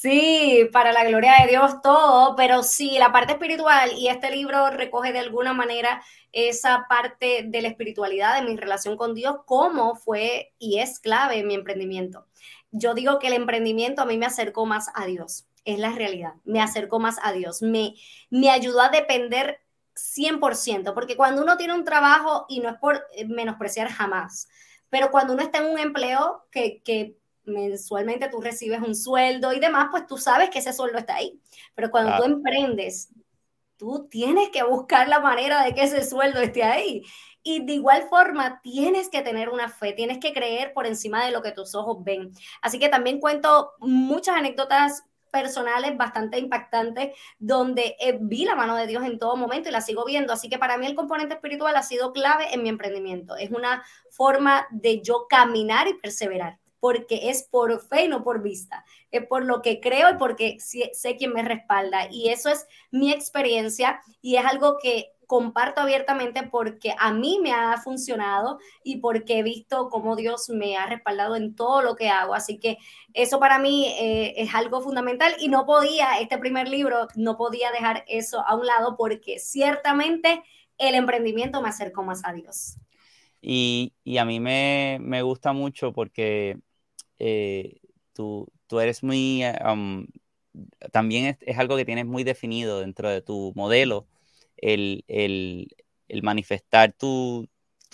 Sí, 0.00 0.68
para 0.72 0.92
la 0.92 1.02
gloria 1.02 1.34
de 1.40 1.48
Dios 1.48 1.82
todo, 1.82 2.36
pero 2.36 2.62
sí, 2.62 2.98
la 3.00 3.10
parte 3.10 3.32
espiritual 3.32 3.90
y 3.96 4.06
este 4.06 4.30
libro 4.30 4.70
recoge 4.70 5.12
de 5.12 5.18
alguna 5.18 5.54
manera 5.54 6.00
esa 6.30 6.86
parte 6.88 7.42
de 7.44 7.62
la 7.62 7.68
espiritualidad 7.68 8.36
de 8.36 8.48
mi 8.48 8.56
relación 8.56 8.96
con 8.96 9.12
Dios, 9.12 9.38
cómo 9.44 9.96
fue 9.96 10.54
y 10.56 10.78
es 10.78 11.00
clave 11.00 11.38
en 11.40 11.48
mi 11.48 11.54
emprendimiento. 11.54 12.26
Yo 12.70 12.94
digo 12.94 13.18
que 13.18 13.26
el 13.26 13.32
emprendimiento 13.32 14.00
a 14.00 14.04
mí 14.04 14.16
me 14.18 14.26
acercó 14.26 14.66
más 14.66 14.88
a 14.94 15.04
Dios, 15.04 15.48
es 15.64 15.80
la 15.80 15.90
realidad, 15.90 16.34
me 16.44 16.60
acercó 16.62 17.00
más 17.00 17.16
a 17.24 17.32
Dios, 17.32 17.60
me, 17.60 17.94
me 18.30 18.50
ayudó 18.50 18.82
a 18.82 18.90
depender 18.90 19.58
100%, 19.96 20.94
porque 20.94 21.16
cuando 21.16 21.42
uno 21.42 21.56
tiene 21.56 21.74
un 21.74 21.84
trabajo, 21.84 22.46
y 22.48 22.60
no 22.60 22.68
es 22.68 22.76
por 22.76 23.04
menospreciar 23.26 23.88
jamás, 23.88 24.48
pero 24.90 25.10
cuando 25.10 25.32
uno 25.32 25.42
está 25.42 25.58
en 25.58 25.72
un 25.72 25.78
empleo 25.80 26.46
que, 26.52 26.82
que 26.84 27.17
mensualmente 27.48 28.28
tú 28.28 28.40
recibes 28.40 28.80
un 28.80 28.94
sueldo 28.94 29.52
y 29.52 29.60
demás, 29.60 29.88
pues 29.90 30.06
tú 30.06 30.16
sabes 30.18 30.50
que 30.50 30.58
ese 30.58 30.72
sueldo 30.72 30.98
está 30.98 31.16
ahí. 31.16 31.40
Pero 31.74 31.90
cuando 31.90 32.16
tú 32.16 32.24
emprendes, 32.24 33.10
tú 33.76 34.08
tienes 34.10 34.50
que 34.50 34.62
buscar 34.62 35.08
la 35.08 35.20
manera 35.20 35.64
de 35.64 35.74
que 35.74 35.84
ese 35.84 36.04
sueldo 36.04 36.40
esté 36.40 36.64
ahí. 36.64 37.02
Y 37.42 37.64
de 37.64 37.74
igual 37.74 38.02
forma, 38.10 38.60
tienes 38.62 39.08
que 39.08 39.22
tener 39.22 39.48
una 39.48 39.68
fe, 39.68 39.92
tienes 39.92 40.18
que 40.18 40.32
creer 40.32 40.72
por 40.74 40.86
encima 40.86 41.24
de 41.24 41.30
lo 41.30 41.40
que 41.42 41.52
tus 41.52 41.74
ojos 41.74 42.04
ven. 42.04 42.32
Así 42.60 42.78
que 42.78 42.88
también 42.88 43.20
cuento 43.20 43.72
muchas 43.78 44.36
anécdotas 44.36 45.04
personales 45.30 45.96
bastante 45.96 46.38
impactantes 46.38 47.14
donde 47.38 47.96
eh, 48.00 48.18
vi 48.20 48.44
la 48.44 48.54
mano 48.54 48.76
de 48.76 48.86
Dios 48.86 49.04
en 49.04 49.18
todo 49.18 49.36
momento 49.36 49.68
y 49.68 49.72
la 49.72 49.80
sigo 49.80 50.04
viendo. 50.04 50.32
Así 50.32 50.48
que 50.48 50.58
para 50.58 50.78
mí 50.78 50.86
el 50.86 50.94
componente 50.94 51.34
espiritual 51.34 51.76
ha 51.76 51.82
sido 51.82 52.12
clave 52.12 52.52
en 52.52 52.62
mi 52.62 52.68
emprendimiento. 52.68 53.36
Es 53.36 53.50
una 53.50 53.84
forma 54.10 54.66
de 54.70 55.00
yo 55.02 55.26
caminar 55.28 55.86
y 55.88 55.94
perseverar 55.94 56.58
porque 56.80 57.30
es 57.30 57.42
por 57.44 57.80
fe 57.80 58.04
y 58.04 58.08
no 58.08 58.22
por 58.22 58.42
vista, 58.42 58.84
es 59.10 59.26
por 59.26 59.44
lo 59.44 59.62
que 59.62 59.80
creo 59.80 60.10
y 60.10 60.18
porque 60.18 60.58
sé 60.60 61.16
quién 61.16 61.32
me 61.32 61.42
respalda. 61.42 62.08
Y 62.10 62.28
eso 62.30 62.50
es 62.50 62.66
mi 62.90 63.12
experiencia 63.12 64.00
y 64.20 64.36
es 64.36 64.44
algo 64.44 64.78
que 64.82 65.12
comparto 65.28 65.82
abiertamente 65.82 66.42
porque 66.44 66.94
a 66.98 67.12
mí 67.12 67.38
me 67.42 67.52
ha 67.52 67.76
funcionado 67.76 68.58
y 68.82 68.96
porque 68.96 69.38
he 69.38 69.42
visto 69.42 69.90
cómo 69.90 70.16
Dios 70.16 70.48
me 70.48 70.78
ha 70.78 70.86
respaldado 70.86 71.36
en 71.36 71.54
todo 71.54 71.82
lo 71.82 71.96
que 71.96 72.08
hago. 72.08 72.34
Así 72.34 72.58
que 72.58 72.78
eso 73.12 73.38
para 73.38 73.58
mí 73.58 73.86
eh, 74.00 74.32
es 74.38 74.54
algo 74.54 74.80
fundamental 74.80 75.34
y 75.38 75.48
no 75.48 75.66
podía, 75.66 76.18
este 76.18 76.38
primer 76.38 76.66
libro, 76.68 77.08
no 77.14 77.36
podía 77.36 77.70
dejar 77.72 78.04
eso 78.08 78.42
a 78.46 78.56
un 78.56 78.66
lado 78.66 78.96
porque 78.96 79.38
ciertamente 79.38 80.42
el 80.78 80.94
emprendimiento 80.94 81.60
me 81.60 81.68
acercó 81.68 82.02
más 82.02 82.24
a 82.24 82.32
Dios. 82.32 82.78
Y, 83.42 83.92
a 84.18 84.24
mí 84.24 84.40
me, 84.40 85.22
gusta 85.22 85.52
mucho 85.52 85.92
porque 85.92 86.58
eh, 87.18 87.80
tú, 88.12 88.48
tú, 88.66 88.80
eres 88.80 89.02
muy, 89.02 89.42
um, 89.64 90.06
también 90.92 91.36
es, 91.40 91.58
algo 91.58 91.76
que 91.76 91.84
tienes 91.84 92.06
muy 92.06 92.24
definido 92.24 92.80
dentro 92.80 93.08
de 93.10 93.22
tu 93.22 93.52
modelo 93.56 94.06
el, 94.56 95.04
manifestar 96.22 96.92
tu, 96.92 97.48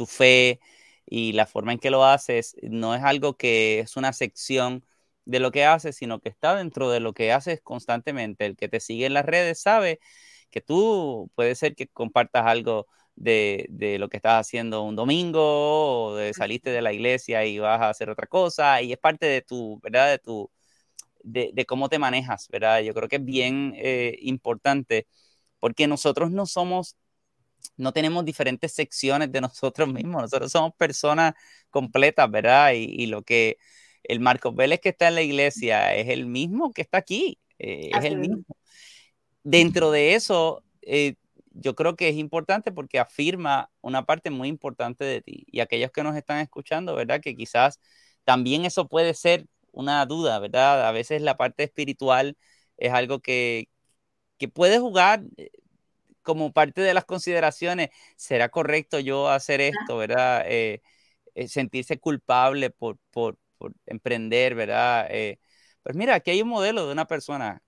fe 0.07 0.61
y 1.07 1.33
la 1.33 1.47
forma 1.47 1.73
en 1.73 1.79
que 1.79 1.91
lo 1.91 2.05
haces 2.05 2.57
no 2.63 2.95
es 2.95 3.03
algo 3.03 3.37
que 3.37 3.81
es 3.81 3.97
una 3.97 4.13
sección 4.13 4.85
de 5.25 5.41
lo 5.41 5.53
que 5.53 5.65
haces, 5.65 5.97
sino 5.97 6.21
que 6.21 6.29
está 6.29 6.55
dentro 6.57 6.91
de 6.91 7.01
lo 7.01 7.15
que 7.15 7.33
haces 7.33 7.61
constantemente. 7.63 8.47
El 8.47 8.57
que 8.57 8.69
te 8.69 8.81
sigue 8.81 9.07
en 9.07 9.15
las 9.15 9.25
redes 9.25 9.61
sabe 9.61 10.01
que 10.51 10.61
tú 10.61 11.31
puede 11.35 11.55
ser 11.55 11.75
que 11.75 11.89
compartas 11.89 12.47
algo 12.47 12.87
de, 13.17 13.97
lo 13.99 14.09
que 14.09 14.17
estás 14.17 14.41
haciendo 14.47 14.83
un 14.83 14.97
domingo 14.97 16.07
o 16.07 16.17
de 16.17 16.35
saliste 16.35 16.71
de 16.71 16.83
la 16.83 16.93
iglesia 16.93 17.45
y 17.45 17.59
vas 17.59 17.81
a 17.81 17.91
hacer 17.91 18.11
otra 18.11 18.27
cosa 18.27 18.83
y 18.83 18.93
es 18.93 18.99
parte 18.99 19.27
de 19.27 19.43
tu, 19.43 19.81
¿verdad? 19.83 20.11
De 20.11 20.19
tu, 20.19 20.51
de, 21.23 21.67
cómo 21.67 21.89
te 21.89 21.99
manejas, 21.99 22.49
¿verdad? 22.49 22.81
Yo 22.81 22.95
creo 22.95 23.09
que 23.09 23.17
es 23.17 23.25
bien 23.25 23.75
eh, 23.77 24.17
importante 24.23 25.07
porque 25.61 25.87
nosotros 25.87 26.31
no 26.31 26.47
somos, 26.47 26.97
no 27.77 27.93
tenemos 27.93 28.25
diferentes 28.25 28.73
secciones 28.73 29.33
de 29.33 29.41
nosotros 29.41 29.93
mismos, 29.93 30.23
nosotros 30.23 30.53
somos 30.53 30.75
personas 30.75 31.35
completas, 31.71 32.31
¿verdad? 32.31 32.73
Y, 32.75 33.07
lo 33.07 33.23
que 33.23 33.59
el 34.03 34.21
Marcos 34.21 34.55
Vélez 34.55 34.81
que 34.81 34.91
está 34.91 35.09
en 35.09 35.15
la 35.15 35.23
iglesia 35.23 35.95
es 35.95 36.09
el 36.09 36.27
mismo 36.27 36.73
que 36.73 36.83
está 36.83 36.99
aquí, 36.99 37.39
eh, 37.59 37.91
es 37.97 38.05
el 38.05 38.19
mismo. 38.19 38.45
Dentro 39.43 39.91
de 39.91 40.15
eso, 40.15 40.63
eh, 40.83 41.17
yo 41.55 41.75
creo 41.75 41.97
que 41.97 42.09
es 42.09 42.17
importante 42.17 42.73
porque 42.73 42.99
afirma 42.99 43.71
una 43.81 44.05
parte 44.07 44.31
muy 44.31 44.49
importante 44.49 45.05
de 45.05 45.23
ti. 45.23 45.47
Y 45.49 45.61
aquellos 45.61 45.91
que 45.93 46.03
nos 46.03 46.17
están 46.17 46.41
escuchando, 46.41 46.95
¿verdad? 46.95 47.21
Que 47.21 47.37
quizás 47.37 47.81
también 48.25 48.65
eso 48.65 48.89
puede 48.89 49.15
ser 49.15 49.47
una 49.73 50.05
duda, 50.07 50.39
¿verdad? 50.41 50.87
A 50.89 50.93
veces 50.93 51.23
la 51.23 51.37
parte 51.37 51.65
espiritual 51.65 52.37
es 52.77 52.93
algo 52.93 53.21
que, 53.21 53.69
que 54.39 54.49
puede 54.49 54.79
jugar 54.79 55.25
eh, 55.37 55.51
como 56.23 56.53
parte 56.53 56.83
de 56.83 56.95
las 56.95 57.05
consideraciones, 57.07 57.91
¿será 58.17 58.49
correcto 58.51 59.01
yo 59.01 59.29
hacer 59.31 59.61
esto, 59.61 59.97
verdad? 59.99 60.45
Eh, 60.49 60.83
eh, 61.35 61.49
sentirse 61.49 61.99
culpable 62.01 62.71
por, 62.71 62.99
por, 63.11 63.39
emprender, 63.87 64.55
¿verdad? 64.55 65.09
pues 65.83 65.97
mira, 65.97 66.17
aquí 66.17 66.31
hay 66.33 66.43
un 66.43 66.49
modelo 66.49 66.87
de 66.87 66.93
una 66.93 67.07
persona 67.07 67.63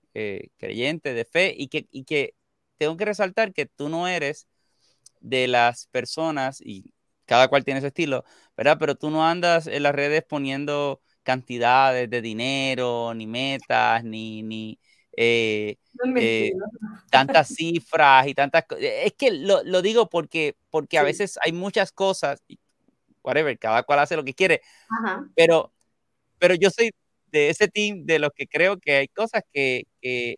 creyente, 0.57 1.13
de 1.13 1.25
fe, 1.25 1.53
y 1.57 1.67
que, 1.69 1.87
y 1.91 2.03
que 2.03 2.36
tengo 2.77 2.97
que 2.97 3.05
resaltar 3.05 3.53
que 3.53 3.65
tú 3.65 3.89
no 3.89 4.07
eres 4.07 4.47
de 5.19 5.47
las 5.47 5.87
personas, 5.87 6.61
y 6.61 6.93
cada 7.25 7.47
cual 7.47 7.63
tiene 7.63 7.81
su 7.81 7.87
estilo, 7.87 8.23
¿verdad? 8.55 8.77
Pero 8.79 8.95
tú 8.95 9.09
no 9.09 9.27
andas 9.27 9.67
en 9.67 9.83
las 9.83 9.93
redes 9.93 10.23
poniendo 10.23 11.01
cantidades 11.23 12.09
de 12.09 12.21
dinero, 12.21 13.13
ni 13.13 13.27
metas, 13.27 14.03
ni, 14.03 14.43
ni, 14.43 14.79
eh, 15.15 15.77
eh, 16.15 16.53
tantas 17.09 17.49
cifras 17.49 18.27
y 18.27 18.33
tantas 18.33 18.63
Es 18.79 19.13
que 19.13 19.31
lo, 19.31 19.81
digo 19.81 20.09
porque, 20.09 20.55
porque 20.69 20.97
a 20.97 21.03
veces 21.03 21.37
hay 21.43 21.51
muchas 21.51 21.91
cosas, 21.91 22.41
whatever, 23.23 23.57
cada 23.59 23.83
cual 23.83 23.99
hace 23.99 24.15
lo 24.15 24.23
que 24.23 24.33
quiere, 24.33 24.61
pero, 25.35 25.73
pero 26.39 26.53
yo 26.55 26.69
soy 26.69 26.91
de 27.31 27.49
ese 27.49 27.67
team 27.67 28.05
de 28.05 28.19
los 28.19 28.31
que 28.33 28.47
creo 28.47 28.77
que 28.77 28.97
hay 28.97 29.07
cosas 29.09 29.43
que, 29.51 29.85
que, 30.01 30.37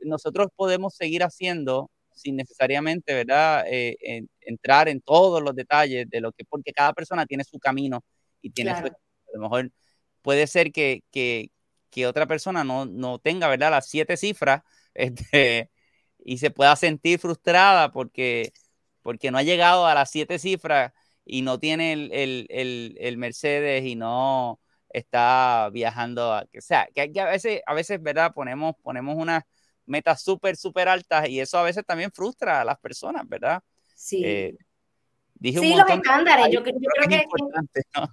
nosotros 0.00 0.48
podemos 0.56 0.94
seguir 0.94 1.22
haciendo 1.22 1.90
sin 2.12 2.36
necesariamente, 2.36 3.14
¿verdad? 3.14 3.64
Eh, 3.68 4.26
entrar 4.40 4.88
en 4.88 5.00
todos 5.00 5.42
los 5.42 5.54
detalles 5.54 6.08
de 6.10 6.20
lo 6.20 6.32
que, 6.32 6.44
porque 6.44 6.72
cada 6.72 6.92
persona 6.92 7.26
tiene 7.26 7.44
su 7.44 7.58
camino 7.58 8.04
y 8.42 8.50
tiene 8.50 8.76
su, 8.78 8.86
a 8.86 8.92
lo 9.34 9.40
mejor 9.40 9.70
puede 10.22 10.46
ser 10.46 10.72
que, 10.72 11.02
que, 11.10 11.50
que 11.90 12.06
otra 12.06 12.26
persona 12.26 12.64
no, 12.64 12.86
no, 12.86 13.18
tenga, 13.18 13.48
¿verdad? 13.48 13.70
Las 13.70 13.88
siete 13.88 14.16
cifras 14.16 14.62
este, 14.94 15.70
y 16.18 16.38
se 16.38 16.50
pueda 16.50 16.76
sentir 16.76 17.18
frustrada 17.18 17.92
porque, 17.92 18.52
porque 19.02 19.30
no 19.30 19.38
ha 19.38 19.42
llegado 19.42 19.86
a 19.86 19.94
las 19.94 20.10
siete 20.10 20.38
cifras 20.38 20.92
y 21.24 21.42
no 21.42 21.58
tiene 21.58 21.92
el, 21.92 22.12
el, 22.12 22.46
el, 22.50 22.96
el 23.00 23.18
Mercedes 23.18 23.84
y 23.84 23.94
no 23.94 24.60
está 24.90 25.68
viajando 25.72 26.32
a 26.32 26.46
que 26.46 26.60
sea, 26.60 26.88
que, 26.94 27.10
a 27.20 27.26
veces, 27.26 27.60
a 27.66 27.74
veces, 27.74 28.02
¿verdad? 28.02 28.32
Ponemos, 28.34 28.74
ponemos 28.82 29.16
unas 29.16 29.44
metas 29.88 30.22
súper, 30.22 30.56
súper 30.56 30.88
altas 30.88 31.28
y 31.28 31.40
eso 31.40 31.58
a 31.58 31.62
veces 31.62 31.84
también 31.84 32.12
frustra 32.12 32.60
a 32.60 32.64
las 32.64 32.78
personas, 32.78 33.28
¿verdad? 33.28 33.62
Sí. 33.94 34.22
Eh, 34.24 34.56
dije 35.34 35.58
sí, 35.58 35.74
los 35.74 35.88
estándares, 35.88 36.48
yo, 36.50 36.62
creo 36.62 36.74
que, 37.08 37.16
es 37.16 37.22
importante, 37.22 37.82
¿no? 37.96 38.08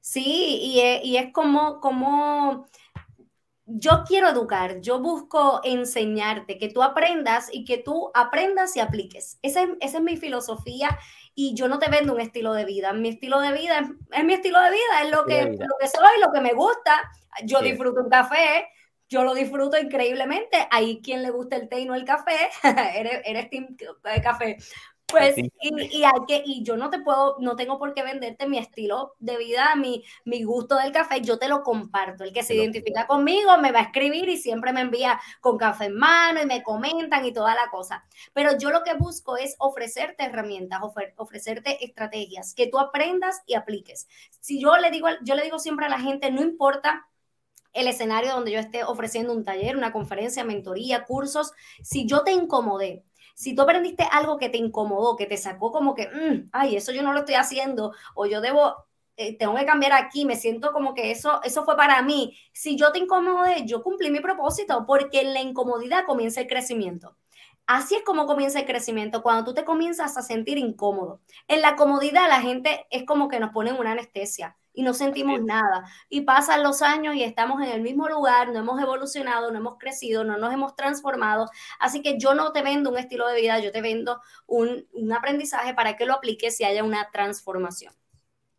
Sí, 0.00 0.60
y 0.62 0.80
es, 0.80 1.04
y 1.04 1.16
es 1.16 1.32
como, 1.32 1.80
como 1.80 2.68
yo 3.66 4.04
quiero 4.06 4.28
educar, 4.28 4.80
yo 4.80 5.00
busco 5.00 5.60
enseñarte, 5.64 6.56
que 6.56 6.68
tú 6.68 6.84
aprendas 6.84 7.48
y 7.52 7.64
que 7.64 7.78
tú 7.78 8.12
aprendas 8.14 8.76
y 8.76 8.80
apliques. 8.80 9.38
Esa 9.42 9.62
es, 9.64 9.70
esa 9.80 9.98
es 9.98 10.04
mi 10.04 10.16
filosofía 10.16 10.96
y 11.34 11.54
yo 11.54 11.66
no 11.66 11.80
te 11.80 11.90
vendo 11.90 12.14
un 12.14 12.20
estilo 12.20 12.52
de 12.52 12.64
vida. 12.64 12.92
Mi 12.92 13.08
estilo 13.08 13.40
de 13.40 13.52
vida 13.52 13.80
es, 14.12 14.24
mi 14.24 14.34
estilo 14.34 14.60
de 14.60 14.70
vida, 14.70 15.02
es 15.02 15.10
lo 15.10 15.26
que, 15.26 15.42
lo 15.46 15.74
que 15.80 15.88
soy, 15.88 16.20
lo 16.24 16.32
que 16.32 16.40
me 16.40 16.52
gusta. 16.52 17.10
Yo 17.44 17.60
disfruto 17.60 18.02
un 18.02 18.08
café, 18.08 18.68
yo 19.08 19.24
lo 19.24 19.34
disfruto 19.34 19.78
increíblemente. 19.78 20.68
Hay 20.70 21.00
quien 21.00 21.22
le 21.22 21.30
gusta 21.30 21.56
el 21.56 21.68
té 21.68 21.80
y 21.80 21.84
no 21.86 21.94
el 21.94 22.04
café. 22.04 22.50
eres, 22.96 23.22
eres 23.24 23.50
team 23.50 23.76
café. 24.22 24.58
Pues, 25.06 25.38
y, 25.38 25.52
y, 25.60 26.02
hay 26.02 26.20
que, 26.26 26.42
y 26.44 26.64
yo 26.64 26.76
no 26.76 26.90
te 26.90 26.98
puedo, 26.98 27.36
no 27.38 27.54
tengo 27.54 27.78
por 27.78 27.94
qué 27.94 28.02
venderte 28.02 28.48
mi 28.48 28.58
estilo 28.58 29.14
de 29.20 29.36
vida, 29.36 29.76
mi, 29.76 30.02
mi 30.24 30.42
gusto 30.42 30.76
del 30.76 30.90
café, 30.90 31.20
yo 31.20 31.38
te 31.38 31.48
lo 31.48 31.62
comparto. 31.62 32.24
El 32.24 32.32
que 32.32 32.42
se 32.42 32.56
identifica 32.56 33.06
conmigo 33.06 33.56
me 33.58 33.70
va 33.70 33.78
a 33.78 33.82
escribir 33.82 34.28
y 34.28 34.36
siempre 34.36 34.72
me 34.72 34.80
envía 34.80 35.20
con 35.40 35.58
café 35.58 35.84
en 35.84 35.94
mano 35.94 36.42
y 36.42 36.46
me 36.46 36.64
comentan 36.64 37.24
y 37.24 37.32
toda 37.32 37.54
la 37.54 37.70
cosa. 37.70 38.04
Pero 38.32 38.58
yo 38.58 38.70
lo 38.70 38.82
que 38.82 38.94
busco 38.94 39.36
es 39.36 39.54
ofrecerte 39.60 40.24
herramientas, 40.24 40.80
ofrecerte 41.16 41.84
estrategias 41.84 42.52
que 42.52 42.66
tú 42.66 42.80
aprendas 42.80 43.42
y 43.46 43.54
apliques. 43.54 44.08
Si 44.40 44.60
yo 44.60 44.76
le 44.76 44.90
digo, 44.90 45.06
yo 45.22 45.36
le 45.36 45.44
digo 45.44 45.60
siempre 45.60 45.86
a 45.86 45.90
la 45.90 46.00
gente, 46.00 46.32
no 46.32 46.42
importa 46.42 47.06
el 47.72 47.88
escenario 47.88 48.32
donde 48.32 48.52
yo 48.52 48.58
esté 48.58 48.84
ofreciendo 48.84 49.32
un 49.32 49.44
taller, 49.44 49.76
una 49.76 49.92
conferencia, 49.92 50.44
mentoría, 50.44 51.04
cursos, 51.04 51.52
si 51.82 52.06
yo 52.06 52.22
te 52.22 52.32
incomodé, 52.32 53.04
si 53.36 53.54
tú 53.54 53.62
aprendiste 53.62 54.02
algo 54.10 54.38
que 54.38 54.48
te 54.48 54.56
incomodó, 54.56 55.14
que 55.14 55.26
te 55.26 55.36
sacó 55.36 55.70
como 55.70 55.94
que, 55.94 56.08
mm, 56.08 56.48
ay, 56.52 56.76
eso 56.76 56.90
yo 56.92 57.02
no 57.02 57.12
lo 57.12 57.20
estoy 57.20 57.34
haciendo, 57.34 57.92
o 58.14 58.24
yo 58.24 58.40
debo, 58.40 58.86
eh, 59.18 59.36
tengo 59.36 59.54
que 59.54 59.66
cambiar 59.66 59.92
aquí, 59.92 60.24
me 60.24 60.36
siento 60.36 60.72
como 60.72 60.94
que 60.94 61.10
eso, 61.10 61.40
eso 61.44 61.64
fue 61.64 61.76
para 61.76 62.00
mí. 62.00 62.34
Si 62.52 62.76
yo 62.76 62.92
te 62.92 62.98
incomodé, 62.98 63.66
yo 63.66 63.82
cumplí 63.82 64.10
mi 64.10 64.20
propósito, 64.20 64.84
porque 64.86 65.20
en 65.20 65.34
la 65.34 65.42
incomodidad 65.42 66.06
comienza 66.06 66.40
el 66.40 66.46
crecimiento. 66.46 67.16
Así 67.66 67.96
es 67.96 68.02
como 68.04 68.26
comienza 68.26 68.60
el 68.60 68.66
crecimiento, 68.66 69.22
cuando 69.22 69.44
tú 69.44 69.52
te 69.52 69.64
comienzas 69.64 70.16
a 70.16 70.22
sentir 70.22 70.56
incómodo. 70.56 71.20
En 71.46 71.60
la 71.60 71.76
comodidad 71.76 72.28
la 72.28 72.40
gente 72.40 72.86
es 72.90 73.04
como 73.04 73.28
que 73.28 73.40
nos 73.40 73.50
ponen 73.52 73.76
una 73.76 73.92
anestesia 73.92 74.56
y 74.76 74.82
no 74.82 74.94
sentimos 74.94 75.42
nada. 75.42 75.90
Y 76.08 76.20
pasan 76.20 76.62
los 76.62 76.82
años 76.82 77.16
y 77.16 77.24
estamos 77.24 77.60
en 77.62 77.70
el 77.70 77.80
mismo 77.80 78.08
lugar, 78.08 78.52
no 78.52 78.60
hemos 78.60 78.80
evolucionado, 78.80 79.50
no 79.50 79.58
hemos 79.58 79.78
crecido, 79.78 80.22
no 80.22 80.36
nos 80.36 80.52
hemos 80.52 80.76
transformado. 80.76 81.50
Así 81.80 82.02
que 82.02 82.18
yo 82.18 82.34
no 82.34 82.52
te 82.52 82.62
vendo 82.62 82.90
un 82.90 82.98
estilo 82.98 83.26
de 83.26 83.40
vida, 83.40 83.58
yo 83.58 83.72
te 83.72 83.80
vendo 83.80 84.20
un, 84.46 84.86
un 84.92 85.12
aprendizaje 85.12 85.72
para 85.74 85.96
que 85.96 86.04
lo 86.04 86.12
apliques 86.12 86.60
y 86.60 86.64
haya 86.64 86.84
una 86.84 87.10
transformación. 87.10 87.94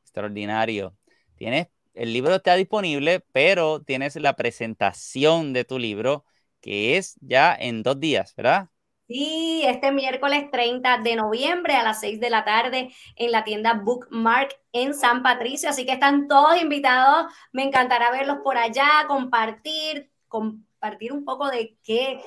Extraordinario. 0.01 0.97
Tienes, 1.35 1.67
el 1.93 2.11
libro 2.11 2.35
está 2.35 2.55
disponible, 2.55 3.23
pero 3.31 3.81
tienes 3.83 4.15
la 4.15 4.35
presentación 4.35 5.53
de 5.53 5.65
tu 5.65 5.77
libro 5.77 6.25
que 6.61 6.97
es 6.97 7.15
ya 7.21 7.55
en 7.55 7.83
dos 7.83 7.99
días, 7.99 8.35
¿verdad? 8.35 8.69
Sí, 9.07 9.63
este 9.65 9.93
miércoles 9.93 10.51
30 10.51 10.97
de 10.97 11.15
noviembre 11.15 11.75
a 11.75 11.83
las 11.83 12.01
6 12.01 12.19
de 12.19 12.29
la 12.29 12.43
tarde 12.43 12.93
en 13.15 13.31
la 13.31 13.45
tienda 13.45 13.73
Bookmark 13.73 14.49
en 14.73 14.93
San 14.93 15.23
Patricio. 15.23 15.69
Así 15.69 15.85
que 15.85 15.93
están 15.93 16.27
todos 16.27 16.61
invitados. 16.61 17.31
Me 17.53 17.63
encantará 17.63 18.11
verlos 18.11 18.39
por 18.43 18.57
allá, 18.57 18.89
compartir, 19.07 20.11
compartir 20.27 21.13
un 21.13 21.23
poco 21.23 21.47
de 21.49 21.77
qué 21.83 22.21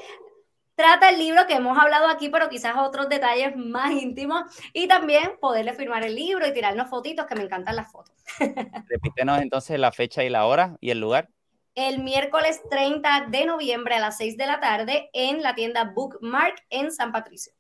trata 0.75 1.11
el 1.11 1.19
libro 1.19 1.47
que 1.47 1.55
hemos 1.55 1.79
hablado 1.79 2.09
aquí, 2.09 2.31
pero 2.31 2.49
quizás 2.49 2.75
otros 2.79 3.11
detalles 3.11 3.55
más 3.55 3.91
íntimos 3.93 4.45
y 4.73 4.89
también 4.89 5.33
poderle 5.39 5.75
firmar 5.75 6.03
el 6.05 6.15
libro 6.15 6.47
y 6.47 6.55
tirarnos 6.55 6.89
fotitos, 6.89 7.27
que 7.27 7.35
me 7.35 7.43
encantan 7.43 7.77
las 7.77 7.93
fotos. 7.93 8.15
Repítenos 8.89 9.43
entonces 9.43 9.79
la 9.79 9.93
fecha 9.93 10.25
y 10.25 10.31
la 10.31 10.47
hora 10.47 10.79
y 10.81 10.91
el 10.91 10.99
lugar 10.99 11.29
el 11.75 12.03
miércoles 12.03 12.61
30 12.71 13.27
de 13.31 13.47
noviembre 13.47 13.95
a 13.95 14.01
las 14.01 14.17
6 14.19 14.37
de 14.37 14.47
la 14.47 14.61
tarde 14.61 15.11
en 15.13 15.43
la 15.43 15.55
tienda 15.55 15.93
Bookmark 15.95 16.65
en 16.71 16.93
San 16.93 17.13
Patricio. 17.13 17.53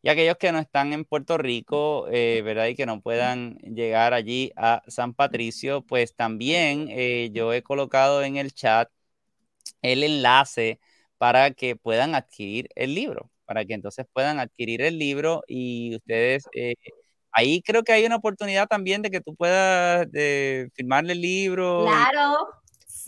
Y 0.00 0.08
aquellos 0.08 0.36
que 0.36 0.52
no 0.52 0.60
están 0.60 0.92
en 0.92 1.04
Puerto 1.04 1.38
Rico, 1.38 2.06
eh, 2.10 2.40
¿verdad? 2.44 2.66
Y 2.66 2.76
que 2.76 2.86
no 2.86 3.00
puedan 3.00 3.58
llegar 3.58 4.14
allí 4.14 4.52
a 4.56 4.82
San 4.86 5.12
Patricio, 5.12 5.82
pues 5.82 6.14
también 6.14 6.86
eh, 6.90 7.30
yo 7.32 7.52
he 7.52 7.62
colocado 7.62 8.22
en 8.22 8.36
el 8.36 8.52
chat 8.52 8.88
el 9.82 10.04
enlace 10.04 10.78
para 11.18 11.50
que 11.50 11.74
puedan 11.74 12.14
adquirir 12.14 12.68
el 12.76 12.94
libro, 12.94 13.30
para 13.44 13.64
que 13.64 13.74
entonces 13.74 14.06
puedan 14.12 14.38
adquirir 14.38 14.82
el 14.82 14.98
libro 14.98 15.42
y 15.48 15.96
ustedes, 15.96 16.44
eh, 16.54 16.74
ahí 17.32 17.60
creo 17.62 17.82
que 17.82 17.92
hay 17.92 18.06
una 18.06 18.16
oportunidad 18.16 18.68
también 18.68 19.02
de 19.02 19.10
que 19.10 19.20
tú 19.20 19.34
puedas 19.34 20.06
firmarle 20.74 21.12
el 21.12 21.20
libro. 21.20 21.86
Claro. 21.86 22.48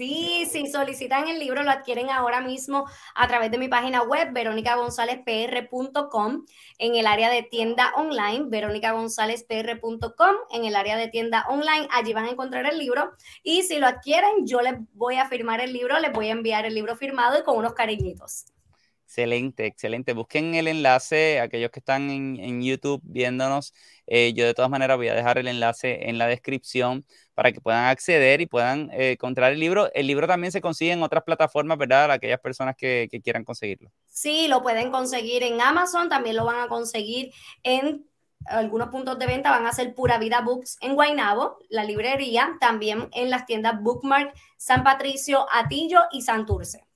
Sí, 0.00 0.48
sí, 0.50 0.66
solicitan 0.66 1.28
el 1.28 1.38
libro, 1.38 1.62
lo 1.62 1.70
adquieren 1.70 2.08
ahora 2.08 2.40
mismo 2.40 2.86
a 3.14 3.28
través 3.28 3.50
de 3.50 3.58
mi 3.58 3.68
página 3.68 4.02
web, 4.02 4.32
veronicagonzalezpr.com, 4.32 6.46
en 6.78 6.94
el 6.94 7.06
área 7.06 7.28
de 7.28 7.42
tienda 7.42 7.92
online, 7.96 8.46
veronicagonzalezpr.com, 8.48 10.36
en 10.52 10.64
el 10.64 10.74
área 10.74 10.96
de 10.96 11.08
tienda 11.08 11.44
online, 11.50 11.86
allí 11.90 12.14
van 12.14 12.24
a 12.24 12.30
encontrar 12.30 12.64
el 12.64 12.78
libro 12.78 13.12
y 13.42 13.62
si 13.64 13.78
lo 13.78 13.88
adquieren, 13.88 14.46
yo 14.46 14.62
les 14.62 14.76
voy 14.94 15.16
a 15.16 15.28
firmar 15.28 15.60
el 15.60 15.74
libro, 15.74 15.98
les 15.98 16.14
voy 16.14 16.28
a 16.28 16.32
enviar 16.32 16.64
el 16.64 16.74
libro 16.74 16.96
firmado 16.96 17.38
y 17.38 17.42
con 17.42 17.58
unos 17.58 17.74
cariñitos. 17.74 18.46
Excelente, 19.10 19.66
excelente. 19.66 20.12
Busquen 20.12 20.54
el 20.54 20.68
enlace, 20.68 21.40
aquellos 21.40 21.72
que 21.72 21.80
están 21.80 22.10
en, 22.10 22.62
YouTube 22.62 23.00
viéndonos. 23.02 23.74
Eh, 24.06 24.32
yo 24.34 24.46
de 24.46 24.54
todas 24.54 24.70
maneras 24.70 24.98
voy 24.98 25.08
a 25.08 25.14
dejar 25.14 25.36
el 25.36 25.48
enlace 25.48 26.08
en 26.08 26.16
la 26.16 26.28
descripción 26.28 27.04
para 27.34 27.50
que 27.50 27.60
puedan 27.60 27.86
acceder 27.86 28.40
y 28.40 28.46
puedan 28.46 28.88
eh, 28.92 29.12
encontrar 29.14 29.50
el 29.50 29.58
libro. 29.58 29.92
El 29.94 30.06
libro 30.06 30.28
también 30.28 30.52
se 30.52 30.60
consigue 30.60 30.92
en 30.92 31.02
otras 31.02 31.24
plataformas, 31.24 31.76
¿verdad? 31.76 32.12
aquellas 32.12 32.38
personas 32.38 32.76
que, 32.76 33.08
quieran 33.24 33.42
conseguirlo. 33.42 33.90
Sí, 34.06 34.46
lo 34.46 34.62
pueden 34.62 34.92
conseguir 34.92 35.42
en 35.42 35.60
Amazon, 35.60 36.08
también 36.08 36.36
lo 36.36 36.44
van 36.44 36.60
a 36.60 36.68
conseguir 36.68 37.32
en 37.64 38.06
algunos 38.46 38.90
puntos 38.90 39.18
de 39.18 39.26
venta 39.26 39.50
van 39.50 39.66
a 39.66 39.72
ser 39.72 39.92
Pura 39.92 40.18
Vida 40.18 40.40
Books 40.40 40.76
en 40.82 40.94
Guaynabo, 40.94 41.58
la 41.68 41.82
librería, 41.82 42.56
también 42.60 43.08
en 43.12 43.28
las 43.28 43.44
tiendas 43.44 43.82
Bookmark, 43.82 44.32
San 44.56 44.84
Patricio, 44.84 45.48
Atillo 45.52 45.98
y 46.12 46.22
Santurce. 46.22 46.86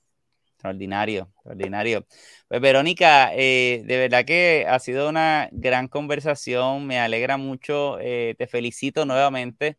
Extraordinario, 0.65 1.29
extraordinario. 1.35 2.07
Pues 2.47 2.59
Verónica, 2.59 3.31
eh, 3.35 3.83
de 3.85 3.97
verdad 3.99 4.25
que 4.25 4.65
ha 4.67 4.79
sido 4.79 5.09
una 5.09 5.47
gran 5.51 5.87
conversación, 5.87 6.87
me 6.87 6.99
alegra 6.99 7.37
mucho, 7.37 7.99
eh, 7.99 8.33
te 8.37 8.47
felicito 8.47 9.05
nuevamente 9.05 9.77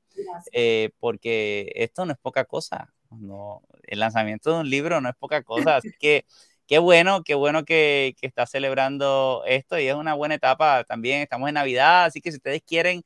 eh, 0.52 0.90
porque 1.00 1.72
esto 1.74 2.06
no 2.06 2.12
es 2.12 2.18
poca 2.18 2.44
cosa, 2.44 2.94
no, 3.10 3.62
el 3.84 3.98
lanzamiento 3.98 4.52
de 4.54 4.60
un 4.60 4.70
libro 4.70 5.00
no 5.00 5.08
es 5.08 5.16
poca 5.16 5.42
cosa, 5.42 5.76
así 5.76 5.90
que 5.98 6.24
qué 6.68 6.78
bueno, 6.78 7.22
qué 7.24 7.34
bueno 7.34 7.64
que, 7.64 8.14
que 8.20 8.26
estás 8.28 8.50
celebrando 8.50 9.42
esto 9.46 9.78
y 9.78 9.88
es 9.88 9.94
una 9.94 10.14
buena 10.14 10.36
etapa 10.36 10.84
también, 10.84 11.20
estamos 11.22 11.48
en 11.48 11.54
Navidad, 11.54 12.04
así 12.04 12.20
que 12.20 12.30
si 12.30 12.36
ustedes 12.38 12.62
quieren 12.64 13.02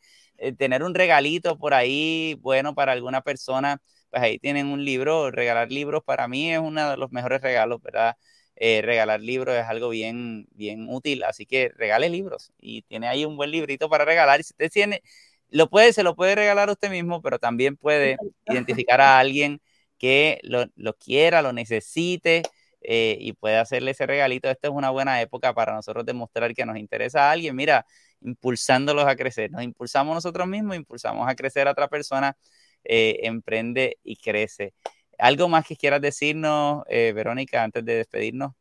tener 0.58 0.82
un 0.82 0.94
regalito 0.94 1.58
por 1.58 1.74
ahí, 1.74 2.36
bueno, 2.40 2.74
para 2.74 2.92
alguna 2.92 3.20
persona, 3.22 3.80
pues 4.10 4.22
ahí 4.22 4.38
tienen 4.38 4.68
un 4.68 4.84
libro. 4.84 5.30
Regalar 5.30 5.70
libros 5.70 6.02
para 6.04 6.28
mí 6.28 6.52
es 6.52 6.58
uno 6.58 6.90
de 6.90 6.96
los 6.96 7.12
mejores 7.12 7.40
regalos, 7.40 7.80
¿verdad? 7.82 8.16
Eh, 8.56 8.82
regalar 8.82 9.20
libros 9.20 9.56
es 9.56 9.64
algo 9.64 9.88
bien, 9.88 10.46
bien 10.50 10.86
útil, 10.90 11.24
así 11.24 11.46
que 11.46 11.70
regale 11.76 12.10
libros 12.10 12.52
y 12.58 12.82
tiene 12.82 13.08
ahí 13.08 13.24
un 13.24 13.36
buen 13.36 13.50
librito 13.50 13.88
para 13.88 14.04
regalar. 14.04 14.40
Y 14.40 14.42
si 14.42 14.52
usted 14.52 14.70
tiene, 14.70 15.02
lo 15.48 15.70
puede, 15.70 15.92
se 15.92 16.02
lo 16.02 16.14
puede 16.14 16.34
regalar 16.34 16.68
a 16.68 16.72
usted 16.72 16.90
mismo, 16.90 17.22
pero 17.22 17.38
también 17.38 17.76
puede 17.76 18.16
identificar 18.46 19.00
a 19.00 19.18
alguien 19.18 19.60
que 19.98 20.40
lo, 20.42 20.66
quiera, 20.98 21.42
lo 21.42 21.52
necesite 21.52 22.42
eh, 22.82 23.16
y 23.20 23.32
puede 23.34 23.56
hacerle 23.58 23.92
ese 23.92 24.06
regalito. 24.06 24.50
Esta 24.50 24.68
es 24.68 24.74
una 24.74 24.90
buena 24.90 25.20
época 25.20 25.54
para 25.54 25.74
nosotros 25.74 26.04
demostrar 26.06 26.54
que 26.54 26.66
nos 26.66 26.76
interesa 26.78 27.28
a 27.28 27.32
alguien. 27.32 27.56
Mira, 27.56 27.86
impulsándolos 28.20 29.06
a 29.06 29.16
crecer. 29.16 29.50
Nos 29.50 29.62
impulsamos 29.62 30.14
nosotros 30.14 30.46
mismos, 30.46 30.76
impulsamos 30.76 31.28
a 31.28 31.34
crecer 31.34 31.68
a 31.68 31.72
otra 31.72 31.88
persona 31.88 32.36
eh, 32.84 33.20
emprende 33.22 33.98
y 34.02 34.16
crece. 34.16 34.74
¿Algo 35.18 35.48
más 35.48 35.66
que 35.66 35.76
quieras 35.76 36.00
decirnos, 36.00 36.82
eh, 36.88 37.12
Verónica, 37.14 37.62
antes 37.62 37.84
de 37.84 37.96
despedirnos? 37.96 38.52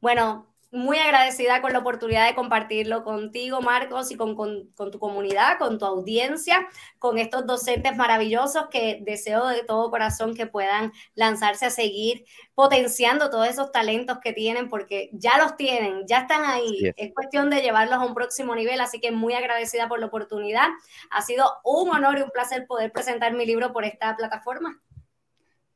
Bueno, 0.00 0.51
muy 0.72 0.96
agradecida 0.96 1.60
con 1.60 1.74
la 1.74 1.80
oportunidad 1.80 2.26
de 2.26 2.34
compartirlo 2.34 3.04
contigo, 3.04 3.60
Marcos, 3.60 4.10
y 4.10 4.16
con, 4.16 4.34
tu 4.74 4.98
comunidad, 4.98 5.58
con 5.58 5.78
tu 5.78 5.84
audiencia, 5.84 6.66
con 6.98 7.18
estos 7.18 7.46
docentes 7.46 7.94
maravillosos 7.94 8.68
que 8.70 9.00
deseo 9.02 9.48
de 9.48 9.64
todo 9.64 9.90
corazón 9.90 10.34
que 10.34 10.46
puedan 10.46 10.90
lanzarse 11.14 11.66
a 11.66 11.70
seguir 11.70 12.24
potenciando 12.54 13.28
todos 13.28 13.48
esos 13.48 13.70
talentos 13.70 14.18
que 14.24 14.32
tienen, 14.32 14.70
porque 14.70 15.10
ya 15.12 15.36
los 15.36 15.56
tienen, 15.56 16.06
ya 16.06 16.20
están 16.20 16.46
ahí. 16.46 16.90
Es 16.96 17.12
cuestión 17.12 17.50
de 17.50 17.60
llevarlos 17.60 17.98
a 17.98 18.06
un 18.06 18.14
próximo 18.14 18.54
nivel, 18.54 18.80
así 18.80 18.98
que 18.98 19.12
muy 19.12 19.34
agradecida 19.34 19.88
por 19.88 20.00
la 20.00 20.06
oportunidad. 20.06 20.68
Ha 21.10 21.20
sido 21.20 21.44
un 21.64 21.90
honor 21.90 22.18
y 22.18 22.22
un 22.22 22.30
placer 22.30 22.66
poder 22.66 22.92
presentar 22.92 23.34
mi 23.34 23.44
libro 23.44 23.74
por 23.74 23.84
esta 23.84 24.16
plataforma. 24.16 24.80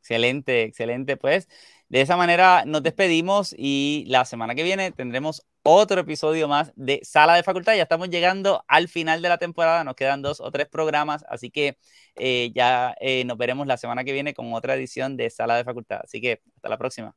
Excelente, 0.00 0.62
excelente. 0.62 1.16
Pues 1.16 1.48
de 1.88 2.00
esa 2.00 2.16
manera 2.16 2.64
nos 2.66 2.82
despedimos 2.82 3.54
y 3.56 4.04
la 4.08 4.24
semana 4.24 4.54
que 4.54 4.62
viene 4.62 4.90
tendremos 4.92 5.46
otro 5.62 6.00
episodio 6.00 6.48
más 6.48 6.72
de 6.76 7.00
Sala 7.02 7.34
de 7.34 7.42
Facultad. 7.42 7.74
Ya 7.74 7.82
estamos 7.82 8.08
llegando 8.08 8.64
al 8.68 8.88
final 8.88 9.22
de 9.22 9.28
la 9.28 9.38
temporada, 9.38 9.84
nos 9.84 9.94
quedan 9.94 10.22
dos 10.22 10.40
o 10.40 10.50
tres 10.50 10.68
programas, 10.68 11.24
así 11.28 11.50
que 11.50 11.78
eh, 12.16 12.52
ya 12.54 12.94
eh, 13.00 13.24
nos 13.24 13.36
veremos 13.36 13.66
la 13.66 13.76
semana 13.76 14.04
que 14.04 14.12
viene 14.12 14.34
con 14.34 14.52
otra 14.54 14.74
edición 14.74 15.16
de 15.16 15.30
Sala 15.30 15.56
de 15.56 15.64
Facultad. 15.64 16.00
Así 16.04 16.20
que 16.20 16.42
hasta 16.56 16.68
la 16.68 16.78
próxima. 16.78 17.14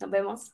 Nos 0.00 0.10
vemos. 0.10 0.52